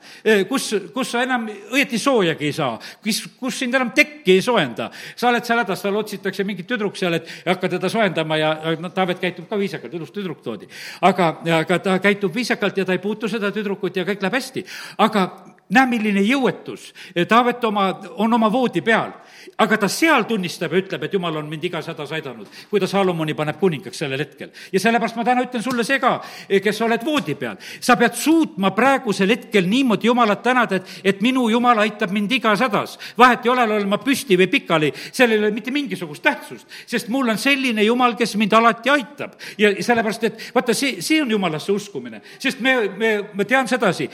kus, 0.49 0.75
kus 0.95 1.11
sa 1.11 1.23
enam 1.23 1.49
õieti 1.49 1.99
soojagi 1.99 2.47
ei 2.47 2.53
saa, 2.53 2.79
kus, 3.03 3.25
kus 3.39 3.59
sind 3.59 3.75
enam 3.75 3.91
tekki 3.95 4.33
ei 4.33 4.43
soojenda. 4.43 4.91
sa 5.17 5.29
oled 5.29 5.45
seal 5.45 5.59
hädas, 5.59 5.83
tal 5.83 5.97
otsitakse 5.97 6.45
mingit 6.45 6.67
tüdruk 6.67 6.97
seal, 6.97 7.15
et 7.15 7.29
hakka 7.47 7.69
teda 7.69 7.89
soojendama 7.89 8.37
ja 8.37 8.77
no 8.81 8.91
Taavet 8.91 9.21
käitub 9.21 9.49
ka 9.49 9.59
viisakalt, 9.59 9.95
ilus 9.95 10.11
tüdruk 10.11 10.43
toodi. 10.43 10.69
aga, 11.01 11.41
aga 11.61 11.79
ta 11.79 11.99
käitub 11.99 12.35
viisakalt 12.35 12.77
ja 12.77 12.85
ta 12.85 12.93
ei 12.93 13.03
puutu 13.03 13.29
seda 13.29 13.51
tüdrukut 13.53 13.97
ja 13.97 14.05
kõik 14.05 14.23
läheb 14.23 14.41
hästi. 14.41 14.65
aga 14.99 15.54
näe, 15.71 15.87
milline 15.87 16.23
jõuetus, 16.23 16.93
Taavet 17.29 17.65
oma, 17.65 17.89
on 18.17 18.33
oma 18.33 18.53
voodi 18.53 18.83
peal 18.83 19.13
aga 19.59 19.79
ta 19.79 19.89
seal 19.91 20.25
tunnistab 20.29 20.73
ja 20.73 20.81
ütleb, 20.83 21.05
et 21.07 21.15
jumal 21.15 21.37
on 21.39 21.49
mind 21.49 21.65
igas 21.69 21.89
hädas 21.91 22.13
aidanud, 22.17 22.49
kui 22.71 22.81
ta 22.83 22.89
Salomoni 22.91 23.35
paneb 23.37 23.59
kuningaks 23.61 24.01
sellel 24.03 24.23
hetkel. 24.23 24.51
ja 24.73 24.81
sellepärast 24.81 25.17
ma 25.17 25.25
täna 25.25 25.45
ütlen 25.45 25.63
sulle 25.63 25.85
see 25.85 26.01
ka, 26.03 26.17
kes 26.49 26.79
sa 26.79 26.87
oled 26.87 27.05
voodi 27.05 27.35
peal. 27.39 27.57
sa 27.81 27.97
pead 27.97 28.17
suutma 28.19 28.71
praegusel 28.75 29.31
hetkel 29.31 29.69
niimoodi 29.69 30.07
Jumalat 30.07 30.43
tänada, 30.43 30.77
et, 30.77 30.89
et 31.05 31.21
minu 31.21 31.49
Jumal 31.51 31.79
aitab 31.85 32.11
mind 32.11 32.33
igas 32.33 32.61
hädas. 32.61 32.99
vahet 33.19 33.47
ei 33.47 33.51
ole, 33.53 33.63
olen 33.65 33.89
ma 33.89 33.99
püsti 33.99 34.39
või 34.39 34.49
pikali, 34.51 34.93
sellel 35.13 35.39
ei 35.39 35.47
ole 35.47 35.55
mitte 35.55 35.71
mingisugust 35.71 36.23
tähtsust, 36.23 36.67
sest 36.87 37.09
mul 37.09 37.29
on 37.29 37.39
selline 37.39 37.83
Jumal, 37.85 38.17
kes 38.17 38.37
mind 38.37 38.53
alati 38.53 38.91
aitab. 38.91 39.39
ja 39.59 39.75
sellepärast, 39.81 40.25
et 40.25 40.51
vaata, 40.55 40.75
see, 40.75 41.01
see 41.03 41.23
on 41.23 41.31
Jumalasse 41.31 41.73
uskumine, 41.73 42.23
sest 42.39 42.61
me, 42.61 42.77
me, 42.97 43.15
ma 43.35 43.45
tean 43.45 43.69
sedasi, 43.69 44.11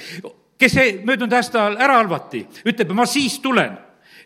kes 0.61 0.77
möödunud 1.05 1.33
aastal 1.33 1.79
ära 1.81 1.97
halvati, 1.99 2.45
ütleb, 2.69 2.93
ma 2.95 3.09
siis 3.09 3.39
tulen 3.41 3.79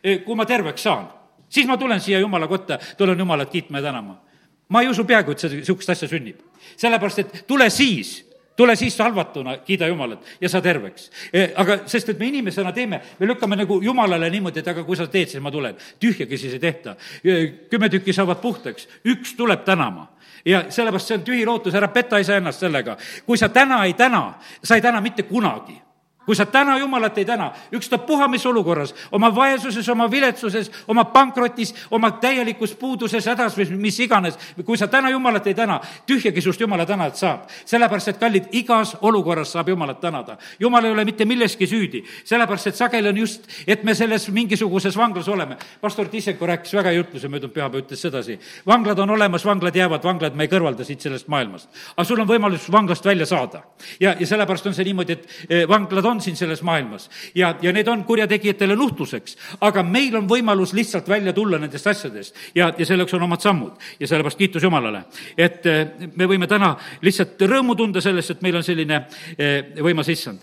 Eh, 0.04 0.20
kui 0.20 0.36
ma 0.36 0.44
terveks 0.44 0.84
saan, 0.84 1.06
siis 1.48 1.64
ma 1.64 1.78
tulen 1.80 2.00
siia 2.00 2.18
Jumala 2.20 2.44
kotta, 2.46 2.76
tulen 2.98 3.18
Jumalat 3.18 3.48
kiitma 3.50 3.78
ja 3.78 3.82
tänama. 3.82 4.20
ma 4.68 4.80
ei 4.80 4.88
usu 4.88 5.04
peaaegu, 5.04 5.30
et 5.30 5.38
see, 5.38 5.50
niisugust 5.60 5.90
asja 5.90 6.08
sünnib. 6.08 6.40
sellepärast, 6.76 7.18
et 7.18 7.44
tule 7.46 7.70
siis, 7.70 8.30
tule 8.56 8.76
siis 8.76 8.98
halvatuna, 8.98 9.56
kiida 9.58 9.86
Jumalat 9.86 10.24
ja 10.40 10.48
saa 10.48 10.60
terveks. 10.60 11.10
Eh, 11.32 11.52
aga 11.56 11.78
sest, 11.86 12.08
et 12.08 12.18
me 12.18 12.26
inimesena 12.26 12.72
teeme, 12.72 13.00
me 13.18 13.26
lükkame 13.26 13.56
nagu 13.56 13.80
Jumalale 13.82 14.30
niimoodi, 14.30 14.60
et 14.60 14.68
aga 14.68 14.84
kui 14.84 14.96
sa 14.96 15.06
teed, 15.06 15.28
siis 15.28 15.42
ma 15.42 15.50
tulen. 15.50 15.76
tühjagi 16.00 16.38
siis 16.38 16.52
ei 16.52 16.58
tehta. 16.60 16.96
Eh, 17.24 17.52
kümme 17.70 17.88
tükki 17.88 18.12
saavad 18.12 18.40
puhtaks, 18.40 18.88
üks 19.04 19.36
tuleb 19.36 19.64
tänama 19.64 20.08
ja 20.44 20.66
sellepärast 20.68 21.06
see 21.06 21.16
on 21.16 21.24
tühi 21.24 21.46
lootus, 21.46 21.74
ära 21.74 21.88
peta 21.88 22.18
isa 22.18 22.36
ennast 22.36 22.60
sellega. 22.60 22.96
kui 23.26 23.38
sa 23.38 23.48
täna 23.48 23.84
ei 23.84 23.94
täna, 23.94 24.34
sa 24.64 24.74
ei 24.74 24.82
täna 24.82 25.00
mitte 25.00 25.22
kunagi 25.22 25.80
kui 26.26 26.36
sa 26.36 26.46
täna 26.46 26.78
Jumalat 26.78 27.18
ei 27.18 27.24
täna, 27.24 27.52
ükstapuha 27.72 28.28
mis 28.28 28.46
olukorras, 28.46 28.94
oma 29.12 29.34
vaesuses, 29.34 29.88
oma 29.88 30.10
viletsuses, 30.10 30.70
oma 30.88 31.04
pankrotis, 31.04 31.74
oma 31.90 32.10
täielikus 32.10 32.74
puuduses, 32.74 33.26
hädas 33.26 33.56
või 33.58 33.68
mis 33.78 33.98
iganes, 34.00 34.38
kui 34.64 34.78
sa 34.78 34.88
täna 34.88 35.10
Jumalat 35.10 35.46
ei 35.46 35.54
täna, 35.54 35.80
tühjagi 36.06 36.40
sinust 36.40 36.60
Jumala 36.60 36.86
tänat 36.86 37.16
saab. 37.16 37.48
sellepärast, 37.64 38.08
et 38.08 38.18
kallid, 38.18 38.44
igas 38.52 38.96
olukorras 39.00 39.52
saab 39.52 39.68
Jumalat 39.68 40.00
tänada. 40.00 40.36
Jumal 40.58 40.84
ei 40.84 40.90
ole 40.90 41.04
mitte 41.04 41.24
milleski 41.24 41.66
süüdi, 41.66 42.04
sellepärast 42.24 42.66
et 42.66 42.76
sageli 42.76 43.08
on 43.08 43.16
just, 43.16 43.48
et 43.66 43.84
me 43.84 43.94
selles 43.94 44.28
mingisuguses 44.30 44.96
vanglas 44.96 45.28
oleme. 45.28 45.56
pastor 45.80 46.08
Tissenko 46.08 46.46
rääkis 46.46 46.74
väga 46.74 46.88
hea 46.88 46.98
jutluse 46.98 47.28
möödunud 47.28 47.54
pühapäev, 47.54 47.84
ütles 47.84 48.00
sedasi. 48.00 48.38
vanglad 48.66 48.98
on 48.98 49.10
olemas, 49.10 49.44
vanglad 49.44 49.76
jäävad, 49.76 50.04
vanglad 50.04 50.34
me 50.34 50.44
ei 50.44 50.48
kõrvalda 50.48 50.84
siit 50.84 51.00
sellest 51.00 51.28
maailmast. 51.28 51.68
aga 51.96 52.04
sul 52.04 52.20
on 52.20 52.28
võimalus 52.28 52.70
vanglast 52.72 53.04
välja 53.04 53.26
saada. 53.26 53.62
ja, 54.00 54.16
ja 54.20 54.26
sellepärast 54.26 54.66
on 54.66 54.74
see 54.74 54.84
niimoodi, 54.84 55.12
et 55.12 55.28
eh, 55.48 55.68
vanglad 55.68 56.04
on 56.04 56.13
on 56.14 56.20
siin 56.22 56.36
selles 56.36 56.62
maailmas. 56.62 57.08
Ja, 57.34 57.54
ja 57.62 57.72
need 57.74 57.88
on 57.90 58.04
kurjategijatele 58.04 58.76
nuhtluseks. 58.76 59.36
aga 59.60 59.82
meil 59.82 60.16
on 60.16 60.28
võimalus 60.28 60.74
lihtsalt 60.76 61.08
välja 61.08 61.32
tulla 61.32 61.58
nendest 61.58 61.86
asjadest. 61.86 62.36
Ja, 62.54 62.72
ja 62.78 62.86
selleks 62.86 63.14
on 63.14 63.26
omad 63.26 63.42
sammud. 63.42 63.74
Ja 64.00 64.08
sellepärast 64.08 64.38
kiitus 64.38 64.62
Jumalale, 64.62 65.04
et 65.38 65.66
eh, 65.66 66.08
me 66.16 66.28
võime 66.30 66.48
täna 66.50 66.74
lihtsalt 67.02 67.40
rõõmu 67.40 67.76
tunda 67.76 68.00
sellest, 68.04 68.36
et 68.36 68.42
meil 68.42 68.56
on 68.60 68.66
selline 68.66 69.04
eh, 69.38 69.74
võimas 69.82 70.08
issand. 70.12 70.42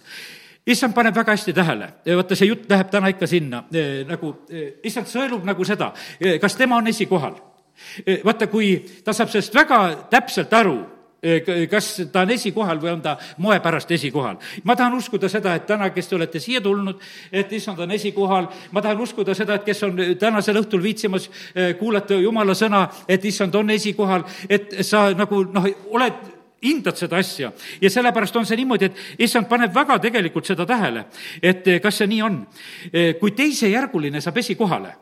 Issand 0.67 0.93
paneb 0.93 1.15
väga 1.15 1.34
hästi 1.34 1.53
tähele, 1.57 1.88
vaata, 2.05 2.36
see 2.38 2.51
jutt 2.51 2.67
läheb 2.69 2.91
täna 2.93 3.10
ikka 3.10 3.27
sinna. 3.27 3.63
Eh, 3.73 4.03
nagu, 4.10 4.36
issand 4.84 5.10
sõelub 5.10 5.47
nagu 5.47 5.65
seda, 5.65 5.89
kas 6.41 6.57
tema 6.60 6.77
on 6.77 6.91
esikohal. 6.91 7.39
vaata, 8.23 8.47
kui 8.47 8.75
ta 9.03 9.13
saab 9.13 9.31
sellest 9.34 9.55
väga 9.55 9.79
täpselt 10.12 10.53
aru 10.53 10.77
kas 11.69 11.89
ta 12.12 12.23
on 12.25 12.31
esikohal 12.34 12.79
või 12.81 12.91
on 12.95 13.01
ta 13.01 13.15
moe 13.38 13.60
pärast 13.62 13.91
esikohal. 13.91 14.38
ma 14.63 14.75
tahan 14.75 14.95
uskuda 14.97 15.29
seda, 15.29 15.53
et 15.55 15.67
täna, 15.69 15.89
kes 15.93 16.07
te 16.07 16.15
olete 16.15 16.39
siia 16.39 16.62
tulnud, 16.62 16.99
et 17.31 17.53
issand 17.53 17.79
on 17.79 17.91
esikohal, 17.91 18.47
ma 18.71 18.81
tahan 18.81 19.01
uskuda 19.01 19.36
seda, 19.38 19.55
et 19.55 19.65
kes 19.65 19.84
on 19.84 20.01
tänasel 20.19 20.57
õhtul 20.63 20.81
viitsimas 20.84 21.29
kuulata 21.79 22.17
jumala 22.17 22.55
sõna, 22.57 22.88
et 23.07 23.25
issand 23.25 23.55
on 23.55 23.69
esikohal, 23.69 24.25
et 24.49 24.81
sa 24.86 25.12
nagu 25.13 25.43
noh, 25.53 25.69
oled 25.93 26.25
hindad 26.62 26.97
seda 26.97 27.17
asja 27.21 27.51
ja 27.81 27.89
sellepärast 27.89 28.36
on 28.36 28.45
see 28.45 28.57
niimoodi, 28.57 28.89
et 28.89 29.25
issand 29.25 29.49
paneb 29.49 29.73
väga 29.73 29.99
tegelikult 30.01 30.49
seda 30.49 30.65
tähele, 30.65 31.05
et 31.41 31.65
kas 31.84 32.01
see 32.01 32.10
nii 32.10 32.21
on. 32.25 32.43
kui 33.19 33.31
teisejärguline 33.38 34.21
saab 34.21 34.38
esikohale, 34.41 34.95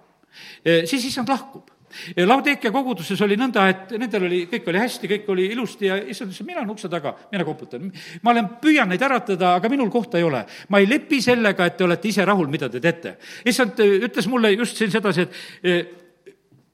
siis 0.85 1.05
issand 1.05 1.31
lahkub 1.31 1.78
Laudekia 2.25 2.71
koguduses 2.73 3.21
oli 3.25 3.37
nõnda, 3.39 3.65
et 3.71 3.93
nendel 3.97 4.27
oli, 4.27 4.39
kõik 4.51 4.67
oli 4.69 4.81
hästi, 4.81 5.09
kõik 5.13 5.29
oli 5.33 5.47
ilusti 5.53 5.89
ja 5.89 5.97
issand 5.99 6.31
ütles, 6.31 6.45
mina 6.47 6.61
olen 6.61 6.73
ukse 6.75 6.89
taga, 6.91 7.15
mina 7.31 7.45
koputan. 7.47 7.89
ma 8.23 8.33
olen, 8.33 8.49
püüan 8.61 8.89
neid 8.89 9.01
äratada, 9.05 9.55
aga 9.57 9.69
minul 9.69 9.89
kohta 9.89 10.17
ei 10.17 10.23
ole. 10.23 10.45
ma 10.69 10.79
ei 10.79 10.89
lepi 10.89 11.21
sellega, 11.21 11.65
et 11.65 11.77
te 11.77 11.83
olete 11.83 12.07
ise 12.07 12.25
rahul, 12.25 12.47
mida 12.47 12.69
te 12.69 12.79
teete. 12.79 13.17
issand 13.45 13.79
ütles 13.79 14.27
mulle 14.27 14.51
just 14.53 14.77
siin 14.77 14.91
sedasi, 14.91 15.21
et 15.21 15.31
eh, 15.63 15.85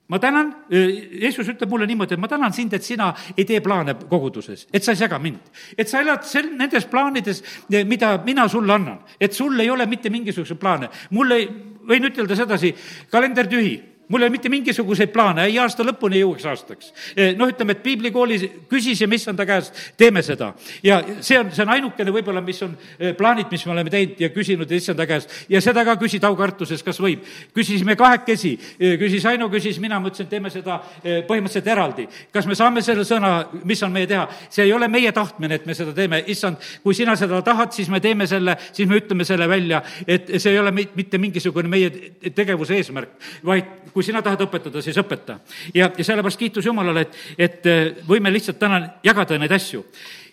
ma 0.07 0.19
tänan, 0.19 0.53
eh, 0.69 1.21
Jeesus 1.21 1.47
ütleb 1.47 1.69
mulle 1.69 1.87
niimoodi, 1.87 2.13
et 2.13 2.19
ma 2.19 2.27
tänan 2.27 2.53
sind, 2.53 2.73
et 2.73 2.83
sina 2.83 3.13
ei 3.37 3.45
tee 3.45 3.61
plaane 3.61 3.95
koguduses, 4.09 4.67
et 4.73 4.83
sa 4.83 4.91
ei 4.91 4.97
sega 4.97 5.19
mind. 5.19 5.39
et 5.77 5.87
sa 5.89 6.01
elad 6.01 6.23
sel-, 6.23 6.53
nendes 6.57 6.85
plaanides, 6.85 7.43
mida 7.85 8.17
mina 8.25 8.47
sulle 8.49 8.73
annan. 8.73 8.99
et 9.19 9.33
sul 9.33 9.59
ei 9.59 9.69
ole 9.69 9.85
mitte 9.85 10.09
mingisuguseid 10.09 10.59
plaane. 10.59 10.89
mul 11.11 11.31
ei, 11.31 11.49
võin 11.87 12.11
ütelda 12.11 12.35
sedasi, 12.35 12.75
kalender 13.11 13.47
tühi 13.47 13.94
mul 14.07 14.21
ei 14.21 14.25
ole 14.25 14.29
mitte 14.35 14.49
mingisuguseid 14.49 15.09
plaane, 15.13 15.45
ei 15.49 15.57
aasta 15.59 15.83
lõpuni 15.85 16.19
ei 16.19 16.23
jõuaks 16.23 16.45
aastaks. 16.49 16.91
Eh, 17.15 17.33
noh, 17.37 17.49
ütleme, 17.49 17.73
et 17.73 17.81
piiblikoolis 17.83 18.45
küsisime 18.69 19.17
issanda 19.17 19.45
käest, 19.47 19.73
teeme 19.97 20.21
seda. 20.25 20.53
ja 20.83 20.99
see 21.21 21.39
on, 21.39 21.49
see 21.51 21.63
on 21.65 21.71
ainukene 21.73 22.13
võib-olla, 22.13 22.43
mis 22.45 22.61
on 22.65 22.75
eh, 22.99 23.15
plaanid, 23.17 23.49
mis 23.51 23.65
me 23.65 23.73
oleme 23.73 23.93
teinud 23.93 24.21
ja 24.21 24.29
küsinud 24.33 24.71
issanda 24.71 25.07
käest. 25.09 25.31
ja 25.49 25.61
seda 25.61 25.85
ka 25.85 25.95
küsid 26.01 26.23
aukartuses, 26.27 26.83
kas 26.83 26.99
võib. 27.01 27.25
küsisime 27.55 27.95
kahekesi, 27.95 28.53
eh, 28.79 28.97
küsis 29.01 29.25
Aino, 29.25 29.49
küsis 29.49 29.79
mina, 29.81 29.99
ma 29.99 30.11
ütlesin, 30.11 30.29
teeme 30.29 30.51
seda 30.53 30.79
põhimõtteliselt 31.03 31.71
eraldi. 31.71 32.07
kas 32.33 32.45
me 32.45 32.55
saame 32.55 32.81
selle 32.85 33.05
sõna, 33.07 33.33
mis 33.63 33.81
on 33.83 33.91
meie 33.91 34.07
teha? 34.07 34.27
see 34.49 34.67
ei 34.67 34.73
ole 34.73 34.87
meie 34.87 35.11
tahtmine, 35.11 35.55
et 35.55 35.65
me 35.65 35.73
seda 35.73 35.93
teeme, 35.93 36.21
issand, 36.27 36.61
kui 36.83 36.93
sina 36.93 37.15
seda 37.15 37.41
tahad, 37.41 37.73
siis 37.73 37.89
me 37.89 37.99
teeme 37.99 38.27
selle, 38.27 38.57
siis 38.71 38.89
me 38.89 38.99
ütleme 39.01 39.25
selle 39.25 39.49
välja, 39.49 39.81
et 40.07 40.29
see 40.37 40.53
ei 40.53 40.59
ole 40.59 40.71
mitte 40.71 41.17
mingisugune 41.17 41.69
meie 41.69 41.89
tegevuse 42.35 42.77
eesmärk, 42.77 43.17
vaid 43.45 43.85
kui 43.95 44.03
sina 44.03 44.19
tahad 44.23 44.43
õpetada, 44.43 44.83
siis 44.83 44.97
õpeta. 44.99 45.39
ja, 45.73 45.87
ja 45.87 46.03
sellepärast 46.03 46.39
kiitus 46.39 46.67
Jumalale, 46.67 47.05
et, 47.07 47.17
et 47.47 47.71
äh, 47.71 48.03
võime 48.07 48.33
lihtsalt 48.33 48.59
täna 48.59 48.81
jagada 49.03 49.39
neid 49.39 49.55
asju. 49.55 49.85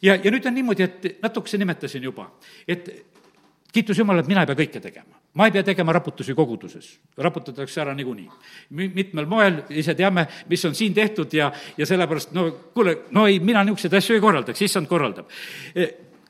ja, 0.03 0.19
ja 0.19 0.35
nüüd 0.35 0.47
on 0.51 0.59
niimoodi, 0.59 0.83
et 0.89 1.23
natukese 1.23 1.61
nimetasin 1.63 2.03
juba, 2.11 2.27
et 2.67 2.91
kiitus 3.73 4.03
Jumalale, 4.03 4.27
et 4.27 4.33
mina 4.33 4.43
ei 4.43 4.51
pea 4.51 4.59
kõike 4.65 4.83
tegema. 4.83 5.21
ma 5.39 5.47
ei 5.47 5.55
pea 5.55 5.63
tegema 5.65 5.95
raputusi 5.95 6.35
koguduses, 6.35 6.89
raputatakse 7.17 7.81
ära 7.81 7.95
niikuinii. 7.95 8.29
mitmel 8.99 9.31
moel, 9.31 9.63
ise 9.71 9.95
teame, 9.95 10.27
mis 10.51 10.65
on 10.65 10.75
siin 10.75 10.95
tehtud 10.95 11.33
ja, 11.33 11.53
ja 11.77 11.87
sellepärast 11.87 12.35
no 12.35 12.51
kuule, 12.75 12.99
no 13.11 13.29
ei, 13.31 13.39
mina 13.41 13.63
niisuguseid 13.65 13.95
asju 14.01 14.19
ei 14.19 14.25
korraldaks, 14.27 14.67
issand 14.67 14.91
korraldab 14.91 15.31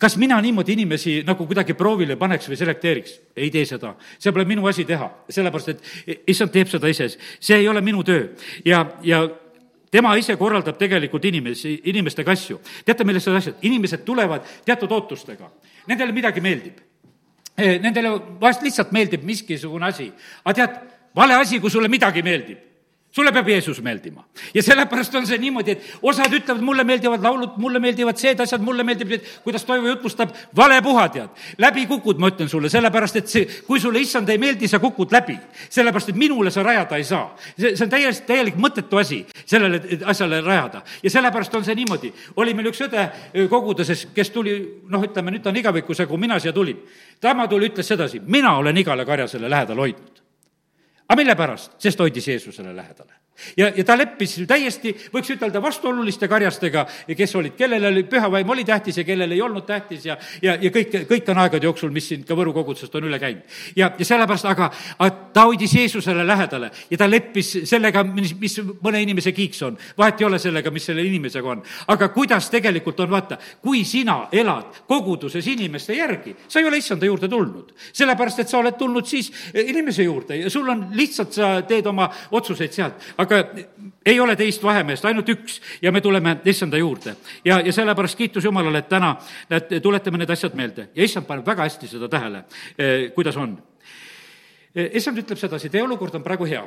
kas 0.03 0.17
mina 0.19 0.41
niimoodi 0.43 0.75
inimesi 0.75 1.21
nagu 1.27 1.47
kuidagi 1.47 1.77
proovile 1.79 2.17
paneks 2.19 2.49
või 2.51 2.59
selekteeriks? 2.59 3.13
ei 3.37 3.51
tee 3.55 3.65
seda. 3.69 3.95
see 4.19 4.33
pole 4.33 4.45
minu 4.49 4.67
asi 4.67 4.85
teha, 4.85 5.07
sellepärast 5.31 5.69
et 5.71 6.27
issand 6.27 6.51
teeb 6.51 6.71
seda 6.71 6.91
ise. 6.91 7.07
see 7.39 7.61
ei 7.61 7.69
ole 7.71 7.81
minu 7.81 8.03
töö 8.03 8.25
ja, 8.67 8.83
ja 9.03 9.23
tema 9.91 10.17
ise 10.19 10.37
korraldab 10.41 10.79
tegelikult 10.81 11.25
inimesi, 11.31 11.77
inimestega 11.93 12.35
asju. 12.35 12.59
teate, 12.85 13.07
milles 13.07 13.27
need 13.27 13.39
asjad? 13.39 13.63
inimesed 13.63 14.03
tulevad 14.05 14.49
teatud 14.65 14.91
ootustega. 14.91 15.51
Nendele 15.87 16.13
midagi 16.13 16.41
meeldib. 16.41 16.83
Eh, 17.57 17.79
nendele 17.83 18.11
vahest 18.41 18.63
lihtsalt 18.63 18.93
meeldib 18.93 19.23
miskisugune 19.29 19.87
asi. 19.87 20.11
aga 20.45 20.55
tead, 20.59 20.77
vale 21.15 21.39
asi, 21.39 21.61
kui 21.61 21.71
sulle 21.71 21.89
midagi 21.89 22.23
meeldib 22.27 22.72
sulle 23.13 23.33
peab 23.33 23.49
Jeesus 23.49 23.83
meeldima. 23.83 24.25
ja 24.55 24.63
sellepärast 24.63 25.15
on 25.15 25.27
see 25.27 25.39
niimoodi, 25.39 25.71
et 25.77 25.99
osad 26.03 26.33
ütlevad, 26.33 26.63
mulle 26.65 26.85
meeldivad 26.85 27.23
laulud, 27.23 27.59
mulle 27.61 27.81
meeldivad 27.83 28.17
need 28.23 28.41
asjad, 28.41 28.63
mulle 28.65 28.85
meeldib, 28.85 29.13
kuidas 29.45 29.65
Toivo 29.69 29.89
jutlustab, 29.89 30.33
vale 30.57 30.81
puha, 30.83 31.09
tead. 31.13 31.43
läbi 31.59 31.87
kukud, 31.87 32.19
ma 32.19 32.33
ütlen 32.33 32.49
sulle, 32.49 32.71
sellepärast 32.73 33.21
et 33.21 33.29
see, 33.29 33.45
kui 33.67 33.81
sulle 33.81 34.01
issand 34.01 34.29
ei 34.33 34.39
meeldi, 34.41 34.69
sa 34.69 34.81
kukud 34.81 35.13
läbi. 35.13 35.37
sellepärast, 35.69 36.09
et 36.09 36.17
minule 36.17 36.51
sa 36.51 36.63
rajada 36.63 36.97
ei 36.97 37.05
saa. 37.05 37.37
see, 37.59 37.77
see 37.77 37.85
on 37.85 37.91
täiesti, 37.91 38.27
täielik 38.27 38.57
mõttetu 38.57 39.01
asi, 39.01 39.23
sellele 39.45 39.83
asjale 40.09 40.41
rajada. 40.41 40.83
ja 41.03 41.11
sellepärast 41.11 41.55
on 41.55 41.65
see 41.65 41.75
niimoodi. 41.75 42.13
oli 42.37 42.55
meil 42.55 42.73
üks 42.73 42.81
õde 42.89 43.09
koguduses, 43.49 44.09
kes 44.15 44.31
tuli, 44.31 44.57
noh, 44.89 45.05
ütleme 45.05 45.37
nüüd 45.37 45.45
ta 45.45 45.53
on 45.53 45.61
igavikusega, 45.61 46.09
kui 46.09 46.19
mina 46.19 46.41
siia 46.41 46.53
tulin. 46.53 46.81
tema 47.21 47.49
tuli, 47.49 47.69
ütles 47.69 47.89
sedasi, 47.89 48.25
mina 48.25 48.57
olen 48.57 48.77
igale 48.77 49.05
karjasele 49.05 49.51
lähedal 49.51 49.85
hoidnud 49.85 50.22
aga 51.13 51.21
mille 51.21 51.37
pärast? 51.37 51.77
sest 51.79 52.01
hoidis 52.01 52.29
Jeesusele 52.29 52.77
lähedale 52.77 53.22
ja, 53.57 53.73
ja 53.77 53.85
ta 53.85 53.97
leppis 53.99 54.37
täiesti, 54.49 54.93
võiks 55.13 55.31
ütelda, 55.35 55.63
vastuoluliste 55.63 56.29
karjastega, 56.29 56.85
kes 57.17 57.35
olid, 57.39 57.57
kellel 57.59 57.87
oli 57.91 58.05
püha 58.09 58.31
vaim 58.31 58.51
oli 58.55 58.65
tähtis 58.65 58.99
ja 59.01 59.05
kellel 59.05 59.33
ei 59.33 59.43
olnud 59.43 59.67
tähtis 59.67 60.07
ja, 60.07 60.17
ja, 60.43 60.57
ja 60.61 60.71
kõik, 60.75 60.95
kõik 61.11 61.31
on 61.33 61.41
aegade 61.43 61.67
jooksul, 61.67 61.93
mis 61.95 62.09
siin 62.13 62.27
ka 62.29 62.37
Võru 62.39 62.53
kogudusest 62.57 62.95
on 62.99 63.09
üle 63.09 63.19
käinud. 63.23 63.43
ja, 63.77 63.91
ja 63.99 64.05
sellepärast, 64.05 64.49
aga, 64.51 64.71
aga 64.99 65.31
ta 65.35 65.47
hoidis 65.49 65.75
Jeesusele 65.77 66.27
lähedale 66.27 66.71
ja 66.91 66.99
ta 66.99 67.09
leppis 67.11 67.53
sellega, 67.69 68.05
mis, 68.05 68.35
mis 68.41 68.59
mõne 68.83 69.03
inimese 69.03 69.33
kiiks 69.33 69.63
on. 69.63 69.79
vahet 69.99 70.21
ei 70.21 70.27
ole 70.27 70.39
sellega, 70.43 70.71
mis 70.71 70.87
selle 70.91 71.05
inimesega 71.07 71.51
on. 71.57 71.63
aga 71.95 72.09
kuidas 72.15 72.51
tegelikult 72.51 73.01
on, 73.01 73.11
vaata, 73.11 73.39
kui 73.63 73.85
sina 73.85 74.27
elad 74.33 74.83
koguduses 74.89 75.47
inimeste 75.47 75.97
järgi, 75.97 76.37
sa 76.49 76.61
ei 76.61 76.69
ole 76.69 76.79
issanda 76.83 77.07
juurde 77.07 77.29
tulnud. 77.29 77.73
sellepärast, 77.93 78.45
et 78.45 78.49
sa 78.49 78.59
oled 78.59 78.79
tulnud 78.79 79.07
siis 79.07 79.33
inimese 79.55 80.03
juurde 80.03 80.37
ja 80.37 80.51
sul 80.51 80.69
on 80.69 80.87
lihtsalt, 80.93 81.33
sa 81.33 81.53
teed 81.67 81.87
oma 81.87 82.09
otsuseid 82.31 82.73
sealt, 82.73 83.13
aga 83.23 83.39
ei 84.07 84.21
ole 84.21 84.37
teist 84.37 84.63
vahemeest, 84.63 85.05
ainult 85.07 85.29
üks 85.33 85.59
ja 85.83 85.93
me 85.93 86.01
tuleme 86.01 86.37
issanda 86.45 86.79
juurde. 86.79 87.17
ja, 87.45 87.61
ja 87.61 87.73
sellepärast 87.73 88.19
kiitus 88.19 88.45
Jumalale, 88.45 88.79
et 88.79 88.89
täna 88.89 89.15
näed, 89.51 89.79
tuletame 89.83 90.19
need 90.19 90.31
asjad 90.31 90.55
meelde 90.59 90.89
ja 90.95 91.05
issand 91.05 91.27
paneb 91.27 91.47
väga 91.47 91.67
hästi 91.69 91.89
seda 91.89 92.09
tähele, 92.09 92.45
eh, 92.79 93.11
kuidas 93.15 93.37
on. 93.37 93.57
Eh, 94.75 94.91
issand 94.99 95.19
ütleb 95.19 95.39
sedasi, 95.39 95.71
teie 95.71 95.83
olukord 95.83 96.15
on 96.15 96.23
praegu 96.23 96.49
hea. 96.49 96.63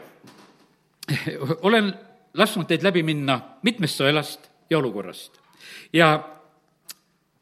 olen 1.68 1.94
lasknud 2.34 2.68
teid 2.68 2.84
läbi 2.84 3.04
minna 3.04 3.40
mitmest 3.64 4.00
sõelast 4.02 4.50
ja 4.70 4.80
olukorrast 4.80 5.42
ja 5.94 6.16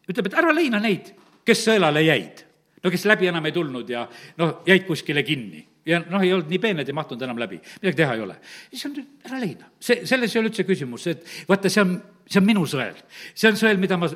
ütleb, 0.09 0.27
et 0.27 0.39
ära 0.39 0.53
leina 0.55 0.79
neid, 0.83 1.13
kes 1.45 1.67
sõelale 1.67 2.03
jäid. 2.03 2.43
no 2.83 2.91
kes 2.91 3.05
läbi 3.05 3.27
enam 3.27 3.45
ei 3.45 3.55
tulnud 3.55 3.89
ja 3.89 4.07
noh, 4.37 4.61
jäid 4.67 4.83
kuskile 4.87 5.23
kinni 5.23 5.63
ja 5.85 5.99
noh, 5.99 6.23
ei 6.23 6.31
olnud 6.33 6.51
nii 6.51 6.59
peened, 6.63 6.87
ei 6.87 6.95
mahtunud 6.95 7.23
enam 7.25 7.39
läbi, 7.39 7.59
midagi 7.81 7.97
teha 7.99 8.15
ei 8.15 8.23
ole. 8.23 8.35
siis 8.71 8.85
on, 8.87 8.95
ära 9.27 9.39
leina, 9.41 9.69
see, 9.83 10.05
selles 10.07 10.35
ei 10.35 10.39
ole 10.39 10.51
üldse 10.51 10.65
küsimus, 10.67 11.07
et 11.11 11.25
vaata, 11.49 11.71
see 11.71 11.83
on, 11.83 11.95
see 12.27 12.39
on 12.39 12.47
minu 12.47 12.63
sõel. 12.69 12.95
see 13.35 13.51
on 13.51 13.59
sõel, 13.59 13.81
mida 13.81 13.97
ma 13.99 14.07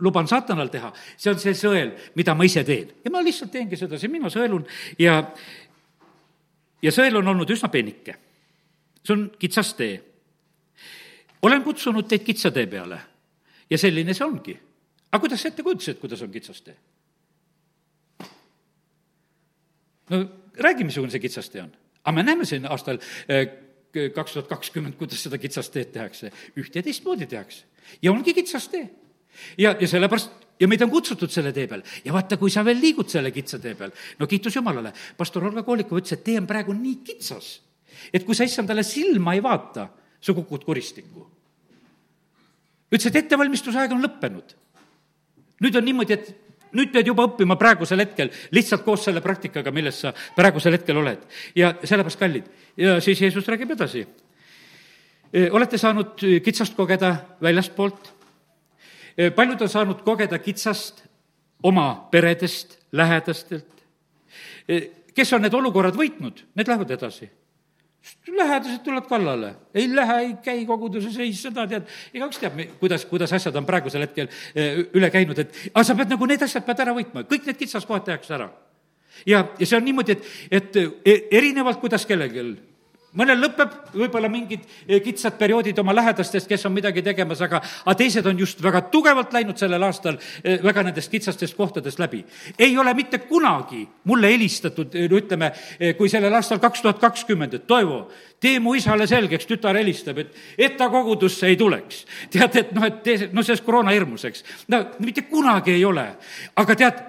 luban 0.00 0.30
saatanal 0.30 0.72
teha, 0.72 0.92
see 1.16 1.34
on 1.34 1.42
see 1.42 1.54
sõel, 1.58 1.92
mida 2.16 2.36
ma 2.38 2.48
ise 2.48 2.64
teen. 2.68 2.94
ja 3.04 3.12
ma 3.12 3.24
lihtsalt 3.24 3.52
teengi 3.52 3.78
seda, 3.80 4.00
see 4.00 4.12
mina 4.12 4.32
sõelun 4.32 4.64
ja, 5.00 5.20
ja 6.82 6.94
sõel 6.94 7.20
on 7.20 7.32
olnud 7.34 7.56
üsna 7.56 7.68
peenike. 7.72 8.16
see 9.04 9.16
on 9.16 9.28
kitsas 9.38 9.74
tee. 9.76 10.00
olen 11.42 11.62
kutsunud 11.62 12.08
teid 12.08 12.24
kitsa 12.24 12.50
tee 12.50 12.66
peale 12.66 13.00
ja 13.68 13.78
selline 13.78 14.16
see 14.16 14.24
ongi. 14.24 14.56
aga 15.12 15.20
kuidas 15.20 15.44
sa 15.44 15.52
ette 15.52 15.62
kujutasid, 15.62 16.00
kuidas 16.00 16.24
on 16.24 16.32
kitsas 16.32 16.64
tee? 16.64 16.78
no 20.08 20.24
räägi, 20.58 20.84
missugune 20.84 21.12
see 21.12 21.22
kitsas 21.22 21.50
tee 21.50 21.62
on. 21.62 21.72
aga 22.04 22.14
me 22.16 22.22
näeme 22.22 22.44
siin 22.44 22.66
aastal 22.66 22.98
eh, 23.28 23.48
kaks 24.14 24.32
tuhat 24.32 24.48
kakskümmend, 24.48 24.96
kuidas 24.96 25.22
seda 25.22 25.38
kitsast 25.38 25.72
teed 25.72 25.92
tehakse. 25.92 26.32
üht 26.56 26.74
ja 26.74 26.82
teistmoodi 26.82 27.26
tehakse. 27.26 27.64
ja 28.02 28.12
ongi 28.12 28.34
kitsas 28.34 28.68
tee. 28.68 28.88
ja, 29.58 29.76
ja 29.80 29.88
sellepärast 29.88 30.30
ja 30.60 30.68
meid 30.68 30.82
on 30.84 30.90
kutsutud 30.92 31.30
selle 31.32 31.52
tee 31.52 31.66
peal 31.66 31.82
ja 32.04 32.14
vaata, 32.14 32.38
kui 32.40 32.50
sa 32.50 32.64
veel 32.64 32.80
liigud 32.80 33.10
selle 33.10 33.32
kitsa 33.34 33.58
tee 33.62 33.74
peal, 33.78 33.92
no 34.18 34.28
kiitus 34.30 34.56
Jumalale, 34.56 34.92
pastor 35.16 35.44
Olga 35.48 35.64
Koolikov 35.66 36.02
ütles, 36.02 36.16
et 36.16 36.24
tee 36.24 36.38
on 36.40 36.46
praegu 36.46 36.74
nii 36.76 37.00
kitsas, 37.06 37.54
et 38.12 38.24
kui 38.26 38.36
sa 38.38 38.46
issandale 38.48 38.84
silma 38.86 39.34
ei 39.36 39.42
vaata, 39.42 39.88
sa 40.22 40.34
kukud 40.36 40.64
kuristikku. 40.64 41.26
ütles, 42.92 43.08
et 43.08 43.22
ettevalmistusaeg 43.24 43.92
on 43.92 44.04
lõppenud. 44.04 44.56
nüüd 45.62 45.76
on 45.78 45.84
niimoodi, 45.84 46.12
et 46.12 46.41
nüüd 46.76 46.92
pead 46.92 47.08
juba 47.10 47.26
õppima 47.28 47.56
praegusel 47.60 48.02
hetkel, 48.04 48.30
lihtsalt 48.54 48.84
koos 48.86 49.04
selle 49.06 49.22
praktikaga, 49.24 49.72
milles 49.74 50.00
sa 50.04 50.12
praegusel 50.36 50.76
hetkel 50.76 51.00
oled. 51.02 51.24
ja 51.56 51.74
sellepärast, 51.82 52.18
kallid, 52.20 52.48
ja 52.76 52.98
siis 53.00 53.20
Jeesus 53.20 53.48
räägib 53.48 53.74
edasi. 53.76 54.06
E, 55.32 55.48
olete 55.50 55.78
saanud 55.78 56.20
kitsast 56.44 56.76
kogeda 56.76 57.14
väljastpoolt? 57.42 58.12
E, 59.16 59.30
paljud 59.30 59.62
on 59.62 59.68
saanud 59.68 60.02
kogeda 60.04 60.38
kitsast 60.38 61.04
oma 61.62 62.08
peredest, 62.10 62.78
lähedastelt. 62.92 63.84
E, 64.68 64.80
kes 65.14 65.32
on 65.32 65.44
need 65.44 65.54
olukorrad 65.54 65.96
võitnud, 65.96 66.44
need 66.56 66.68
lähevad 66.68 66.90
edasi 66.96 67.30
lähedased 68.26 68.82
tulevad 68.84 69.06
kallale, 69.08 69.54
ei 69.74 69.86
lähe, 69.94 70.18
ei 70.18 70.32
käi 70.44 70.64
koguduses, 70.66 71.16
ei 71.22 71.32
seda 71.36 71.66
tead, 71.70 71.86
igaüks 72.14 72.40
teab, 72.42 72.58
kuidas, 72.80 73.04
kuidas 73.06 73.32
asjad 73.32 73.56
on 73.60 73.66
praegusel 73.68 74.06
hetkel 74.06 74.28
eh, 74.54 74.82
üle 74.94 75.10
käinud, 75.14 75.38
et 75.38 75.54
aga 75.72 75.84
sa 75.86 75.96
pead 75.98 76.10
nagu 76.14 76.28
need 76.30 76.42
asjad 76.42 76.66
pead 76.66 76.82
ära 76.84 76.94
võitma, 76.96 77.24
kõik 77.30 77.46
need 77.46 77.60
kitsaskohad 77.60 78.06
tehakse 78.08 78.34
ära. 78.38 78.50
ja, 79.26 79.44
ja 79.58 79.66
see 79.66 79.78
on 79.78 79.86
niimoodi, 79.86 80.16
et, 80.18 80.28
et 80.50 80.82
eh, 80.82 81.24
erinevalt, 81.38 81.80
kuidas 81.82 82.06
kellelgi 82.08 82.42
mõnel 83.18 83.40
lõpeb 83.42 83.74
võib-olla 83.92 84.28
mingid 84.32 84.64
eh, 84.86 85.00
kitsad 85.04 85.36
perioodid 85.40 85.78
oma 85.82 85.94
lähedastest, 85.94 86.48
kes 86.48 86.66
on 86.68 86.74
midagi 86.74 87.04
tegemas, 87.04 87.42
aga, 87.44 87.60
aga 87.84 87.94
teised 87.98 88.26
on 88.28 88.38
just 88.40 88.62
väga 88.64 88.84
tugevalt 88.92 89.34
läinud 89.36 89.60
sellel 89.60 89.84
aastal 89.86 90.18
eh, 90.42 90.58
väga 90.62 90.86
nendest 90.88 91.12
kitsastest 91.12 91.56
kohtadest 91.56 92.00
läbi. 92.00 92.24
ei 92.58 92.78
ole 92.78 92.94
mitte 92.94 93.18
kunagi 93.28 93.84
mulle 94.08 94.32
helistatud, 94.32 94.96
no 94.96 95.20
ütleme, 95.20 95.52
eh, 95.78 95.94
kui 95.98 96.08
sellel 96.08 96.34
aastal 96.34 96.62
kaks 96.62 96.82
tuhat 96.82 97.00
kakskümmend, 97.02 97.54
et 97.54 97.66
Toivo, 97.66 98.06
tee 98.40 98.58
mu 98.60 98.74
isale 98.74 99.06
selgeks, 99.06 99.46
tütar 99.46 99.76
helistab, 99.78 100.18
et, 100.18 100.34
et 100.58 100.76
ta 100.76 100.88
kogudusse 100.92 101.46
ei 101.46 101.56
tuleks. 101.56 102.04
tead, 102.32 102.56
et 102.56 102.72
noh, 102.76 102.88
et 102.88 103.02
tee, 103.04 103.30
no 103.32 103.44
sellest 103.44 103.64
koroona 103.64 103.92
hirmus, 103.94 104.24
eks. 104.24 104.44
no 104.72 104.84
mitte 105.04 105.28
kunagi 105.28 105.76
ei 105.76 105.84
ole. 105.84 106.08
aga 106.56 106.76
tead, 106.76 107.08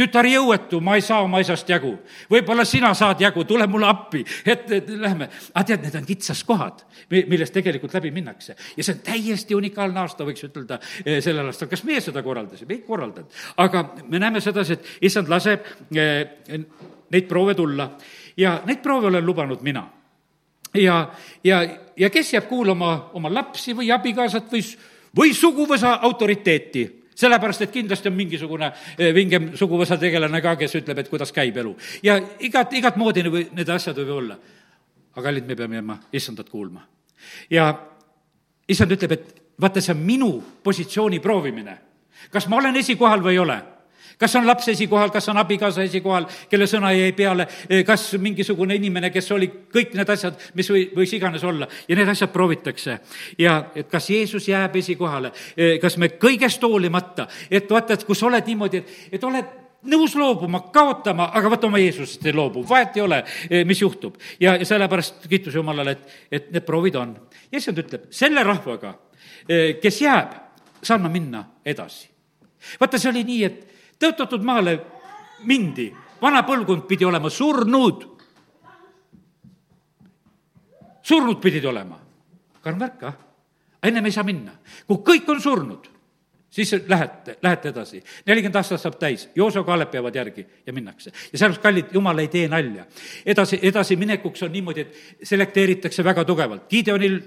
tütar 0.00 0.26
jõuetu, 0.28 0.80
ma 0.84 0.96
ei 0.98 1.04
saa 1.04 1.20
oma 1.24 1.40
isast 1.42 1.68
jagu. 1.68 1.92
võib-olla 2.30 2.64
sina 2.64 2.92
saad 2.96 3.20
jagu, 3.20 3.44
tule 3.44 3.66
mulle 3.70 3.88
appi, 3.90 4.24
et, 4.44 4.64
et 4.72 4.88
lähme. 4.88 5.28
aga 5.54 5.64
tead, 5.72 5.84
need 5.84 5.98
on 6.00 6.08
kitsaskohad, 6.08 6.84
millest 7.10 7.54
tegelikult 7.54 7.94
läbi 7.94 8.10
minnakse. 8.14 8.56
ja 8.76 8.84
see 8.84 8.94
on 8.94 9.02
täiesti 9.04 9.54
unikaalne 9.54 10.00
aasta, 10.00 10.26
võiks 10.28 10.46
ütelda, 10.48 10.80
eh, 11.04 11.20
sellel 11.24 11.52
aastal. 11.52 11.68
kas 11.68 11.84
meie 11.88 12.00
seda 12.04 12.22
korraldasime? 12.26 12.74
ei 12.74 12.84
korraldanud. 12.86 13.40
aga 13.56 13.84
me 14.08 14.18
näeme 14.18 14.40
sedasi, 14.40 14.78
et 14.78 15.08
issand 15.10 15.28
laseb 15.28 15.66
eh, 15.94 16.60
neid 17.10 17.26
proove 17.28 17.54
tulla 17.54 17.90
ja 18.36 18.60
neid 18.66 18.82
proove 18.82 19.10
olen 19.10 19.26
lubanud 19.26 19.62
mina 19.66 19.84
ja, 20.74 21.10
ja, 21.44 21.60
ja 21.96 22.10
kes 22.10 22.32
jääb 22.34 22.48
kuulama 22.48 23.10
oma 23.14 23.32
lapsi 23.34 23.74
või 23.76 23.90
abikaasat 23.92 24.52
või, 24.52 24.62
või 25.16 25.34
suguvõsa 25.34 25.98
autoriteeti 26.02 26.99
sellepärast, 27.20 27.66
et 27.66 27.74
kindlasti 27.74 28.10
on 28.10 28.16
mingisugune 28.16 28.70
eh, 28.70 29.10
vingem 29.14 29.50
suguvõsa 29.58 29.98
tegelane 30.00 30.40
ka, 30.44 30.56
kes 30.60 30.78
ütleb, 30.80 31.02
et 31.02 31.10
kuidas 31.12 31.32
käib 31.36 31.56
elu. 31.62 31.74
ja 32.02 32.18
igat, 32.40 32.72
igat 32.78 32.96
moodi 33.00 33.24
või 33.28 33.46
need 33.56 33.68
asjad 33.68 33.98
võivad 34.00 34.16
olla. 34.16 34.38
aga 35.14 35.26
kallid, 35.28 35.46
me 35.46 35.56
peame 35.56 35.80
jääma 35.80 35.98
issandat 36.12 36.48
kuulma. 36.48 36.86
ja 37.50 37.72
issand 38.68 38.96
ütleb, 38.96 39.12
et 39.12 39.42
vaata, 39.60 39.80
see 39.80 39.94
on 39.94 40.04
minu 40.04 40.32
positsiooni 40.62 41.20
proovimine. 41.20 41.78
kas 42.30 42.48
ma 42.48 42.56
olen 42.56 42.76
esikohal 42.76 43.22
või 43.22 43.38
ei 43.38 43.44
ole 43.44 43.60
kas 44.20 44.36
on 44.36 44.46
laps 44.46 44.68
esikohal, 44.68 45.10
kas 45.10 45.28
on 45.32 45.40
abikaasa 45.40 45.84
esikohal, 45.86 46.26
kelle 46.50 46.66
sõna 46.68 46.92
jäi 46.92 47.12
peale, 47.16 47.46
kas 47.86 48.10
mingisugune 48.20 48.76
inimene, 48.76 49.10
kes 49.10 49.30
oli, 49.32 49.48
kõik 49.72 49.94
need 49.96 50.12
asjad, 50.12 50.36
mis 50.58 50.68
või, 50.70 50.84
võis 50.96 51.14
iganes 51.16 51.44
olla 51.46 51.68
ja 51.88 51.96
need 51.96 52.08
asjad 52.12 52.32
proovitakse. 52.32 52.98
ja 53.38 53.56
et 53.74 53.88
kas 53.88 54.10
Jeesus 54.10 54.48
jääb 54.48 54.76
esikohale, 54.76 55.32
kas 55.80 55.96
me 55.96 56.10
kõigest 56.20 56.62
hoolimata, 56.62 57.26
et 57.50 57.70
vaata, 57.70 57.96
et 57.96 58.04
kus 58.04 58.22
oled 58.22 58.46
niimoodi, 58.46 58.82
et, 58.82 58.92
et 59.12 59.24
oled 59.24 59.56
nõus 59.88 60.14
loobuma, 60.14 60.60
kaotama, 60.74 61.30
aga 61.34 61.54
vaata 61.54 61.70
oma 61.70 61.80
Jeesusest 61.80 62.26
ei 62.26 62.36
loobu, 62.36 62.64
vahet 62.68 62.96
ei 62.96 63.02
ole, 63.02 63.22
mis 63.64 63.80
juhtub. 63.80 64.20
ja, 64.40 64.56
ja 64.56 64.66
sellepärast 64.66 65.26
kiitus 65.28 65.54
Jumalale, 65.54 65.96
et, 65.96 66.20
et 66.30 66.52
need 66.52 66.66
proovid 66.68 67.00
on. 67.00 67.16
ja 67.50 67.58
issand 67.58 67.80
ütleb, 67.80 68.06
selle 68.10 68.44
rahvaga, 68.44 68.94
kes 69.80 70.02
jääb, 70.02 70.36
saan 70.82 71.02
ma 71.02 71.08
minna 71.08 71.44
edasi. 71.64 72.08
vaata, 72.80 72.98
see 72.98 73.10
oli 73.10 73.24
nii, 73.24 73.44
et 73.44 73.69
tõotatud 74.00 74.44
maale 74.46 74.76
mindi, 75.48 75.90
vana 76.20 76.42
põlvkond 76.46 76.86
pidi 76.88 77.04
olema 77.04 77.30
surnud. 77.30 78.06
surnud 81.02 81.40
pidid 81.40 81.64
olema. 81.64 81.98
karm 82.60 82.78
värk, 82.78 83.02
ah. 83.02 83.14
ennem 83.82 84.06
ei 84.06 84.12
saa 84.12 84.24
minna. 84.24 84.52
kui 84.86 84.96
kõik 85.04 85.28
on 85.28 85.40
surnud, 85.40 85.88
siis 86.50 86.74
lähete, 86.88 87.38
lähete 87.42 87.68
edasi. 87.68 88.02
nelikümmend 88.26 88.56
aastat 88.56 88.80
saab 88.80 88.98
täis, 88.98 89.28
Jooso 89.34 89.64
Kaalep 89.64 89.94
jäävad 89.94 90.14
järgi 90.14 90.46
ja 90.66 90.72
minnakse. 90.72 91.12
ja 91.32 91.38
sellepärast, 91.38 91.62
kallid, 91.62 91.92
jumal 91.92 92.18
ei 92.18 92.28
tee 92.28 92.48
nalja. 92.48 92.86
edasi, 93.26 93.58
edasiminekuks 93.62 94.42
on 94.42 94.52
niimoodi, 94.52 94.80
et 94.80 94.96
selekteeritakse 95.22 96.04
väga 96.04 96.24
tugevalt. 96.24 96.68
Gideonil 96.68 97.20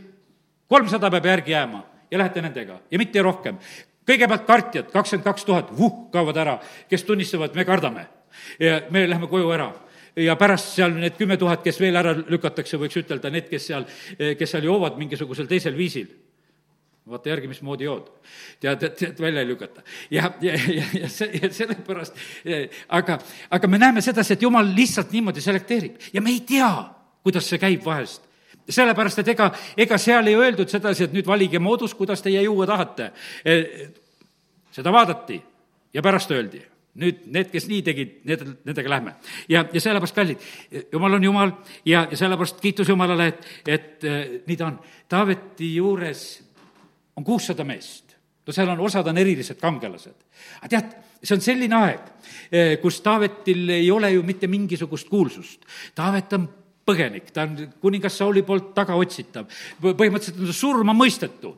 kolmsada 0.67 1.11
peab 1.11 1.25
järgi 1.25 1.51
jääma 1.51 1.85
ja 2.11 2.17
lähete 2.17 2.41
nendega 2.41 2.79
ja 2.91 2.97
mitte 2.97 3.21
rohkem 3.21 3.57
kõigepealt 4.07 4.45
kartjad, 4.47 4.91
kakskümmend 4.91 5.25
kaks 5.25 5.45
tuhat, 5.47 5.71
vuh, 5.77 6.09
kaovad 6.11 6.37
ära, 6.37 6.57
kes 6.89 7.05
tunnistavad, 7.07 7.55
me 7.55 7.65
kardame. 7.65 8.07
ja 8.59 8.81
me 8.89 9.09
läheme 9.09 9.27
koju 9.27 9.51
ära 9.53 9.71
ja 10.15 10.35
pärast 10.37 10.73
seal 10.75 10.93
need 10.97 11.15
kümme 11.17 11.37
tuhat, 11.37 11.63
kes 11.63 11.79
veel 11.81 11.97
ära 11.97 12.13
lükatakse, 12.13 12.77
võiks 12.81 12.97
ütelda, 13.01 13.31
need, 13.33 13.47
kes 13.49 13.69
seal, 13.71 13.85
kes 14.37 14.53
seal 14.55 14.67
joovad 14.67 14.99
mingisugusel 14.99 15.49
teisel 15.49 15.77
viisil. 15.77 16.11
vaata 17.09 17.29
järgi, 17.29 17.47
mismoodi 17.51 17.83
jood. 17.83 18.11
tead, 18.59 18.83
et, 18.83 19.01
et 19.03 19.19
välja 19.19 19.41
ei 19.41 19.47
lükata. 19.47 19.81
ja, 20.11 20.31
ja, 20.41 20.53
ja, 20.53 20.83
ja 21.01 21.09
see, 21.09 21.39
ja 21.41 21.49
sellepärast, 21.53 22.19
aga, 22.89 23.19
aga 23.49 23.67
me 23.67 23.77
näeme 23.77 24.01
sedasi, 24.01 24.33
et 24.33 24.41
jumal 24.41 24.75
lihtsalt 24.75 25.11
niimoodi 25.11 25.41
selekteerib 25.41 25.97
ja 26.13 26.21
me 26.21 26.29
ei 26.29 26.39
tea, 26.47 26.71
kuidas 27.23 27.49
see 27.49 27.59
käib 27.59 27.85
vahest 27.85 28.32
sellepärast, 28.69 29.19
et 29.19 29.33
ega, 29.35 29.49
ega 29.77 29.97
seal 29.97 30.27
ei 30.27 30.35
öeldud 30.39 30.69
sedasi, 30.69 31.07
et 31.07 31.15
nüüd 31.15 31.27
valige 31.27 31.59
moodus, 31.59 31.95
kuidas 31.95 32.21
teie 32.21 32.41
juua 32.41 32.67
tahate. 32.67 33.11
seda 34.71 34.91
vaadati 34.91 35.41
ja 35.93 36.01
pärast 36.01 36.31
öeldi 36.31 36.63
nüüd 36.99 37.25
need, 37.33 37.49
kes 37.49 37.65
nii 37.69 37.81
tegid, 37.85 38.13
need, 38.29 38.43
nendega 38.67 38.91
lähme. 38.91 39.15
ja, 39.49 39.63
ja 39.73 39.81
sellepärast, 39.81 40.15
kallid, 40.15 40.47
jumal 40.93 41.17
on 41.17 41.23
jumal 41.25 41.53
ja, 41.85 42.05
ja 42.11 42.17
sellepärast 42.17 42.61
kiitus 42.61 42.89
Jumalale, 42.89 43.27
et, 43.31 43.47
et 43.67 44.05
äh, 44.05 44.19
nii 44.47 44.57
ta 44.59 44.67
on. 44.69 44.79
Taaveti 45.09 45.73
juures 45.75 46.23
on 47.17 47.25
kuussada 47.25 47.65
meest. 47.65 48.13
no 48.45 48.53
seal 48.53 48.69
on, 48.69 48.79
osad 48.85 49.07
on 49.07 49.17
erilised 49.17 49.57
kangelased. 49.61 50.15
aga 50.61 50.69
tead, 50.69 50.93
see 51.23 51.37
on 51.37 51.41
selline 51.41 51.79
aeg, 51.79 52.11
äh, 52.53 52.75
kus 52.81 53.01
Taavetil 53.01 53.69
ei 53.79 53.91
ole 53.91 54.11
ju 54.13 54.23
mitte 54.23 54.47
mingisugust 54.47 55.09
kuulsust. 55.09 55.65
Taavet 55.95 56.37
on 56.37 56.49
põgenik, 56.85 57.29
ta 57.31 57.45
on 57.47 57.55
kuningas 57.81 58.17
Sauli 58.19 58.43
poolt 58.43 58.73
tagaotsitav. 58.75 59.47
põhimõtteliselt 59.81 60.39
on 60.41 60.49
ta 60.49 60.55
surma 60.55 60.95
mõistetu 60.97 61.53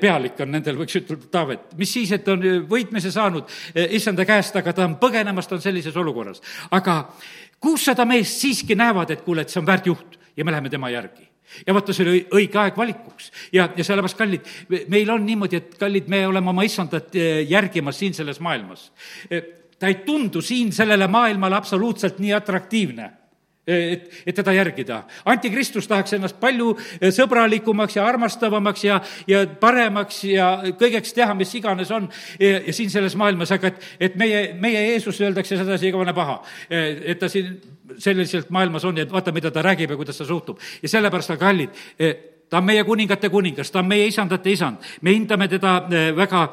pealik 0.00 0.40
on 0.40 0.52
nendel, 0.56 0.78
võiks 0.80 0.96
ütelda, 1.00 1.28
Taavet. 1.32 1.74
mis 1.78 1.92
siis, 1.92 2.12
et 2.12 2.28
on 2.28 2.40
võitmise 2.68 3.12
saanud 3.12 3.44
e, 3.74 3.88
issanda 3.98 4.24
käest, 4.28 4.56
aga 4.56 4.72
ta 4.72 4.86
on 4.88 4.96
põgenemas, 5.00 5.48
ta 5.48 5.58
on 5.58 5.64
sellises 5.64 5.96
olukorras. 5.96 6.40
aga 6.70 7.12
kuussada 7.60 8.04
meest 8.08 8.40
siiski 8.40 8.74
näevad, 8.74 9.10
et 9.10 9.22
kuule, 9.22 9.42
et 9.42 9.52
see 9.52 9.60
on 9.60 9.68
väärt 9.68 9.86
juht 9.86 10.18
ja 10.36 10.44
me 10.44 10.50
läheme 10.50 10.70
tema 10.70 10.90
järgi 10.90 11.28
ja 11.66 11.74
vaata, 11.74 11.92
see 11.92 12.08
oli 12.08 12.26
õige 12.32 12.58
aeg 12.58 12.76
valikuks 12.76 13.30
ja, 13.52 13.68
ja 13.76 13.84
sellepärast, 13.84 14.16
kallid, 14.16 14.52
meil 14.88 15.10
on 15.12 15.26
niimoodi, 15.26 15.60
et 15.60 15.74
kallid, 15.78 16.08
me 16.08 16.24
oleme 16.26 16.48
oma 16.48 16.64
issandat 16.64 17.12
e, 17.14 17.42
järgimas 17.42 17.98
siin 18.00 18.14
selles 18.16 18.40
maailmas. 18.40 18.88
E, 19.28 19.42
ta 19.78 19.90
ei 19.90 20.00
tundu 20.06 20.40
siin 20.40 20.72
sellele 20.72 21.10
maailmale 21.12 21.58
absoluutselt 21.58 22.22
nii 22.22 22.32
atraktiivne 22.32 23.10
et, 23.66 24.08
et 24.26 24.34
teda 24.34 24.52
järgida. 24.52 25.02
antikristus 25.24 25.86
tahaks 25.88 26.16
ennast 26.16 26.38
palju 26.40 26.72
eh, 27.00 27.12
sõbralikumaks 27.14 27.96
ja 27.96 28.06
armastavamaks 28.06 28.84
ja, 28.84 28.98
ja 29.30 29.44
paremaks 29.60 30.22
ja 30.26 30.48
kõigeks 30.78 31.14
teha, 31.14 31.34
mis 31.38 31.54
iganes 31.54 31.90
on 31.94 32.08
ja, 32.40 32.58
ja 32.66 32.74
siin 32.74 32.90
selles 32.90 33.16
maailmas, 33.18 33.54
aga 33.54 33.70
et, 33.70 33.86
et 34.08 34.18
meie, 34.18 34.42
meie 34.58 34.82
Jeesus 34.90 35.20
öeldakse 35.22 35.60
sedasi 35.60 35.92
igavene 35.92 36.14
paha. 36.16 36.40
Eh, 36.70 37.06
et 37.14 37.22
ta 37.22 37.30
siin 37.30 37.54
selliselt 38.02 38.50
maailmas 38.50 38.84
on 38.88 38.98
ja 38.98 39.06
vaata, 39.10 39.32
mida 39.32 39.50
ta 39.50 39.62
räägib 39.62 39.94
ja 39.94 39.96
kuidas 39.96 40.18
ta 40.18 40.26
suhtub. 40.26 40.58
ja 40.82 40.88
sellepärast, 40.88 41.30
aga 41.30 41.46
kallid, 41.46 41.82
ta 42.50 42.58
on 42.58 42.64
meie 42.64 42.84
kuningate 42.84 43.28
kuningas, 43.28 43.70
ta 43.70 43.80
on 43.80 43.88
meie 43.88 44.06
isandate 44.08 44.50
isand, 44.50 44.82
me 45.02 45.14
hindame 45.14 45.48
teda 45.48 45.74
väga, 46.16 46.46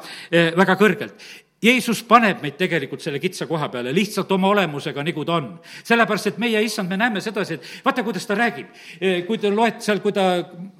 väga 0.56 0.76
kõrgelt 0.80 1.30
Jeesus 1.60 2.00
paneb 2.08 2.38
meid 2.40 2.54
tegelikult 2.56 3.02
selle 3.04 3.18
kitsa 3.20 3.44
koha 3.48 3.66
peale 3.68 3.92
lihtsalt 3.92 4.30
oma 4.32 4.48
olemusega, 4.48 5.02
nagu 5.04 5.24
ta 5.28 5.34
on. 5.36 5.48
sellepärast, 5.84 6.30
et 6.30 6.38
meie 6.40 6.62
issand, 6.64 6.88
me 6.88 6.96
näeme 6.96 7.20
sedasi, 7.20 7.58
et 7.58 7.84
vaata, 7.84 8.04
kuidas 8.06 8.24
ta 8.26 8.34
räägib. 8.38 8.70
E, 8.96 9.10
kui 9.28 9.36
te 9.38 9.50
loed 9.52 9.82
seal, 9.84 10.00
kui 10.00 10.14
ta, 10.16 10.24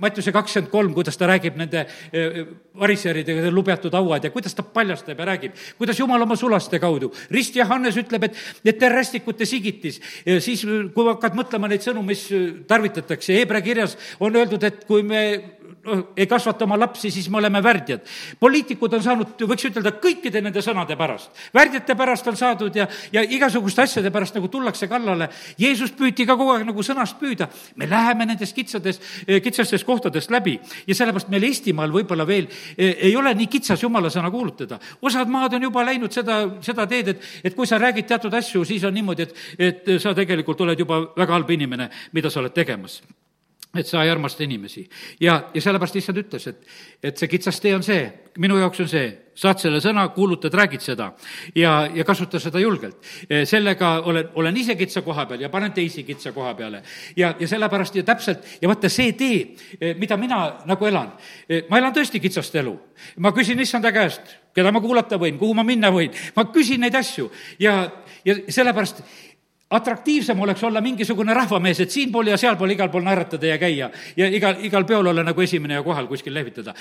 Mattiuse 0.01 0.33
kakskümmend 0.33 0.73
kolm, 0.73 0.95
kuidas 0.97 1.21
ta 1.21 1.29
räägib 1.29 1.59
nende 1.61 1.85
e, 1.85 2.47
variseridega, 2.81 3.53
lubjatud 3.53 3.93
hauad 3.99 4.25
ja 4.25 4.33
kuidas 4.33 4.57
ta 4.57 4.65
paljastab 4.65 5.21
ja 5.21 5.29
räägib, 5.35 5.61
kuidas 5.77 6.01
Jumal 6.01 6.25
oma 6.25 6.37
sulaste 6.41 6.81
kaudu. 6.81 7.13
rist 7.31 7.57
Johannes 7.61 8.01
ütleb, 8.01 8.31
et, 8.31 8.41
et 8.65 8.79
te 8.81 8.89
rästikute 8.89 9.45
sigitis. 9.45 10.01
siis, 10.41 10.65
kui 10.95 11.09
hakkad 11.13 11.37
mõtlema 11.37 11.69
neid 11.69 11.85
sõnu, 11.85 12.03
mis 12.07 12.25
tarvitatakse, 12.67 13.37
Hebra 13.37 13.61
kirjas 13.61 13.99
on 14.21 14.37
öeldud, 14.37 14.65
et 14.65 14.85
kui 14.89 15.05
me 15.05 15.60
noh, 15.85 16.03
ei 16.17 16.27
kasvata 16.27 16.65
oma 16.65 16.79
lapsi, 16.79 17.11
siis 17.11 17.29
me 17.31 17.39
oleme 17.39 17.63
värdjad. 17.63 18.01
poliitikud 18.41 18.95
on 18.95 19.03
saanud, 19.03 19.45
võiks 19.49 19.67
ütelda, 19.69 19.93
kõikide 20.03 20.43
nende 20.43 20.63
sõnade 20.63 20.97
pärast. 20.97 21.31
värdjate 21.55 21.95
pärast 21.97 22.27
on 22.29 22.37
saadud 22.37 22.77
ja, 22.77 22.87
ja 23.13 23.23
igasuguste 23.23 23.83
asjade 23.83 24.11
pärast 24.11 24.35
nagu 24.35 24.49
tullakse 24.49 24.89
kallale. 24.89 25.31
Jeesus 25.59 25.93
püüti 25.97 26.27
ka 26.27 26.37
kogu 26.37 26.55
aeg 26.55 26.67
nagu 26.69 26.83
sõnast 26.83 27.19
püüda. 27.21 27.49
me 27.77 27.89
läheme 27.91 28.27
nendest 28.27 28.57
kitsades, 28.57 29.01
kitsastest 29.27 29.87
kohtadest 29.87 30.31
läbi 30.31 30.59
ja 30.87 30.95
sellepärast 30.95 31.29
meil 31.29 31.49
Eestimaal 31.51 31.93
võib-olla 31.93 32.27
veel 32.27 32.49
e, 32.77 32.93
ei 33.09 33.17
ole 33.17 33.35
nii 33.35 33.47
kitsas 33.47 33.83
jumala 33.83 34.11
sõna 34.11 34.31
kuulutada. 34.31 34.79
osad 35.03 35.29
maad 35.29 35.55
on 35.55 35.63
juba 35.63 35.85
läinud 35.85 36.13
seda, 36.13 36.43
seda 36.61 36.87
teed, 36.87 37.09
et, 37.09 37.25
et 37.45 37.57
kui 37.57 37.67
sa 37.67 37.79
räägid 37.79 38.07
teatud 38.07 38.35
asju, 38.35 38.65
siis 38.65 38.85
on 38.85 38.95
niimoodi, 38.95 39.23
et, 39.23 39.35
et 39.59 39.91
sa 40.01 40.15
tegelikult 40.15 40.61
oled 40.61 40.79
juba 40.79 41.01
väga 41.17 41.33
halb 41.33 41.51
inimene, 41.51 41.91
mida 42.13 42.31
sa 42.31 42.41
oled 42.41 42.55
tegemas 42.55 43.01
et 43.75 43.87
sa 43.87 44.03
ei 44.05 44.11
armasta 44.11 44.43
inimesi. 44.43 44.89
ja, 45.21 45.51
ja 45.55 45.63
sellepärast 45.63 45.97
issand 45.97 46.19
ütles, 46.19 46.47
et, 46.51 46.65
et 47.03 47.19
see 47.19 47.29
kitsas 47.31 47.61
tee 47.63 47.75
on 47.77 47.85
see, 47.87 48.03
minu 48.43 48.57
jaoks 48.59 48.81
on 48.83 48.89
see, 48.91 49.05
saad 49.39 49.63
selle 49.63 49.79
sõna, 49.81 50.09
kuulutad, 50.15 50.55
räägid 50.59 50.83
seda 50.83 51.13
ja, 51.55 51.75
ja 51.95 52.05
kasuta 52.05 52.41
seda 52.43 52.61
julgelt. 52.61 52.99
E, 53.29 53.45
sellega 53.49 53.93
olen, 54.11 54.33
olen 54.43 54.59
ise 54.59 54.75
kitsa 54.79 55.05
koha 55.07 55.25
peal 55.31 55.47
ja 55.47 55.53
panen 55.53 55.73
teisi 55.77 56.03
kitsa 56.05 56.35
koha 56.35 56.55
peale. 56.59 56.83
ja, 57.17 57.33
ja 57.39 57.49
sellepärast 57.49 57.97
ja 57.97 58.05
täpselt, 58.07 58.45
ja 58.61 58.69
vaata 58.69 58.91
see 58.91 59.15
tee, 59.15 59.41
e, 59.81 59.95
mida 59.95 60.19
mina 60.19 60.43
nagu 60.67 60.91
elan, 60.91 61.15
e, 61.49 61.63
ma 61.71 61.79
elan 61.79 61.95
tõesti 61.95 62.21
kitsast 62.21 62.59
elu. 62.59 62.75
ma 63.23 63.33
küsin 63.37 63.61
issanda 63.63 63.93
käest, 63.95 64.35
keda 64.55 64.73
ma 64.75 64.83
kuulata 64.83 65.19
võin, 65.19 65.39
kuhu 65.39 65.55
ma 65.55 65.63
minna 65.65 65.95
võin, 65.95 66.11
ma 66.37 66.49
küsin 66.51 66.83
neid 66.83 66.99
asju 66.99 67.31
ja, 67.63 67.85
ja 68.27 68.35
sellepärast 68.49 69.05
atraktiivsem 69.71 70.41
oleks 70.41 70.65
olla 70.65 70.81
mingisugune 70.83 71.35
rahvamees, 71.35 71.81
et 71.81 71.93
siinpool 71.95 72.27
ja 72.27 72.37
sealpool 72.41 72.73
igal 72.75 72.89
pool 72.91 73.05
naeratada 73.07 73.47
ja 73.47 73.59
käia 73.59 73.87
ja 74.19 74.27
igal, 74.27 74.57
igal 74.67 74.83
peol 74.87 75.07
olla 75.07 75.23
nagu 75.23 75.43
esimene 75.45 75.77
ja 75.77 75.83
kohal 75.87 76.09
kuskil 76.11 76.35
lehvitada. 76.35 76.75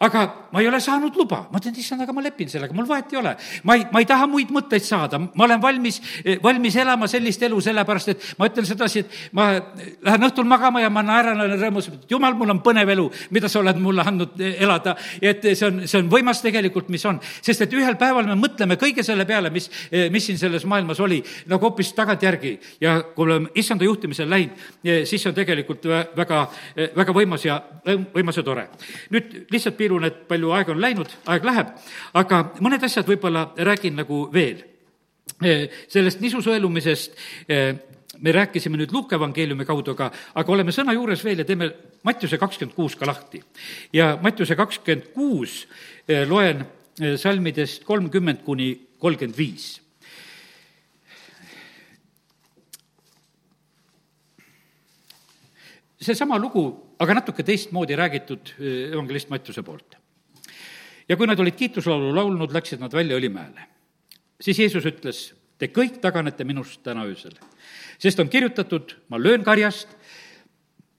aga 0.00 0.22
ma 0.52 0.60
ei 0.62 0.68
ole 0.68 0.78
saanud 0.80 1.16
luba, 1.18 1.40
ma 1.50 1.58
ütlen, 1.58 1.74
issand, 1.74 2.04
aga 2.04 2.14
ma 2.14 2.22
lepin 2.22 2.48
sellega, 2.48 2.74
mul 2.74 2.86
vahet 2.86 3.10
ei 3.12 3.18
ole. 3.18 3.32
ma 3.64 3.74
ei, 3.74 3.82
ma 3.90 3.98
ei 3.98 4.06
taha 4.06 4.28
muid 4.30 4.52
mõtteid 4.54 4.86
saada, 4.86 5.18
ma 5.18 5.44
olen 5.44 5.62
valmis, 5.62 5.98
valmis 6.42 6.76
elama 6.76 7.08
sellist 7.10 7.42
elu, 7.42 7.58
sellepärast 7.66 8.12
et 8.14 8.28
ma 8.38 8.46
ütlen 8.46 8.68
sedasi, 8.70 9.02
et 9.02 9.18
ma 9.34 9.48
lähen 10.06 10.28
õhtul 10.28 10.46
magama 10.46 10.84
ja 10.84 10.90
ma 10.90 11.02
naeran, 11.02 11.42
olen 11.42 11.58
rõõmus, 11.58 11.90
et 11.90 12.14
jumal, 12.14 12.38
mul 12.38 12.54
on 12.54 12.62
põnev 12.62 12.94
elu, 12.94 13.08
mida 13.34 13.50
sa 13.50 13.58
oled 13.58 13.82
mulle 13.82 14.06
andnud 14.06 14.38
elada. 14.46 14.94
et 15.20 15.42
see 15.50 15.66
on, 15.66 15.82
see 15.82 15.98
on 15.98 16.14
võimas 16.14 16.44
tegelikult, 16.46 16.94
mis 16.94 17.08
on, 17.10 17.18
sest 17.42 17.66
et 17.66 17.74
ühel 17.74 17.98
päeval 17.98 18.30
me 18.30 18.38
mõtleme 18.38 18.78
kõige 18.78 19.02
selle 19.02 19.26
peale, 19.26 19.50
mis, 19.50 19.66
mis 20.14 20.30
siin 20.30 20.38
selles 20.38 20.62
maailmas 20.64 21.02
oli, 21.02 21.18
nagu 21.50 21.66
hoopis 21.66 21.90
tagantjärgi 21.98 22.35
järgi 22.36 22.60
ja 22.80 23.00
kui 23.14 23.24
oleme 23.26 23.50
issanda 23.54 23.84
juhtimisel 23.84 24.30
läinud, 24.30 24.56
siis 25.04 25.22
see 25.22 25.30
on 25.30 25.36
tegelikult 25.36 25.84
väga, 26.16 26.42
väga 26.96 27.14
võimas 27.16 27.44
ja, 27.46 27.58
võimas 28.14 28.36
ja 28.36 28.44
tore. 28.46 28.68
nüüd 29.10 29.50
lihtsalt 29.50 29.76
piirun, 29.76 30.04
et 30.04 30.22
palju 30.28 30.52
aega 30.52 30.72
on 30.72 30.80
läinud, 30.80 31.10
aeg 31.26 31.44
läheb, 31.44 31.74
aga 32.14 32.42
mõned 32.60 32.84
asjad 32.84 33.08
võib-olla 33.08 33.50
räägin 33.56 33.96
nagu 33.96 34.26
veel. 34.32 34.64
sellest 35.88 36.20
nisu 36.20 36.40
sõelumisest 36.40 37.16
me 38.20 38.32
rääkisime 38.32 38.78
nüüd 38.78 38.92
Luuke 38.92 39.16
evangeeliumi 39.16 39.66
kaudu, 39.68 39.92
aga, 39.92 40.10
aga 40.34 40.52
oleme 40.52 40.72
sõna 40.72 40.94
juures 40.96 41.24
veel 41.24 41.42
ja 41.42 41.44
teeme 41.44 41.72
Mattiuse 42.06 42.38
kakskümmend 42.38 42.76
kuus 42.76 42.96
ka 42.96 43.06
lahti. 43.06 43.42
ja 43.92 44.16
Mattiuse 44.22 44.56
kakskümmend 44.56 45.12
kuus 45.14 45.66
loen 46.28 46.64
salmidest 47.16 47.84
kolmkümmend 47.84 48.44
kuni 48.44 48.70
kolmkümmend 48.98 49.36
viis 49.36 49.85
seesama 56.00 56.38
lugu, 56.38 56.66
aga 57.00 57.20
natuke 57.20 57.44
teistmoodi 57.46 57.96
räägitud 57.96 58.52
eh, 58.58 58.92
evangelist 58.92 59.30
Mattiuse 59.30 59.62
poolt. 59.62 59.96
ja 61.08 61.16
kui 61.16 61.26
nad 61.26 61.38
olid 61.38 61.54
kiituslaulu 61.54 62.14
laulnud, 62.14 62.52
läksid 62.52 62.80
nad 62.80 62.92
välja 62.92 63.16
Õlimäele. 63.16 63.60
siis 64.40 64.58
Jeesus 64.58 64.84
ütles, 64.84 65.34
te 65.58 65.66
kõik 65.66 66.00
taganete 66.00 66.44
minust 66.44 66.82
täna 66.82 67.04
öösel, 67.04 67.32
sest 67.98 68.20
on 68.20 68.28
kirjutatud, 68.28 68.96
ma 69.08 69.18
löön 69.18 69.44
karjast 69.44 69.88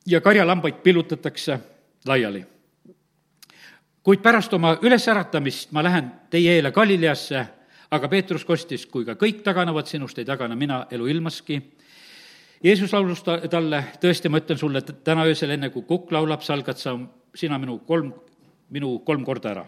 ja 0.05 0.21
karjalambaid 0.21 0.81
pillutatakse 0.83 1.59
laiali. 2.05 2.45
kuid 4.03 4.21
pärast 4.21 4.53
oma 4.53 4.77
ülesäratamist 4.81 5.71
ma 5.71 5.83
lähen 5.83 6.11
teie 6.29 6.55
eele 6.55 6.71
Galileasse, 6.71 7.45
aga 7.91 8.07
Peetrus 8.07 8.45
kostis, 8.45 8.85
kui 8.85 9.05
ka 9.05 9.13
kõik 9.13 9.43
taganevad 9.43 9.85
sinust, 9.87 10.17
ei 10.17 10.25
tagane 10.25 10.55
mina 10.55 10.87
elu 10.91 11.07
ilmaski 11.07 11.61
Jeesus 12.63 12.93
laulus 12.93 13.21
ta, 13.23 13.37
talle, 13.51 13.83
tõesti, 14.01 14.29
ma 14.33 14.41
ütlen 14.41 14.57
sulle, 14.57 14.81
et 14.81 15.03
täna 15.05 15.27
öösel, 15.29 15.53
enne 15.53 15.69
kui 15.73 15.85
kukk 15.87 16.11
laulab, 16.15 16.41
salgad 16.45 16.79
sa, 16.81 16.95
sina 17.37 17.59
minu 17.61 17.79
kolm, 17.85 18.11
minu 18.73 18.97
kolm 19.05 19.25
korda 19.27 19.51
ära. 19.53 19.65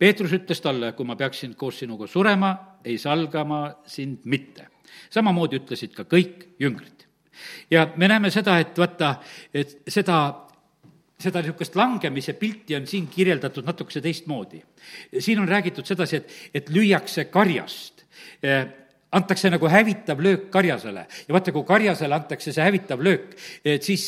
Peetrus 0.00 0.32
ütles 0.32 0.62
talle, 0.64 0.92
kui 0.96 1.06
ma 1.06 1.16
peaksin 1.16 1.54
koos 1.60 1.82
sinuga 1.82 2.08
surema, 2.08 2.54
ei 2.84 2.98
salga 2.98 3.44
ma 3.44 3.62
sind 3.86 4.24
mitte. 4.24 4.68
samamoodi 5.10 5.60
ütlesid 5.60 5.92
ka 5.94 6.04
kõik 6.04 6.56
jüngrid. 6.58 7.06
ja 7.70 7.92
me 7.96 8.08
näeme 8.08 8.30
seda, 8.30 8.58
et 8.58 8.78
vaata, 8.78 9.20
et 9.54 9.82
seda 9.88 10.46
seda 11.20 11.42
niisugust 11.42 11.76
langemise 11.76 12.32
pilti 12.32 12.76
on 12.76 12.86
siin 12.86 13.06
kirjeldatud 13.06 13.64
natukese 13.64 14.00
teistmoodi. 14.00 14.62
siin 15.18 15.38
on 15.38 15.48
räägitud 15.48 15.86
sedasi, 15.86 16.16
et, 16.16 16.32
et 16.54 16.70
lüüakse 16.70 17.24
karjast 17.24 18.04
antakse 19.12 19.50
nagu 19.50 19.66
hävitav 19.66 20.20
löök 20.22 20.50
karjasele 20.50 21.06
ja 21.28 21.34
vaata, 21.34 21.52
kui 21.52 21.64
karjasele 21.66 22.14
antakse 22.14 22.52
see 22.54 22.62
hävitav 22.62 23.00
löök, 23.02 23.32
et 23.64 23.82
siis, 23.82 24.04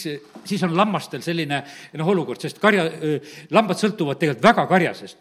siis 0.46 0.62
on 0.62 0.76
lammastel 0.76 1.22
selline 1.24 1.62
noh, 1.98 2.10
olukord, 2.12 2.40
sest 2.42 2.60
karja, 2.62 2.84
lambad 3.50 3.80
sõltuvad 3.80 4.20
tegelikult 4.20 4.44
väga 4.46 4.66
karjasest. 4.70 5.18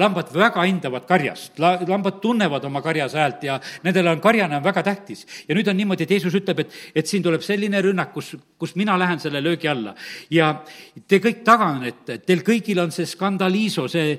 lambad 0.00 0.32
väga 0.32 0.64
hindavad 0.64 1.04
karjast, 1.08 1.58
lambad 1.60 2.22
tunnevad 2.22 2.64
oma 2.64 2.82
karjase 2.82 3.20
häält 3.20 3.44
ja 3.44 3.58
nendele 3.84 4.10
on 4.10 4.20
karjane 4.24 4.56
on 4.56 4.64
väga 4.64 4.82
tähtis. 4.82 5.26
ja 5.48 5.54
nüüd 5.54 5.68
on 5.68 5.76
niimoodi, 5.76 6.08
et 6.08 6.10
Jeesus 6.16 6.34
ütleb, 6.34 6.64
et, 6.64 6.72
et 6.94 7.06
siin 7.06 7.22
tuleb 7.22 7.44
selline 7.44 7.82
rünnak, 7.84 8.14
kus, 8.14 8.34
kus 8.58 8.74
mina 8.76 8.96
lähen 8.98 9.20
selle 9.20 9.44
löögi 9.44 9.68
alla. 9.68 9.94
ja 10.30 10.54
te 11.06 11.20
kõik 11.20 11.44
taganete, 11.44 12.18
teil 12.24 12.40
kõigil 12.46 12.80
on 12.80 12.92
see 12.92 13.06
skandaliiso, 13.06 13.88
see, 13.88 14.16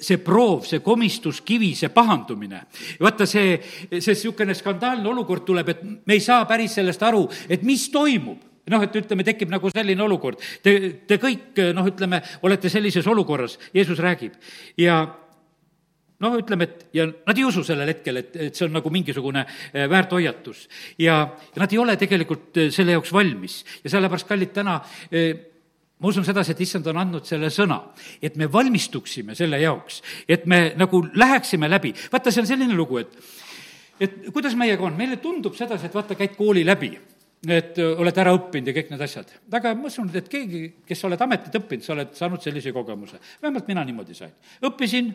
see 0.00 0.22
proov, 0.22 0.64
see 0.70 0.78
komistuskivi, 0.78 1.74
see 1.74 1.90
pahandumine. 1.90 2.62
vaata, 3.02 3.26
see, 3.26 3.58
see 3.90 4.14
niisugune 4.14 4.35
skandaalne 4.54 5.08
olukord 5.08 5.44
tuleb, 5.46 5.68
et 5.68 5.82
me 6.06 6.14
ei 6.14 6.20
saa 6.20 6.44
päris 6.44 6.76
sellest 6.76 7.02
aru, 7.02 7.26
et 7.48 7.62
mis 7.62 7.88
toimub 7.90 8.44
noh, 8.70 8.82
et 8.82 8.96
ütleme, 8.98 9.22
tekib 9.22 9.52
nagu 9.52 9.70
selline 9.70 10.02
olukord. 10.02 10.40
Te, 10.62 10.72
te 11.06 11.20
kõik, 11.22 11.54
noh, 11.76 11.86
ütleme, 11.86 12.18
olete 12.42 12.70
sellises 12.72 13.06
olukorras, 13.06 13.60
Jeesus 13.74 14.00
räägib 14.02 14.34
ja 14.82 15.04
noh, 16.22 16.36
ütleme, 16.40 16.66
et 16.66 16.96
ja 16.96 17.06
nad 17.08 17.36
ei 17.38 17.44
usu 17.46 17.64
sellel 17.66 17.92
hetkel, 17.92 18.22
et, 18.22 18.36
et 18.48 18.56
see 18.56 18.66
on 18.66 18.74
nagu 18.78 18.90
mingisugune 18.92 19.44
eh, 19.46 19.84
väärthoiatus. 19.90 20.66
ja, 20.98 21.18
ja 21.54 21.62
nad 21.62 21.72
ei 21.72 21.78
ole 21.78 21.96
tegelikult 22.00 22.56
eh, 22.56 22.70
selle 22.74 22.96
jaoks 22.96 23.12
valmis 23.12 23.60
ja 23.84 23.92
sellepärast, 23.96 24.28
kallid, 24.28 24.54
täna 24.56 24.78
eh, 25.10 25.30
ma 26.00 26.10
usun 26.10 26.24
sedasi, 26.24 26.52
et 26.52 26.62
issand 26.64 26.88
on 26.92 27.00
andnud 27.00 27.28
selle 27.28 27.50
sõna, 27.52 27.78
et 28.22 28.36
me 28.36 28.48
valmistuksime 28.52 29.36
selle 29.36 29.60
jaoks, 29.62 30.02
et 30.28 30.46
me 30.48 30.70
nagu 30.76 31.02
läheksime 31.14 31.70
läbi. 31.70 31.94
vaata, 32.12 32.32
see 32.32 32.44
on 32.44 32.50
selline 32.50 32.76
lugu, 32.76 33.00
et 33.04 33.16
et 34.00 34.16
kuidas 34.32 34.56
meiega 34.58 34.86
on, 34.86 34.96
meile 34.96 35.20
tundub 35.22 35.54
sedasi, 35.58 35.88
et 35.88 35.94
vaata, 35.94 36.16
käid 36.18 36.34
kooli 36.38 36.64
läbi, 36.66 36.90
et 37.52 37.78
oled 37.78 38.18
ära 38.18 38.32
õppinud 38.34 38.70
ja 38.70 38.74
kõik 38.76 38.90
need 38.92 39.06
asjad. 39.06 39.30
aga 39.52 39.74
ma 39.78 39.90
usun, 39.90 40.10
et 40.18 40.28
keegi, 40.28 40.62
kes 40.86 41.00
sa 41.00 41.08
oled 41.10 41.22
ametit 41.22 41.54
õppinud, 41.60 41.84
sa 41.84 41.94
oled 41.94 42.12
saanud 42.16 42.42
sellise 42.42 42.72
kogemuse. 42.72 43.20
vähemalt 43.42 43.68
mina 43.68 43.84
niimoodi 43.84 44.14
sain. 44.14 44.34
õppisin 44.62 45.14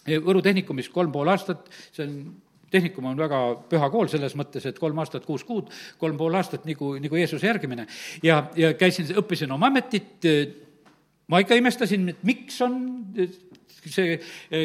Võru 0.00 0.40
Tehnikumis 0.40 0.88
kolm 0.88 1.12
pool 1.12 1.28
aastat, 1.28 1.66
see 1.92 2.06
on 2.06 2.14
tehnikum 2.70 3.10
on 3.10 3.18
väga 3.18 3.40
püha 3.70 3.90
kool 3.92 4.08
selles 4.10 4.36
mõttes, 4.38 4.64
et 4.68 4.78
kolm 4.78 4.98
aastat, 5.02 5.26
kuus 5.26 5.44
kuud, 5.44 5.70
kolm 6.00 6.18
pool 6.18 6.36
aastat 6.38 6.66
nagu, 6.68 6.94
nagu 7.02 7.18
Jeesuse 7.18 7.46
järgimine. 7.46 7.86
ja, 8.22 8.44
ja 8.56 8.72
käisin, 8.78 9.10
õppisin 9.20 9.52
oma 9.52 9.70
ametit, 9.70 10.26
ma 11.28 11.42
ikka 11.42 11.58
imestasin, 11.58 12.08
et 12.14 12.22
miks 12.26 12.60
on 12.64 12.78
see, 13.84 14.18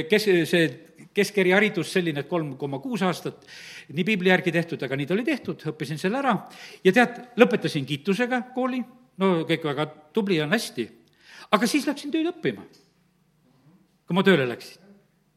kes, 0.10 0.30
see 0.50 0.68
keskeriharidus 1.16 1.94
selline, 1.96 2.26
et 2.26 2.30
kolm 2.30 2.54
koma 2.60 2.80
kuus 2.84 3.04
aastat, 3.08 3.46
nii 3.94 4.06
piibli 4.08 4.32
järgi 4.32 4.54
tehtud, 4.56 4.84
aga 4.84 5.00
nii 5.00 5.10
ta 5.10 5.16
oli 5.16 5.26
tehtud, 5.28 5.68
õppisin 5.72 6.02
selle 6.02 6.20
ära. 6.22 6.36
Ja 6.84 6.94
tead, 6.96 7.22
lõpetasin 7.40 7.88
kiitusega 7.88 8.42
kooli, 8.56 8.82
no 9.22 9.36
kõik 9.48 9.68
väga 9.72 9.88
tubli 10.16 10.42
on 10.44 10.54
hästi, 10.56 10.90
aga 11.56 11.70
siis 11.70 11.88
läksin 11.88 12.14
tööd 12.14 12.34
õppima. 12.34 12.66
kui 14.06 14.14
ma 14.14 14.22
tööle 14.22 14.46
läksin 14.46 14.86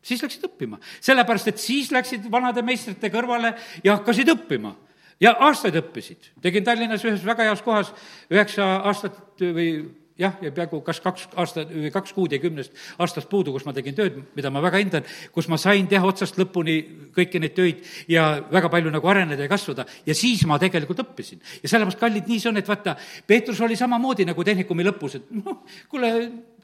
siis 0.08 0.22
läksid 0.24 0.44
õppima, 0.48 0.78
sellepärast 1.04 1.50
et 1.52 1.62
siis 1.62 1.90
läksid 1.92 2.28
vanade 2.32 2.62
meistrite 2.64 3.10
kõrvale 3.12 3.54
ja 3.84 3.98
hakkasid 3.98 4.30
õppima. 4.34 4.74
Ja 5.20 5.32
aastaid 5.42 5.74
õppisid. 5.74 6.30
tegin 6.40 6.64
Tallinnas 6.64 7.02
ühes 7.04 7.24
väga 7.26 7.48
heas 7.48 7.62
kohas 7.66 7.88
üheksa 8.30 8.64
aastat 8.86 9.42
või 9.42 9.72
jah, 10.18 10.34
ja 10.42 10.50
peaaegu 10.54 10.80
kas 10.86 11.00
kaks 11.02 11.28
aastat 11.38 11.70
või 11.72 11.92
kaks 11.94 12.14
kuud 12.16 12.32
ja 12.34 12.40
kümnest 12.42 12.74
aastast 12.98 13.28
puudu, 13.30 13.52
kus 13.54 13.66
ma 13.66 13.74
tegin 13.76 13.96
tööd, 13.96 14.18
mida 14.36 14.50
ma 14.50 14.62
väga 14.64 14.80
hindan, 14.82 15.06
kus 15.34 15.48
ma 15.50 15.58
sain 15.60 15.86
teha 15.90 16.06
otsast 16.06 16.38
lõpuni 16.40 16.76
kõiki 17.14 17.40
neid 17.42 17.54
töid 17.56 17.86
ja 18.10 18.28
väga 18.50 18.70
palju 18.72 18.92
nagu 18.94 19.10
areneda 19.10 19.46
ja 19.46 19.52
kasvada 19.52 19.86
ja 20.06 20.16
siis 20.18 20.44
ma 20.48 20.58
tegelikult 20.58 21.04
õppisin. 21.04 21.40
ja 21.62 21.70
sellepärast, 21.70 22.00
kallid, 22.00 22.28
nii 22.28 22.42
see 22.42 22.52
on, 22.52 22.60
et 22.60 22.68
vaata, 22.68 22.96
Peetrus 23.26 23.60
oli 23.64 23.78
samamoodi 23.78 24.26
nagu 24.28 24.44
tehnikumi 24.44 24.86
lõpus, 24.90 25.18
et 25.20 25.32
noh, 25.38 25.62
kuule, 25.90 26.12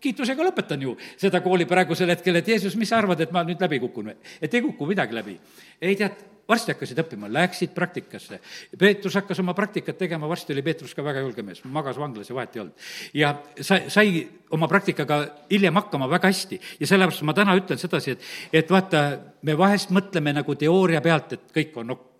kiitusega 0.05 0.51
lõpetan 0.51 0.83
ju 0.83 0.99
seda 1.17 1.41
kooli 1.45 1.69
praegusel 1.71 2.11
hetkel, 2.13 2.41
et 2.41 2.55
Jeesus, 2.55 2.77
mis 2.81 2.91
sa 2.91 3.01
arvad, 3.01 3.23
et 3.25 3.33
ma 3.33 3.45
nüüd 3.47 3.63
läbi 3.63 3.81
kukun 3.87 4.13
või? 4.13 4.21
et 4.43 4.55
ei 4.55 4.65
kuku 4.65 4.91
midagi 4.91 5.17
läbi. 5.17 5.39
ei 5.81 5.97
tead, 5.97 6.34
varsti 6.49 6.75
hakkasid 6.75 7.01
õppima, 7.05 7.29
läksid 7.33 7.75
praktikasse. 7.75 8.41
Peetrus 8.79 9.17
hakkas 9.19 9.41
oma 9.43 9.55
praktikat 9.57 9.99
tegema, 9.99 10.29
varsti 10.29 10.55
oli 10.55 10.65
Peetrus 10.67 10.95
ka 10.95 11.05
väga 11.05 11.25
julge 11.25 11.45
mees, 11.47 11.63
magas 11.65 11.99
vanglas 12.01 12.31
ja 12.31 12.37
vahet 12.37 12.57
ei 12.57 12.65
olnud. 12.65 12.89
ja 13.15 13.35
sai, 13.61 13.85
sai 13.89 14.25
oma 14.55 14.69
praktikaga 14.71 15.21
hiljem 15.51 15.75
hakkama 15.81 16.09
väga 16.11 16.31
hästi 16.33 16.61
ja 16.81 16.87
sellepärast 16.87 17.25
ma 17.27 17.35
täna 17.37 17.57
ütlen 17.59 17.81
sedasi, 17.81 18.17
et, 18.17 18.33
et 18.63 18.71
vaata, 18.71 19.05
me 19.43 19.57
vahest 19.59 19.95
mõtleme 19.95 20.35
nagu 20.37 20.55
teooria 20.59 21.01
pealt, 21.05 21.33
et 21.33 21.55
kõik 21.55 21.81
on 21.81 21.95
nokk 21.95 22.15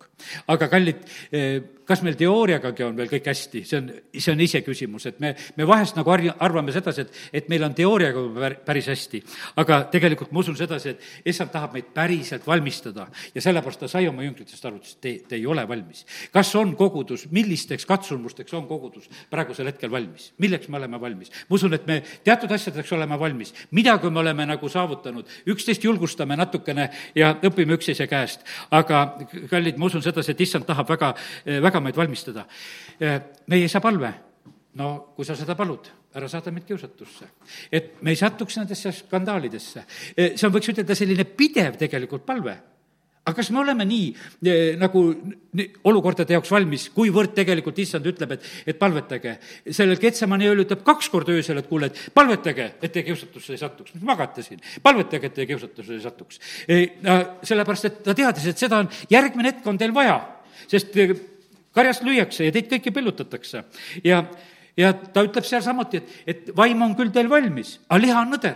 aga 0.47 0.67
kallid, 0.71 1.01
eh, 1.31 1.61
kas 1.87 2.01
meil 2.05 2.17
teooriagagi 2.19 2.85
on 2.85 2.97
veel 2.97 3.09
kõik 3.09 3.29
hästi, 3.29 3.61
see 3.67 3.79
on, 3.79 3.89
see 4.13 4.33
on 4.33 4.41
iseküsimus, 4.45 5.05
et 5.11 5.19
me, 5.23 5.33
me 5.57 5.67
vahest 5.67 5.97
nagu 5.97 6.11
arv-, 6.11 6.33
arvame 6.43 6.73
sedasi, 6.75 7.05
et, 7.05 7.19
et 7.41 7.49
meil 7.51 7.65
on 7.67 7.75
teooriaga 7.77 8.49
päris 8.65 8.89
hästi. 8.91 9.21
aga 9.61 9.81
tegelikult 9.93 10.33
ma 10.33 10.41
usun 10.41 10.57
sedasi, 10.57 10.95
et 10.95 11.29
issand 11.31 11.53
tahab 11.53 11.75
meid 11.77 11.91
päriselt 11.95 12.47
valmistada 12.47 13.07
ja 13.35 13.43
sellepärast 13.43 13.85
ta 13.85 13.89
sai 13.91 14.07
oma 14.09 14.25
jüngritest 14.25 14.65
aru, 14.65 14.81
ütles, 14.81 14.97
te, 15.01 15.17
te 15.27 15.37
ei 15.37 15.45
ole 15.45 15.67
valmis. 15.67 16.05
kas 16.33 16.53
on 16.59 16.75
kogudus, 16.75 17.27
millisteks 17.31 17.85
katsumusteks 17.85 18.53
on 18.57 18.67
kogudus 18.67 19.09
praegusel 19.29 19.69
hetkel 19.69 19.91
valmis, 19.91 20.31
milleks 20.41 20.69
me 20.69 20.79
oleme 20.81 21.01
valmis? 21.01 21.31
ma 21.49 21.59
usun, 21.59 21.73
et 21.77 21.87
me 21.87 22.01
teatud 22.25 22.51
asjadeks 22.51 22.91
oleme 22.97 23.19
valmis, 23.19 23.53
midagi 23.71 24.09
me 24.09 24.19
oleme 24.23 24.45
nagu 24.49 24.69
saavutanud, 24.69 25.29
üksteist 25.53 25.83
julgustame 25.85 26.37
natukene 26.39 26.89
ja 27.15 27.33
õpime 27.45 27.77
üksteise 27.77 28.07
käest, 28.09 28.45
aga 28.73 29.05
kallid, 29.49 29.77
ma 29.77 29.89
usun 29.89 30.03
sedasi, 30.05 30.33
et 30.33 30.43
issand 30.45 30.65
tahab 30.67 30.89
väga, 30.89 31.13
väga 31.45 31.74
meid 31.83 31.97
valmistada. 31.97 32.45
meie 32.99 33.65
isa 33.65 33.81
palve, 33.81 34.13
no 34.79 35.13
kui 35.15 35.25
sa 35.25 35.35
seda 35.35 35.55
palud, 35.55 35.89
ära 36.15 36.29
saada 36.31 36.51
meid 36.51 36.67
kiusatusse. 36.67 37.27
et 37.71 38.01
me 38.01 38.11
ei 38.11 38.19
satuks 38.19 38.57
nendesse 38.57 38.91
skandaalidesse. 38.91 39.85
see 40.15 40.47
on, 40.47 40.53
võiks 40.53 40.71
ütelda, 40.71 40.95
selline 40.95 41.25
pidev 41.25 41.77
tegelikult 41.77 42.25
palve 42.25 42.57
aga 43.25 43.33
kas 43.39 43.49
me 43.49 43.57
oleme 43.63 43.85
nii 43.89 44.09
eh, 44.45 44.75
nagu 44.77 45.01
nii, 45.09 45.65
olukordade 45.89 46.35
jaoks 46.35 46.51
valmis, 46.53 46.85
kuivõrd 46.93 47.33
tegelikult 47.33 47.79
issand 47.81 48.05
ütleb, 48.05 48.35
et, 48.35 48.49
et 48.69 48.77
palvetage. 48.77 49.33
sellel 49.73 49.97
Ketsemani 50.01 50.45
ööl 50.51 50.61
ütleb 50.61 50.83
kaks 50.85 51.09
korda 51.09 51.33
öösel, 51.33 51.57
et 51.57 51.69
kuule, 51.69 51.89
et 51.89 52.13
palvetage, 52.13 52.67
et 52.85 52.93
te 52.93 53.01
kiusatusse 53.07 53.55
ei 53.55 53.61
satuks. 53.61 53.95
mis 53.97 54.05
magate 54.05 54.45
siin? 54.45 54.61
palvetage, 54.85 55.31
et 55.31 55.37
te 55.39 55.47
kiusatusse 55.49 55.97
ei 55.97 56.03
satuks 56.05 56.41
sellepärast, 57.49 57.89
et 57.89 58.03
ta 58.05 58.13
teadis, 58.17 58.45
et 58.51 58.61
seda 58.61 58.83
on, 58.83 58.91
järgmine 59.09 59.55
hetk 59.55 59.73
on 59.73 59.81
teil 59.81 59.95
vaja, 59.95 60.19
sest 60.69 60.93
karjast 61.75 62.05
lüüakse 62.07 62.47
ja 62.47 62.53
teid 62.55 62.69
kõiki 62.71 62.93
pillutatakse. 62.95 63.63
ja, 64.03 64.23
ja 64.77 64.93
ta 64.93 65.23
ütleb 65.27 65.45
seal 65.47 65.63
samuti, 65.65 66.01
et, 66.01 66.15
et 66.27 66.55
vaim 66.55 66.81
on 66.81 66.95
küll 66.95 67.11
teil 67.13 67.29
valmis, 67.29 67.79
aga 67.89 68.01
liha 68.01 68.23
on 68.23 68.33
nõder 68.35 68.55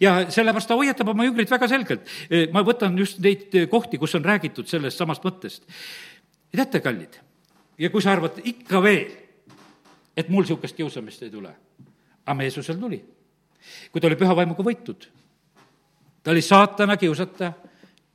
ja 0.00 0.30
sellepärast 0.30 0.68
ta 0.68 0.76
hoiatab 0.78 1.08
oma 1.12 1.26
jüngrit 1.26 1.50
väga 1.50 1.68
selgelt. 1.70 2.06
ma 2.52 2.62
võtan 2.66 2.98
just 2.98 3.20
neid 3.22 3.54
kohti, 3.70 3.98
kus 3.98 4.14
on 4.18 4.24
räägitud 4.24 4.68
sellest 4.68 4.98
samast 4.98 5.24
mõttest. 5.24 5.62
teate, 6.52 6.80
kallid, 6.80 7.20
ja 7.78 7.90
kui 7.90 8.02
sa 8.02 8.12
arvad 8.12 8.40
ikka 8.44 8.82
veel, 8.82 9.06
et 10.16 10.28
mul 10.28 10.42
niisugust 10.42 10.76
kiusamist 10.76 11.22
ei 11.22 11.30
tule, 11.30 11.54
aga 12.26 12.42
Jeesusel 12.42 12.78
tuli. 12.80 13.02
kui 13.92 14.00
ta 14.00 14.06
oli 14.06 14.16
püha 14.16 14.36
vaimuga 14.36 14.62
võitud, 14.62 15.08
ta 16.22 16.30
oli 16.30 16.42
saatana 16.42 16.96
kiusataja 16.96 17.52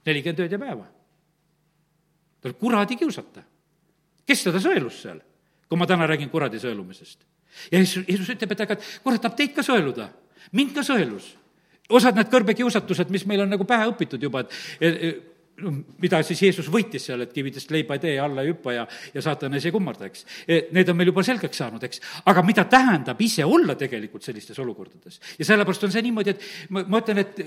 nelikümmend 0.05 0.39
ööd 0.39 0.51
ja 0.51 0.59
päeva. 0.59 0.85
ta 2.41 2.49
oli 2.49 2.59
kuradi 2.59 2.95
kiusataja. 2.95 3.45
Kes 4.27 4.47
teda 4.47 4.61
sõelus 4.63 5.01
seal, 5.05 5.21
kui 5.69 5.79
ma 5.79 5.87
täna 5.89 6.07
räägin 6.09 6.31
kuradi 6.31 6.61
sõelumisest? 6.61 7.19
ja 7.71 7.77
Jeesus, 7.77 8.05
Jeesus 8.07 8.29
ütleb, 8.33 8.55
et 8.55 8.65
aga 8.65 8.77
kurat 9.03 9.21
tahab 9.21 9.37
teid 9.37 9.53
ka 9.55 9.65
sõeluda, 9.65 10.09
mind 10.57 10.73
ka 10.75 10.85
sõelus 10.85 11.35
osad 11.93 12.17
need 12.17 12.31
kõrbekiusatused, 12.31 13.11
mis 13.13 13.27
meil 13.29 13.43
on 13.43 13.53
nagu 13.53 13.67
pähe 13.67 13.85
õpitud 13.91 14.21
juba, 14.23 14.43
et 14.43 15.29
mida 16.01 16.19
siis 16.25 16.41
Jeesus 16.41 16.69
võitis 16.71 17.05
seal, 17.07 17.21
et 17.25 17.33
kividest 17.33 17.71
leiba 17.71 17.97
ei 17.97 18.01
tee, 18.01 18.13
alla 18.19 18.41
ei 18.41 18.49
hüppa 18.49 18.73
ja, 18.73 18.85
ja 19.13 19.21
saatanas 19.21 19.65
ei 19.67 19.73
kummarda, 19.73 20.09
eks. 20.09 20.25
Need 20.73 20.89
on 20.89 20.97
meil 20.97 21.11
juba 21.11 21.23
selgeks 21.25 21.61
saanud, 21.61 21.83
eks. 21.85 22.01
aga 22.29 22.43
mida 22.45 22.65
tähendab 22.69 23.21
ise 23.21 23.45
olla 23.45 23.77
tegelikult 23.79 24.25
sellistes 24.25 24.59
olukordades? 24.59 25.19
ja 25.37 25.45
sellepärast 25.45 25.85
on 25.87 25.93
see 25.93 26.05
niimoodi, 26.07 26.33
et 26.33 26.47
ma, 26.73 26.85
ma 26.87 27.03
ütlen, 27.03 27.21
et 27.21 27.43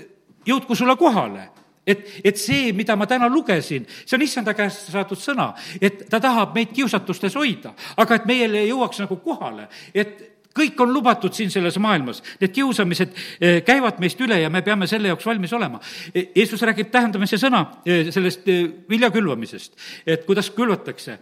jõudku 0.47 0.77
sulle 0.77 0.95
kohale 0.99 1.49
et, 1.87 2.05
et 2.23 2.37
see, 2.37 2.71
mida 2.77 2.95
ma 2.99 3.07
täna 3.09 3.29
lugesin, 3.31 3.87
see 4.05 4.17
on 4.17 4.25
issanda 4.25 4.53
käest 4.57 4.91
saadud 4.91 5.19
sõna, 5.21 5.53
et 5.81 6.05
ta 6.11 6.19
tahab 6.23 6.55
meid 6.57 6.73
kiusatustes 6.75 7.37
hoida, 7.39 7.73
aga 7.97 8.19
et 8.19 8.25
meile 8.29 8.65
jõuaks 8.67 9.05
nagu 9.05 9.19
kohale, 9.23 9.69
et 9.95 10.25
kõik 10.57 10.81
on 10.81 10.93
lubatud 10.93 11.33
siin 11.35 11.51
selles 11.53 11.77
maailmas, 11.81 12.21
need 12.41 12.53
kiusamised 12.55 13.13
eh, 13.13 13.59
käivad 13.65 13.99
meist 14.01 14.21
üle 14.23 14.39
ja 14.41 14.51
me 14.53 14.63
peame 14.65 14.87
selle 14.89 15.11
jaoks 15.11 15.25
valmis 15.27 15.53
olema. 15.53 15.79
Eh, 16.13 16.31
Jeesus 16.35 16.63
räägib 16.65 16.89
tähendamise 16.93 17.39
sõna 17.41 17.63
eh, 17.85 18.09
sellest 18.13 18.47
vilja 18.89 19.11
külvamisest, 19.13 19.77
et 20.05 20.25
kuidas 20.27 20.49
külvatakse. 20.55 21.19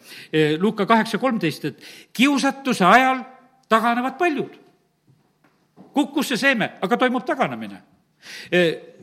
Luuka 0.61 0.85
kaheksa 0.87 1.19
kolmteist, 1.21 1.65
et 1.65 1.83
kiusatuse 2.15 2.85
ajal 2.85 3.23
taganevad 3.71 4.17
paljud. 4.19 4.61
kukkus 5.95 6.27
see 6.27 6.37
seeme, 6.37 6.73
aga 6.81 6.97
toimub 6.97 7.23
taganemine. 7.25 7.81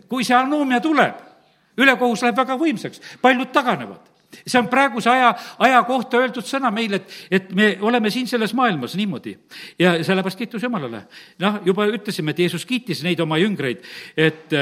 kui 0.09 0.25
see 0.25 0.37
anoomia 0.37 0.81
tuleb, 0.81 1.32
ülekohus 1.79 2.23
läheb 2.23 2.37
väga 2.37 2.57
võimsaks, 2.61 3.01
paljud 3.23 3.53
taganevad 3.53 4.13
see 4.47 4.59
on 4.59 4.69
praeguse 4.69 5.11
aja, 5.11 5.35
aja 5.59 5.83
kohta 5.85 6.21
öeldud 6.23 6.47
sõna 6.49 6.71
meile, 6.73 7.03
et, 7.03 7.17
et 7.31 7.51
me 7.57 7.67
oleme 7.85 8.11
siin 8.11 8.29
selles 8.29 8.55
maailmas 8.57 8.95
niimoodi. 8.97 9.35
ja 9.79 9.99
sellepärast 10.05 10.39
kiitus 10.39 10.63
Jumalale. 10.63 11.03
noh, 11.39 11.61
juba 11.65 11.87
ütlesime, 11.87 12.33
et 12.33 12.39
Jeesus 12.39 12.67
kiitis 12.67 13.03
neid 13.05 13.21
oma 13.21 13.39
jüngreid, 13.39 13.85
et 14.17 14.57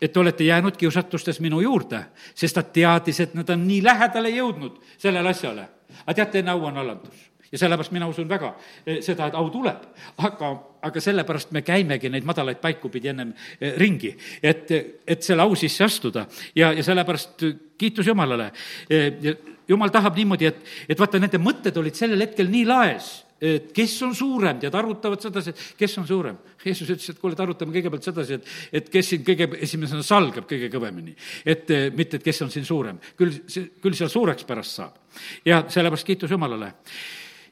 et 0.00 0.16
olete 0.16 0.44
jäänud 0.44 0.76
kiusatustes 0.80 1.40
minu 1.44 1.60
juurde, 1.60 1.98
sest 2.34 2.56
ta 2.56 2.62
teadis, 2.62 3.20
et 3.20 3.34
nad 3.36 3.50
on 3.52 3.66
nii 3.68 3.82
lähedale 3.84 4.30
jõudnud 4.32 4.78
sellele 4.98 5.28
asjale. 5.28 5.68
aga 6.06 6.14
teate, 6.14 6.38
enne 6.40 6.50
au 6.50 6.64
on 6.64 6.78
alandus 6.80 7.29
ja 7.52 7.58
sellepärast 7.58 7.92
mina 7.92 8.08
usun 8.10 8.28
väga 8.28 8.52
eh, 8.86 9.00
seda, 9.02 9.28
et 9.28 9.38
au 9.38 9.48
tuleb, 9.52 9.86
aga, 10.26 10.50
aga 10.86 11.02
sellepärast 11.02 11.54
me 11.56 11.64
käimegi 11.66 12.10
neid 12.12 12.26
madalaid 12.28 12.60
paiku 12.62 12.90
pidi 12.92 13.10
ennem 13.12 13.32
eh, 13.58 13.74
ringi, 13.80 14.12
et, 14.42 14.70
et 15.06 15.24
selle 15.26 15.46
au 15.46 15.56
sisse 15.58 15.84
astuda 15.86 16.26
ja, 16.54 16.72
ja 16.72 16.84
sellepärast 16.86 17.46
kiitus 17.80 18.06
Jumalale. 18.06 18.50
Eh, 18.90 19.34
jumal 19.70 19.90
tahab 19.94 20.16
niimoodi, 20.18 20.50
et, 20.50 20.62
et 20.90 20.98
vaata, 20.98 21.20
nende 21.22 21.40
mõtted 21.42 21.76
olid 21.78 21.98
sellel 21.98 22.26
hetkel 22.26 22.50
nii 22.50 22.68
laes 22.68 23.10
et 23.40 23.70
kes 23.72 23.94
on 24.04 24.10
suurem, 24.12 24.58
tead, 24.60 24.74
arutavad 24.76 25.22
sedasi, 25.24 25.54
et 25.54 25.78
kes 25.80 25.94
on 26.02 26.04
suurem. 26.04 26.36
Jeesus 26.60 26.90
ütles, 26.92 27.06
et 27.08 27.20
kuule, 27.22 27.32
et 27.32 27.40
arutame 27.40 27.72
kõigepealt 27.72 28.04
sedasi, 28.04 28.36
et, 28.36 28.50
et 28.76 28.90
kes 28.92 29.14
siin 29.14 29.22
kõige 29.24 29.46
esimesena 29.64 30.04
salgab 30.04 30.44
kõige 30.50 30.68
kõvemini. 30.72 31.14
et 31.48 31.72
mitte, 31.96 32.20
et 32.20 32.26
kes 32.26 32.42
on 32.44 32.52
siin 32.52 32.68
suurem. 32.68 33.00
küll, 33.16 33.32
küll 33.80 33.96
seal 33.96 34.12
suureks 34.12 34.44
pärast 34.44 34.76
saab. 34.76 35.00
ja 35.44 35.62
sellepärast 35.72 36.06
kiitus 36.06 36.36
Jumalale. 36.36 36.74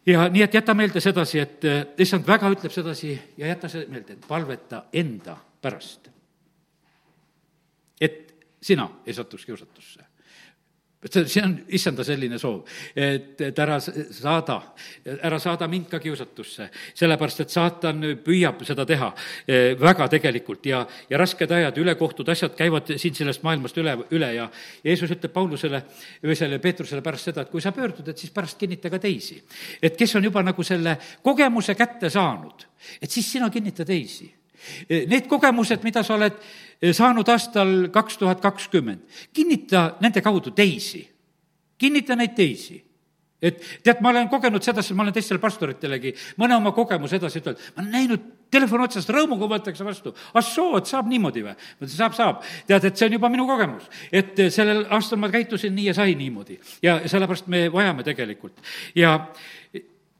Ja 0.08 0.28
nii, 0.32 0.42
et 0.42 0.54
jäta 0.54 0.74
meelde 0.74 1.00
sedasi, 1.04 1.40
et 1.42 1.64
eh, 1.68 1.80
issand 2.00 2.26
väga 2.26 2.50
ütleb 2.54 2.72
sedasi 2.72 3.12
ja 3.36 3.52
jäta 3.52 3.70
see 3.72 3.86
meelde, 3.92 4.16
et 4.16 4.28
palveta 4.28 4.84
enda 4.92 5.36
pärast. 5.62 6.08
et 8.00 8.34
sina 8.62 8.88
ei 9.06 9.14
satuks 9.14 9.46
kiusatusse 9.46 10.07
see, 11.06 11.42
on 11.42 11.54
issanda 11.68 12.04
selline 12.04 12.38
soov, 12.40 12.64
et, 12.96 13.38
et 13.46 13.58
ära 13.62 13.78
saada, 13.80 14.56
ära 15.06 15.38
saada 15.38 15.68
mind 15.70 15.86
ka 15.92 16.00
kiusatusse, 16.02 16.68
sellepärast 16.98 17.44
et 17.44 17.54
saatan 17.54 18.02
püüab 18.24 18.64
seda 18.66 18.86
teha 18.88 19.12
eh, 19.46 19.76
väga 19.78 20.08
tegelikult. 20.16 20.66
Ja, 20.66 20.82
ja 21.10 21.20
rasked 21.20 21.52
ajad, 21.54 21.78
ülekohtud 21.78 22.28
asjad 22.34 22.56
käivad 22.58 22.90
siin 22.98 23.14
sellest 23.14 23.44
maailmast 23.46 23.78
üle, 23.78 23.94
üle. 24.10 24.32
Ja 24.34 24.48
Jeesus 24.84 25.14
ütleb 25.14 25.32
Paulusele 25.34 25.84
või 26.24 26.38
sellele 26.38 26.62
Peetrusele 26.62 27.04
pärast 27.04 27.30
seda, 27.30 27.46
et 27.46 27.52
kui 27.52 27.62
sa 27.62 27.72
pöördud, 27.76 28.08
et 28.10 28.18
siis 28.18 28.34
pärast 28.34 28.58
kinnita 28.58 28.90
ka 28.90 28.98
teisi. 28.98 29.38
et 29.82 29.96
kes 29.96 30.16
on 30.16 30.24
juba 30.24 30.42
nagu 30.42 30.62
selle 30.66 30.98
kogemuse 31.22 31.74
kätte 31.78 32.10
saanud, 32.10 32.66
et 33.02 33.10
siis 33.10 33.32
sina 33.32 33.50
kinnita 33.50 33.84
teisi. 33.84 34.32
Need 34.88 35.28
kogemused, 35.30 35.84
mida 35.86 36.02
sa 36.02 36.16
oled 36.16 36.34
saanud 36.92 37.28
aastal 37.28 37.88
kaks 37.94 38.18
tuhat 38.18 38.40
kakskümmend, 38.40 39.00
kinnita 39.32 39.96
nende 40.00 40.22
kaudu 40.22 40.50
teisi, 40.50 41.02
kinnita 41.78 42.16
neid 42.16 42.36
teisi 42.38 42.88
et 43.42 43.60
tead, 43.86 44.00
ma 44.02 44.10
olen 44.10 44.28
kogenud 44.30 44.62
sedasi, 44.64 44.94
ma 44.98 45.04
olen 45.04 45.14
teistele 45.14 45.38
pastoritelegi 45.42 46.12
mõne 46.40 46.56
oma 46.58 46.72
kogemuse 46.74 47.18
edasi 47.20 47.38
ütelnud, 47.38 47.68
ma 47.76 47.84
olen 47.84 47.92
näinud 47.94 48.24
telefoni 48.50 48.88
otsast 48.88 49.12
rõõmuga 49.14 49.48
võetakse 49.52 49.86
vastu. 49.86 50.12
ah 50.34 50.44
soo, 50.44 50.78
et 50.80 50.90
saab 50.90 51.06
niimoodi 51.10 51.44
või? 51.46 51.54
ma 51.54 51.84
ütlesin, 51.84 52.00
saab, 52.00 52.16
saab. 52.18 52.42
tead, 52.66 52.88
et 52.88 52.98
see 52.98 53.06
on 53.06 53.14
juba 53.14 53.30
minu 53.30 53.46
kogemus. 53.46 53.86
et 54.10 54.38
eh, 54.42 54.50
sellel 54.50 54.84
aastal 54.90 55.22
ma 55.22 55.30
käitusin 55.30 55.74
nii 55.74 55.90
ja 55.90 55.94
sai 55.94 56.16
niimoodi. 56.18 56.58
ja 56.82 56.98
sellepärast 57.06 57.46
me 57.46 57.68
vajame 57.72 58.06
tegelikult. 58.06 58.58
ja 58.94 59.14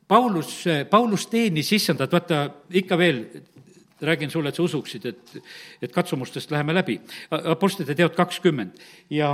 Paulus, 0.09 0.62
Paulus 0.88 1.26
teenis 1.28 1.72
issandat, 1.72 2.12
vaata 2.12 2.46
ikka 2.80 2.96
veel 2.96 3.24
räägin 4.01 4.30
sulle, 4.30 4.49
et 4.49 4.59
sa 4.59 4.62
usuksid, 4.62 5.07
et, 5.07 5.36
et 5.82 5.92
katsumustest 5.92 6.51
läheme 6.51 6.74
läbi. 6.74 6.99
Apostlite 7.30 7.94
teod 7.99 8.14
kakskümmend 8.16 8.78
ja, 9.11 9.32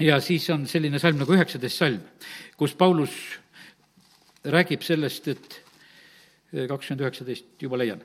ja 0.00 0.20
siis 0.20 0.48
on 0.50 0.66
selline 0.70 0.98
salm 0.98 1.20
nagu 1.22 1.36
üheksateist 1.36 1.80
salm, 1.80 2.00
kus 2.60 2.74
Paulus 2.78 3.14
räägib 4.44 4.84
sellest, 4.84 5.28
et 5.28 5.60
kakskümmend 6.68 7.06
üheksateist, 7.06 7.54
juba 7.62 7.78
leian. 7.80 8.02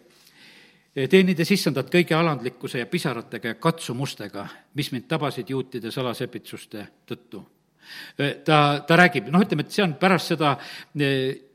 teenides 1.10 1.51
issandat 1.51 1.91
kõige 1.93 2.16
alandlikkuse 2.18 2.80
ja 2.80 2.88
pisaratega 2.89 3.53
ja 3.53 3.60
katsumustega, 3.62 4.47
mis 4.76 4.91
mind 4.91 5.07
tabasid 5.07 5.49
juutide 5.49 5.91
salasepitsuste 5.91 6.88
tõttu. 7.07 7.43
ta, 8.45 8.84
ta 8.88 8.95
räägib, 8.95 9.30
noh, 9.30 9.41
ütleme, 9.41 9.66
et 9.66 9.72
see 9.72 9.84
on 9.84 9.93
pärast 9.99 10.34
seda 10.34 10.55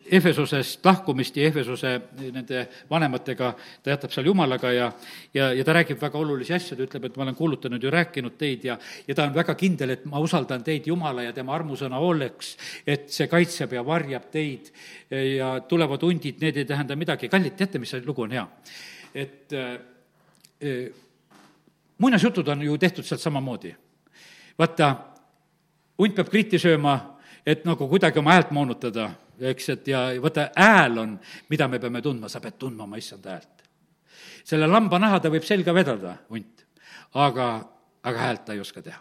Efesosest 0.04 0.84
lahkumist 0.84 1.36
ja 1.36 1.46
Efesose 1.48 1.94
nende 2.20 2.64
vanematega, 2.90 3.50
ta 3.82 3.92
jätab 3.94 4.12
seal 4.12 4.26
Jumalaga 4.28 4.72
ja, 4.72 4.90
ja, 5.34 5.48
ja 5.56 5.64
ta 5.64 5.72
räägib 5.78 6.00
väga 6.00 6.18
olulisi 6.20 6.52
asju, 6.54 6.76
ta 6.76 6.84
ütleb, 6.84 7.06
et 7.08 7.16
ma 7.16 7.24
olen 7.24 7.38
kuulutanud 7.38 7.82
ja 7.82 7.92
rääkinud 7.94 8.36
teid 8.38 8.66
ja, 8.68 8.76
ja 9.08 9.16
ta 9.16 9.24
on 9.24 9.34
väga 9.34 9.54
kindel, 9.56 9.94
et 9.96 10.04
ma 10.10 10.20
usaldan 10.20 10.64
teid 10.66 10.90
Jumala 10.90 11.24
ja 11.24 11.32
tema 11.32 11.54
armusõna 11.56 12.02
hooleks, 12.02 12.52
et 12.86 13.08
see 13.12 13.30
kaitseb 13.32 13.72
ja 13.72 13.84
varjab 13.86 14.28
teid 14.32 14.68
ja 15.08 15.54
tulevad 15.68 16.04
hundid, 16.04 16.42
need 16.42 16.60
ei 16.60 16.68
tähenda 16.68 16.96
midagi. 17.00 17.32
kallid, 17.32 17.56
teate, 17.56 17.80
mis 17.80 17.96
see 17.96 18.04
lugu 18.04 18.28
on 18.28 18.36
hea? 18.36 18.46
et 19.14 19.52
äh, 19.56 20.90
muinasjutud 21.98 22.48
on 22.48 22.62
ju 22.62 22.78
tehtud 22.78 23.04
sealt 23.04 23.20
samamoodi. 23.20 23.74
vaata, 24.58 24.94
hunt 25.98 26.14
peab 26.14 26.28
kriiti 26.28 26.58
sööma, 26.58 26.98
et 27.46 27.64
nagu 27.64 27.88
kuidagi 27.88 28.18
oma 28.18 28.34
häält 28.36 28.50
moonutada 28.50 29.10
eks, 29.40 29.68
et 29.74 29.88
ja 29.88 30.04
vaata, 30.22 30.48
hääl 30.56 30.98
on, 30.98 31.16
mida 31.50 31.68
me 31.68 31.80
peame 31.82 32.02
tundma, 32.02 32.28
sa 32.28 32.40
pead 32.40 32.58
tundma 32.58 32.86
oma 32.88 33.00
issanda 33.00 33.36
häält. 33.36 33.64
selle 34.44 34.66
lambanaha 34.68 35.20
ta 35.20 35.32
võib 35.32 35.44
selga 35.46 35.72
vedada, 35.74 36.18
hunt, 36.28 36.66
aga, 37.14 37.48
aga 38.02 38.18
häält 38.26 38.44
ta 38.44 38.52
ei 38.52 38.60
oska 38.60 38.82
teha. 38.82 39.00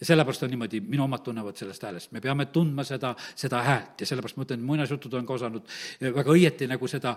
Ja 0.00 0.06
sellepärast 0.06 0.42
on 0.42 0.50
niimoodi, 0.52 0.80
minu 0.80 1.04
omad 1.04 1.24
tunnevad 1.26 1.56
sellest 1.58 1.82
häälest, 1.82 2.12
me 2.14 2.20
peame 2.22 2.46
tundma 2.54 2.84
seda, 2.86 3.12
seda 3.34 3.62
häält. 3.66 4.00
Ja 4.00 4.06
sellepärast 4.06 4.38
ma 4.38 4.46
ütlen, 4.46 4.62
muinasjutud 4.66 5.14
on 5.18 5.26
ka 5.26 5.34
osanud 5.34 5.66
väga 6.02 6.34
õieti 6.36 6.68
nagu 6.70 6.88
seda 6.90 7.16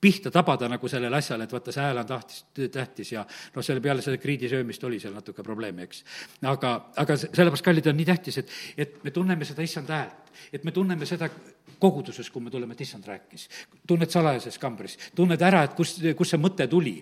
pihta 0.00 0.30
tabada 0.34 0.68
nagu 0.68 0.88
sellele 0.92 1.16
asjale, 1.16 1.46
et 1.48 1.54
vaata, 1.54 1.72
see 1.72 1.84
hääl 1.84 2.02
on 2.02 2.08
tahtis, 2.08 2.44
tähtis 2.74 3.14
ja 3.14 3.24
noh, 3.24 3.64
selle 3.64 3.80
peale 3.84 4.04
seda 4.04 4.20
kriidi 4.20 4.50
söömist 4.52 4.84
oli 4.84 5.00
seal 5.00 5.14
natuke 5.16 5.44
probleemi, 5.46 5.86
eks. 5.88 6.04
aga, 6.52 6.74
aga 7.00 7.16
sellepärast, 7.22 7.64
kallid, 7.64 7.88
on 7.88 7.98
nii 8.00 8.10
tähtis, 8.12 8.42
et, 8.42 8.56
et 8.76 8.98
me 9.04 9.14
tunneme 9.14 9.48
seda 9.48 9.64
issanda 9.64 10.02
häält, 10.02 10.21
et 10.52 10.64
me 10.64 10.72
tunneme 10.72 11.06
seda 11.08 11.28
koguduses, 11.82 12.30
kui 12.30 12.42
me 12.42 12.50
tuleme, 12.50 12.76
et 12.76 12.80
issand 12.84 13.06
rääkis. 13.06 13.48
tunned 13.86 14.10
salajases 14.10 14.58
kambris, 14.58 14.98
tunned 15.14 15.40
ära, 15.42 15.64
et 15.66 15.74
kust, 15.74 15.98
kust 16.16 16.34
see 16.34 16.40
mõte 16.40 16.68
tuli, 16.70 17.00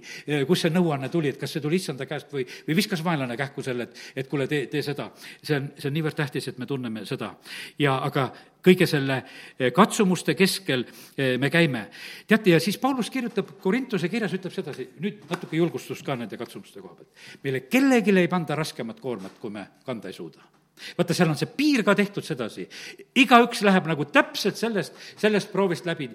kust 0.48 0.66
see 0.66 0.72
nõuanne 0.72 1.10
tuli, 1.12 1.28
et 1.28 1.40
kas 1.40 1.52
see 1.52 1.64
tuli 1.64 1.76
issanda 1.76 2.06
käest 2.08 2.32
või, 2.32 2.46
või 2.66 2.76
viskas 2.78 3.04
vaenlane 3.04 3.36
kähku 3.36 3.62
selle, 3.62 3.88
et, 3.88 4.00
et 4.22 4.30
kuule, 4.30 4.46
tee, 4.48 4.66
tee 4.72 4.82
seda. 4.82 5.10
see 5.42 5.58
on, 5.58 5.68
see 5.76 5.90
on 5.90 5.96
niivõrd 5.98 6.16
tähtis, 6.16 6.48
et 6.48 6.58
me 6.58 6.68
tunneme 6.70 7.04
seda. 7.08 7.34
ja 7.78 7.98
aga 8.06 8.30
kõige 8.64 8.86
selle 8.88 9.18
eh, 9.20 9.72
katsumuste 9.76 10.34
keskel 10.38 10.84
eh, 11.16 11.36
me 11.40 11.50
käime. 11.50 11.86
teate, 12.26 12.54
ja 12.54 12.60
siis 12.60 12.78
Paulus 12.78 13.10
kirjutab 13.10 13.56
Korintuse 13.60 14.08
kirjas, 14.08 14.36
ütleb 14.36 14.54
sedasi, 14.54 14.88
nüüd 15.00 15.26
natuke 15.30 15.56
julgustust 15.56 16.06
ka 16.06 16.16
nende 16.16 16.40
katsumuste 16.40 16.80
koha 16.80 16.94
pealt. 16.94 17.28
meile 17.44 17.66
kellelegi 17.68 18.16
ei 18.16 18.28
panda 18.28 18.56
raskemat 18.56 19.00
koormat, 19.00 19.38
kui 19.40 19.50
me 19.50 19.66
kanda 19.84 20.08
ei 20.08 20.16
suuda 20.16 20.59
vaata, 20.98 21.16
seal 21.16 21.30
on 21.30 21.38
see 21.38 21.50
piir 21.56 21.84
ka 21.86 21.94
tehtud 21.98 22.26
sedasi. 22.26 22.68
igaüks 23.14 23.62
läheb 23.66 23.88
nagu 23.90 24.04
täpselt 24.04 24.56
sellest, 24.60 24.94
sellest 25.20 25.52
proovist 25.52 25.86
läbi. 25.86 26.10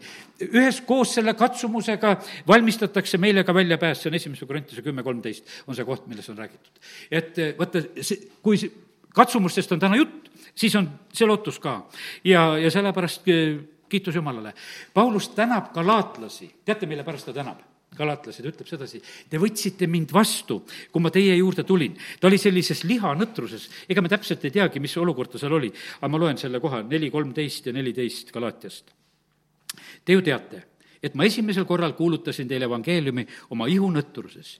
üheskoos 0.52 1.16
selle 1.16 1.34
katsumusega 1.34 2.16
valmistatakse 2.48 3.18
meile 3.18 3.44
ka 3.44 3.54
väljapääs, 3.54 4.02
see 4.02 4.10
on 4.10 4.20
esimese 4.22 4.46
Korintuse 4.46 4.82
kümme 4.82 5.04
kolmteist, 5.04 5.46
on 5.68 5.76
see 5.76 5.86
koht, 5.86 6.08
millest 6.08 6.30
on 6.30 6.38
räägitud. 6.38 6.84
et 7.12 7.38
vaata, 7.60 7.84
see, 8.02 8.30
kui 8.42 8.60
katsumustest 9.16 9.72
on 9.72 9.80
täna 9.80 9.96
jutt, 9.96 10.30
siis 10.56 10.76
on 10.76 10.90
see 11.14 11.28
lootus 11.28 11.60
ka. 11.60 11.78
ja, 12.24 12.58
ja 12.58 12.72
sellepärast 12.72 13.28
eh, 13.28 13.56
kiitus 13.90 14.16
Jumalale. 14.16 14.54
Paulus 14.94 15.30
tänab 15.30 15.72
galaatlasi, 15.74 16.52
teate, 16.66 16.86
mille 16.86 17.04
pärast 17.04 17.30
ta 17.30 17.34
tänab? 17.34 17.62
Galatlased 17.98 18.46
ütleb 18.46 18.70
sedasi, 18.70 19.02
te 19.30 19.40
võtsite 19.42 19.88
mind 19.92 20.14
vastu, 20.16 20.62
kui 20.92 21.04
ma 21.04 21.12
teie 21.14 21.36
juurde 21.38 21.66
tulin. 21.68 21.96
ta 22.20 22.28
oli 22.28 22.38
sellises 22.42 22.84
lihanõtruses, 22.84 23.70
ega 23.90 24.02
me 24.02 24.12
täpselt 24.12 24.46
ei 24.46 24.54
teagi, 24.60 24.80
mis 24.84 24.98
olukord 24.98 25.32
ta 25.32 25.42
seal 25.42 25.58
oli, 25.58 25.72
aga 26.00 26.12
ma 26.12 26.22
loen 26.22 26.38
selle 26.38 26.60
koha, 26.64 26.84
neli, 26.84 27.12
kolmteist 27.12 27.68
ja 27.68 27.74
neliteist 27.74 28.32
Galatiast. 28.36 28.94
Te 30.06 30.14
ju 30.14 30.22
teate, 30.24 30.64
et 31.06 31.14
ma 31.14 31.26
esimesel 31.28 31.68
korral 31.70 31.94
kuulutasin 31.98 32.48
teile 32.50 32.66
evangeeliumi 32.66 33.26
oma 33.54 33.68
ihunõtruses 33.70 34.56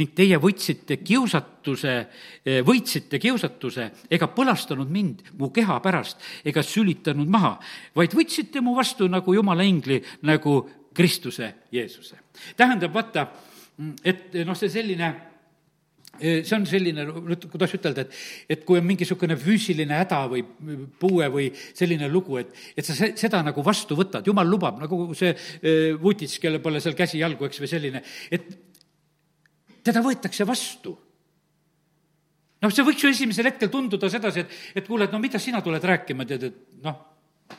ning 0.00 0.14
teie 0.16 0.38
võtsite 0.42 0.98
kiusatuse, 1.04 1.94
võitsite 2.66 3.20
kiusatuse 3.22 3.88
ega 4.10 4.28
põlastanud 4.34 4.90
mind 4.90 5.22
mu 5.38 5.52
keha 5.54 5.78
pärast 5.84 6.22
ega 6.44 6.64
sülitanud 6.66 7.30
maha, 7.30 7.56
vaid 7.94 8.16
võtsite 8.16 8.62
mu 8.64 8.74
vastu 8.78 9.08
nagu 9.10 9.36
jumala 9.36 9.66
ingli, 9.66 10.00
nagu 10.26 10.62
Kristuse 10.94 11.54
Jeesuse. 11.74 12.23
Tähendab, 12.56 12.92
vaata, 12.94 13.28
et 14.04 14.34
noh, 14.44 14.56
see 14.58 14.72
selline 14.72 15.12
see 16.20 16.54
on 16.54 16.66
selline, 16.68 17.06
kuidas 17.50 17.72
ütelda, 17.74 18.04
et, 18.04 18.18
et 18.54 18.60
kui 18.66 18.78
on 18.78 18.86
mingisugune 18.86 19.36
füüsiline 19.40 19.96
häda 19.98 20.20
või 20.30 20.44
puue 21.00 21.26
või 21.32 21.48
selline 21.56 22.08
lugu, 22.10 22.38
et, 22.38 22.52
et 22.76 22.86
sa 22.86 22.94
seda 22.94 23.40
nagu 23.42 23.64
vastu 23.66 23.96
võtad, 23.98 24.26
jumal 24.26 24.46
lubab, 24.46 24.78
nagu 24.82 25.08
see 25.18 25.32
Vutits, 26.00 26.38
kelle 26.42 26.60
pole 26.62 26.82
seal 26.82 26.94
käsi-jalgu, 26.98 27.48
eks, 27.48 27.62
või 27.64 27.72
selline, 27.72 28.04
et 28.30 28.46
teda 29.84 30.04
võetakse 30.04 30.46
vastu. 30.48 30.94
Noh, 32.62 32.72
see 32.72 32.86
võiks 32.86 33.02
ju 33.04 33.10
esimesel 33.10 33.50
hetkel 33.50 33.72
tunduda 33.72 34.08
sedasi, 34.08 34.44
et, 34.44 34.54
et 34.80 34.86
kuule, 34.86 35.08
et 35.08 35.12
no 35.12 35.20
mida 35.20 35.40
sina 35.42 35.60
tuled 35.64 35.82
rääkima, 35.84 36.24
tead, 36.28 36.46
et 36.48 36.84
noh, 36.86 37.02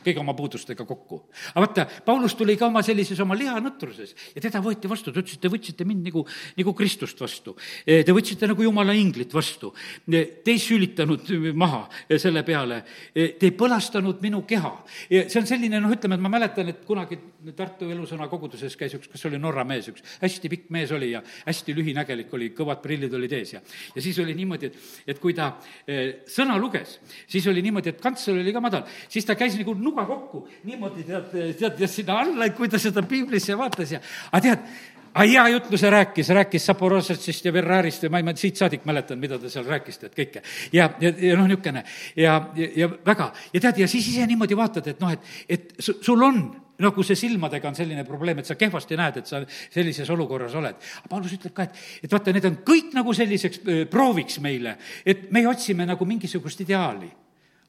kõigi 0.04 0.22
oma 0.22 0.34
puudustega 0.36 0.84
kokku. 0.84 1.22
aga 1.54 1.64
vaata, 1.64 1.86
Paulus 2.06 2.34
tuli 2.34 2.56
ka 2.56 2.66
oma 2.66 2.82
sellises 2.86 3.20
oma 3.20 3.36
lihanõtruses 3.38 4.14
ja 4.34 4.42
teda 4.42 4.62
võeti 4.64 4.90
vastu, 4.90 5.12
ta 5.12 5.20
ütles, 5.20 5.36
et 5.38 5.44
te 5.44 5.52
võtsite 5.52 5.86
mind 5.88 6.10
nagu, 6.10 6.26
nagu 6.56 6.74
Kristust 6.76 7.20
vastu. 7.20 7.56
Te 7.84 8.14
võtsite 8.14 8.48
nagu 8.50 8.62
jumala 8.62 8.94
inglit 8.96 9.32
vastu. 9.34 9.72
Te 10.06 10.52
ei 10.52 10.58
sülitanud 10.62 11.28
maha 11.54 11.86
selle 12.18 12.42
peale, 12.46 12.82
te 13.14 13.48
ei 13.48 13.54
põlastanud 13.56 14.20
minu 14.24 14.42
keha. 14.46 14.72
see 15.08 15.40
on 15.40 15.46
selline, 15.46 15.80
noh, 15.80 15.92
ütleme, 15.92 16.16
et 16.16 16.24
ma 16.24 16.32
mäletan, 16.32 16.68
et 16.68 16.84
kunagi 16.86 17.18
Tartu 17.56 17.90
Elusõna 17.90 18.26
koguduses 18.30 18.74
käis 18.78 18.94
üks, 18.96 19.08
kas 19.12 19.24
oli 19.28 19.38
Norra 19.38 19.64
mees, 19.66 19.86
üks 19.92 20.02
hästi 20.20 20.50
pikk 20.50 20.70
mees 20.74 20.92
oli 20.94 21.12
ja 21.12 21.22
hästi 21.46 21.74
lühinägelik 21.76 22.32
oli, 22.34 22.50
kõvad 22.56 22.82
prillid 22.84 23.14
olid 23.14 23.34
ees 23.36 23.54
ja, 23.54 23.60
ja 23.94 24.02
siis 24.02 24.18
oli 24.22 24.34
niimoodi, 24.38 24.70
et, 24.70 24.88
et 25.14 25.20
kui 25.22 25.34
ta 25.36 25.52
eh, 25.86 26.22
sõna 26.30 26.56
luges, 26.60 26.96
siis 27.30 27.46
oli 27.50 27.62
niimoodi, 27.64 27.92
et 27.92 28.02
kantsler 28.02 28.40
oli 28.40 28.54
ka 28.54 28.62
madal, 28.64 28.86
siis 29.12 29.26
ta 29.28 29.36
käis 29.38 29.58
nagu 29.60 29.76
nuga 29.86 30.06
kokku, 30.08 30.44
niimoodi 30.66 31.06
tead, 31.06 31.32
tead, 31.58 31.80
ja 31.80 31.88
sinna 31.90 32.20
alla, 32.24 32.50
kui 32.56 32.68
ta 32.72 32.80
seda 32.82 33.04
piiblisse 33.06 33.56
vaatas 33.58 33.96
ja, 33.96 34.02
aga 34.32 34.42
tead, 34.48 34.68
aga 35.16 35.26
hea 35.30 35.46
jutluse 35.54 35.90
rääkis, 35.90 36.30
rääkis 36.36 36.66
Zaporožetsist 36.70 37.48
ja 37.48 37.52
Ferrarist 37.54 38.04
ja 38.04 38.12
ma 38.12 38.20
ei, 38.20 38.26
ma 38.26 38.36
siit 38.36 38.60
saadik 38.60 38.84
mäletan, 38.88 39.20
mida 39.22 39.38
ta 39.40 39.50
seal 39.52 39.66
rääkis, 39.68 40.02
tead, 40.02 40.14
kõike. 40.16 40.44
ja, 40.76 40.90
ja, 41.00 41.12
ja 41.12 41.38
noh, 41.38 41.48
niisugune 41.48 41.84
ja, 42.16 42.36
ja, 42.56 42.70
ja 42.82 42.90
väga, 43.06 43.32
ja 43.54 43.64
tead, 43.68 43.82
ja 43.84 43.90
siis 43.90 44.12
ise 44.12 44.28
niimoodi 44.28 44.58
vaatad, 44.58 44.92
et 44.92 45.02
noh, 45.02 45.16
et, 45.16 45.34
et 45.48 45.76
sul 45.80 46.22
on 46.22 46.44
nagu 46.82 47.04
see 47.08 47.16
silmadega 47.16 47.70
on 47.70 47.76
selline 47.78 48.04
probleem, 48.04 48.42
et 48.42 48.48
sa 48.48 48.56
kehvasti 48.58 48.98
näed, 49.00 49.22
et 49.22 49.30
sa 49.30 49.40
sellises 49.72 50.10
olukorras 50.12 50.52
oled. 50.60 50.76
Paulus 51.08 51.32
ütleb 51.38 51.54
ka, 51.56 51.64
et, 51.64 51.78
et 52.04 52.12
vaata, 52.12 52.34
need 52.36 52.48
on 52.50 52.58
kõik 52.66 52.92
nagu 52.96 53.14
selliseks 53.16 53.62
prooviks 53.88 54.42
meile, 54.44 54.76
et 55.06 55.30
me 55.32 55.46
otsime 55.48 55.88
nagu 55.88 56.08
mingisugust 56.08 56.60
ideaali 56.66 57.08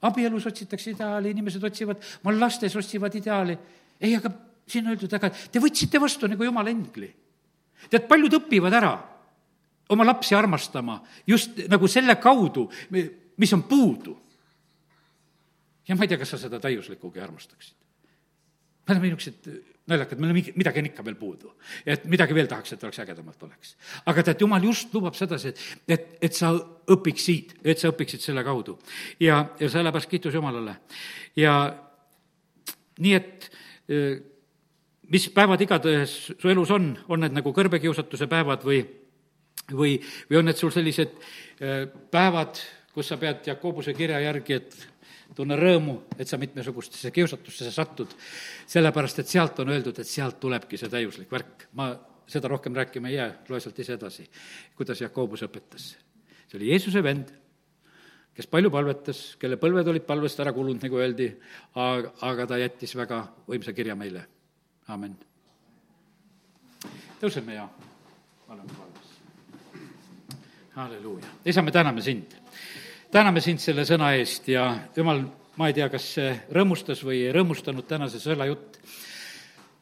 abielus 0.02 0.45
otsitakse 0.45 0.91
ideaali, 0.91 1.32
inimesed 1.34 1.64
otsivad, 1.64 2.02
oma 2.24 2.36
lastes 2.39 2.76
otsivad 2.76 3.16
ideaali. 3.16 3.58
ei, 4.02 4.16
aga 4.16 4.32
siin 4.68 4.86
on 4.86 4.93
öeldud, 4.93 5.14
aga 5.14 5.32
te 5.32 5.62
võtsite 5.64 6.02
vastu 6.02 6.28
nagu 6.28 6.43
jumala 6.43 6.70
ingli. 6.74 7.10
tead, 7.89 8.08
paljud 8.10 8.38
õpivad 8.39 8.74
ära 8.78 8.93
oma 9.89 10.06
lapsi 10.06 10.36
armastama 10.36 11.00
just 11.28 11.64
nagu 11.72 11.88
selle 11.88 12.16
kaudu, 12.22 12.68
mis 13.38 13.54
on 13.54 13.64
puudu. 13.64 14.18
ja 15.88 15.95
ma 15.95 16.04
ei 16.04 16.12
tea, 16.12 16.20
kas 16.20 16.36
sa 16.36 16.38
seda 16.38 16.60
täiuslikugi 16.60 17.20
armastaksid. 17.24 17.76
me 18.88 18.93
oleme 18.93 19.10
niisugused 19.10 19.76
naljakad, 19.88 20.19
meil 20.19 20.31
on 20.31 20.38
mingi, 20.38 20.53
midagi 20.59 20.81
on 20.81 20.89
ikka 20.89 21.05
veel 21.05 21.17
puudu. 21.19 21.53
et 21.85 22.05
midagi 22.11 22.35
veel 22.35 22.47
tahaks, 22.47 22.73
et 22.73 22.83
oleks 22.83 22.99
ägedamalt 22.99 23.43
oleks. 23.43 23.75
aga 24.05 24.23
tead, 24.23 24.41
jumal 24.41 24.63
just 24.63 24.93
lubab 24.93 25.15
sedasi, 25.15 25.53
et, 25.53 25.61
et, 25.88 26.07
et 26.27 26.33
sa 26.33 26.51
õpiksid, 26.91 27.57
et 27.63 27.79
sa 27.79 27.91
õpiksid 27.93 28.23
selle 28.23 28.43
kaudu. 28.43 28.77
ja, 29.19 29.45
ja 29.59 29.69
sellepärast 29.69 30.09
kiitus 30.09 30.35
Jumalale. 30.35 30.75
ja 31.35 31.57
nii, 32.99 33.13
et 33.13 33.49
eh, 33.89 34.19
mis 35.11 35.29
päevad 35.33 35.61
igatahes 35.63 36.17
su 36.35 36.51
elus 36.51 36.71
on, 36.75 36.91
on 37.07 37.23
need 37.23 37.35
nagu 37.38 37.53
kõrbekiusatuse 37.55 38.27
päevad 38.27 38.65
või, 38.67 38.81
või, 39.71 39.95
või 40.29 40.41
on 40.41 40.49
need 40.51 40.59
sul 40.59 40.73
sellised 40.75 41.15
eh, 41.61 41.88
päevad, 42.11 42.59
kus 42.93 43.13
sa 43.13 43.19
pead 43.21 43.47
Jakobuse 43.47 43.93
kirja 43.95 44.19
järgi, 44.25 44.59
et 44.59 44.77
tunne 45.38 45.57
rõõmu, 45.59 45.99
et 46.17 46.29
sa 46.29 46.39
mitmesugustesse 46.41 47.11
kiusatustesse 47.13 47.73
satud, 47.73 48.13
sellepärast 48.69 49.21
et 49.21 49.29
sealt 49.29 49.59
on 49.61 49.73
öeldud, 49.73 49.99
et 50.01 50.09
sealt 50.09 50.39
tulebki 50.41 50.79
see 50.81 50.89
täiuslik 50.89 51.31
värk. 51.31 51.67
ma 51.77 51.91
seda 52.27 52.49
rohkem 52.51 52.75
rääkima 52.75 53.11
ei 53.11 53.19
jää, 53.19 53.33
loe 53.49 53.59
sealt 53.63 53.79
ise 53.79 53.95
edasi, 53.95 54.25
kuidas 54.75 55.01
Jakobus 55.01 55.45
õpetas. 55.45 55.93
see 56.47 56.57
oli 56.59 56.71
Jeesuse 56.71 57.03
vend, 57.03 57.29
kes 58.33 58.49
palju 58.49 58.71
palvetas, 58.73 59.21
kelle 59.39 59.59
põlved 59.61 59.88
olid 59.93 60.07
palvest 60.09 60.39
ära 60.41 60.53
kulunud, 60.53 60.81
nagu 60.83 60.99
öeldi, 61.01 61.29
aga, 61.75 62.13
aga 62.31 62.47
ta 62.47 62.59
jättis 62.61 62.95
väga 62.97 63.21
võimsa 63.47 63.73
kirja 63.77 63.95
meile. 63.95 64.25
amin. 64.88 65.15
tõuseme 67.21 67.53
ja 67.53 67.69
oleme 68.49 68.81
valmis. 68.81 69.13
halleluuja. 70.75 71.38
isa, 71.45 71.61
me 71.61 71.71
täname 71.71 72.01
sind 72.01 72.47
täname 73.12 73.41
sind 73.43 73.62
selle 73.64 73.86
sõna 73.88 74.12
eest 74.18 74.49
ja 74.51 74.70
jumal, 74.95 75.24
ma 75.58 75.70
ei 75.70 75.76
tea, 75.78 75.89
kas 75.91 76.08
see 76.18 76.32
rõõmustas 76.53 77.03
või 77.05 77.24
ei 77.26 77.36
rõõmustanud 77.36 77.88
tänase 77.88 78.20
sõela 78.22 78.47
jutt, 78.49 78.80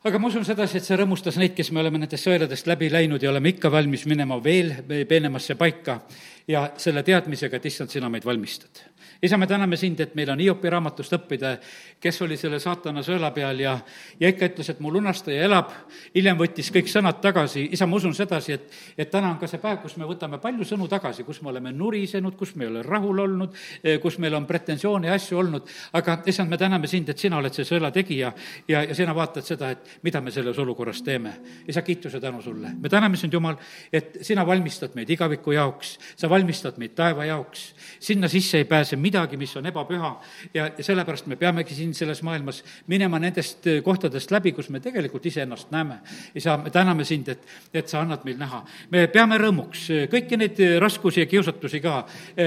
aga 0.06 0.22
ma 0.22 0.30
usun 0.30 0.46
sedasi, 0.48 0.80
et 0.80 0.88
see 0.88 0.98
rõõmustas 1.00 1.40
neid, 1.42 1.56
kes 1.58 1.72
me 1.74 1.82
oleme 1.82 2.02
nendest 2.02 2.28
sõeladest 2.28 2.70
läbi 2.70 2.92
läinud 2.94 3.24
ja 3.24 3.32
oleme 3.34 3.56
ikka 3.56 3.72
valmis 3.74 4.06
minema 4.10 4.38
veel 4.44 4.76
peenemasse 5.10 5.58
paika 5.60 6.00
ja 6.48 6.68
selle 6.78 7.04
teadmisega, 7.04 7.58
et 7.58 7.72
issand, 7.72 7.94
sina 7.94 8.12
meid 8.14 8.26
valmistad 8.28 8.86
isa, 9.22 9.38
me 9.38 9.48
täname 9.48 9.78
sind, 9.78 10.00
et 10.00 10.16
meil 10.16 10.30
on 10.30 10.40
Hiopi 10.40 10.70
raamatust 10.70 11.14
õppida, 11.18 11.56
kes 12.02 12.22
oli 12.22 12.38
selle 12.38 12.60
saatana 12.60 13.04
sõela 13.06 13.32
peal 13.34 13.60
ja, 13.64 13.76
ja 14.20 14.30
ikka 14.32 14.50
ütles, 14.52 14.70
et 14.70 14.82
mu 14.84 14.92
lunastaja 14.94 15.46
elab, 15.48 15.72
hiljem 16.16 16.38
võttis 16.40 16.70
kõik 16.74 16.90
sõnad 16.92 17.22
tagasi, 17.24 17.68
isa, 17.74 17.88
ma 17.90 17.98
usun 18.00 18.14
sedasi, 18.18 18.58
et, 18.58 18.76
et 18.98 19.12
täna 19.12 19.32
on 19.34 19.40
ka 19.42 19.50
see 19.50 19.62
päev, 19.62 19.80
kus 19.84 19.98
me 19.98 20.08
võtame 20.10 20.40
palju 20.44 20.68
sõnu 20.68 20.90
tagasi, 20.92 21.26
kus 21.28 21.42
me 21.42 21.52
oleme 21.54 21.74
nurisenud, 21.76 22.36
kus 22.38 22.56
me 22.56 22.68
ei 22.68 22.72
ole 22.74 22.84
rahul 22.86 23.24
olnud, 23.26 23.56
eh, 23.84 24.00
kus 24.04 24.20
meil 24.22 24.36
on 24.38 24.48
pretensioone 24.50 25.10
ja 25.10 25.18
asju 25.18 25.40
olnud, 25.42 25.72
aga 25.98 26.20
issand, 26.30 26.52
me 26.52 26.60
täname 26.62 26.90
sind, 26.92 27.10
et 27.10 27.22
sina 27.22 27.40
oled 27.40 27.56
see 27.56 27.68
sõela 27.68 27.92
tegija 27.96 28.34
ja, 28.68 28.84
ja 28.84 28.98
sina 28.98 29.16
vaatad 29.16 29.46
seda, 29.48 29.72
et 29.76 29.98
mida 30.06 30.22
me 30.22 30.34
selles 30.36 30.60
olukorras 30.62 31.02
teeme. 31.06 31.34
isa, 31.68 31.82
kiituse 31.82 32.20
tänu 32.20 32.42
sulle. 32.42 32.72
me 32.80 32.90
täname 32.90 33.18
sind, 33.18 33.34
Jumal, 33.34 33.58
et 33.94 34.18
sina 34.22 34.46
valmistad 34.48 34.96
meid 34.96 35.10
igaviku 35.10 35.52
jaoks, 35.52 35.98
sa 36.16 36.30
valmistad 36.30 36.78
meid 36.78 36.96
taeva 36.96 37.26
jaoks, 37.26 37.74
sinna 38.00 38.28
sisse 38.32 38.58
ei 38.58 38.66
pääse 38.66 38.95
midagi, 39.02 39.38
mis 39.38 39.56
on 39.58 39.66
ebapüha 39.70 40.12
ja, 40.54 40.68
ja 40.78 40.84
sellepärast 40.84 41.28
me 41.32 41.36
peamegi 41.40 41.76
siin 41.76 41.94
selles 41.94 42.22
maailmas 42.26 42.62
minema 42.92 43.20
nendest 43.20 43.68
äh, 43.68 43.82
kohtadest 43.84 44.32
läbi, 44.32 44.52
kus 44.56 44.70
me 44.70 44.80
tegelikult 44.84 45.26
iseennast 45.26 45.72
näeme. 45.72 46.00
isa, 46.36 46.58
me 46.58 46.70
täname 46.70 47.06
sind, 47.06 47.30
et, 47.30 47.46
et 47.74 47.88
sa 47.90 48.02
annad 48.02 48.26
meil 48.26 48.38
näha. 48.40 48.64
me 48.92 49.06
peame 49.14 49.38
rõõmuks 49.42 49.86
äh, 49.92 50.08
kõiki 50.12 50.40
neid 50.40 50.60
äh, 50.64 50.78
raskusi 50.82 51.24
ja 51.24 51.30
kiusatusi 51.30 51.82
ka, 51.84 51.96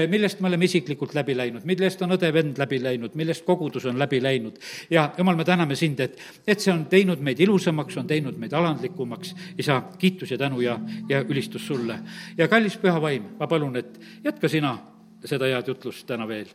millest 0.09 0.39
me 0.41 0.47
oleme 0.49 0.65
isiklikult 0.65 1.13
läbi 1.15 1.35
läinud, 1.37 1.65
millest 1.67 2.01
on 2.05 2.13
õde-vend 2.15 2.59
läbi 2.61 2.79
läinud, 2.83 3.15
millest 3.19 3.45
kogudus 3.45 3.85
on 3.89 3.99
läbi 3.99 4.21
läinud. 4.23 4.59
ja 4.89 5.09
jumal, 5.17 5.37
me 5.39 5.45
täname 5.45 5.75
sind, 5.75 5.99
et, 5.99 6.19
et 6.47 6.59
see 6.59 6.73
on 6.73 6.85
teinud 6.91 7.21
meid 7.25 7.39
ilusamaks, 7.39 7.97
on 7.97 8.07
teinud 8.07 8.37
meid 8.39 8.53
alandlikumaks. 8.53 9.35
isa, 9.57 9.81
kiitus 9.97 10.31
ja 10.31 10.37
tänu 10.37 10.61
ja, 10.61 10.79
ja 11.09 11.21
ülistus 11.21 11.67
sulle. 11.67 11.99
ja 12.37 12.47
kallis 12.47 12.77
püha 12.77 13.01
vaim, 13.01 13.35
ma 13.39 13.47
palun, 13.47 13.75
et 13.77 13.99
jätka 14.23 14.49
sina 14.49 14.77
seda 15.25 15.49
head 15.51 15.67
jutlust 15.67 16.07
täna 16.07 16.27
veel, 16.27 16.47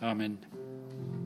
amin 0.00 0.38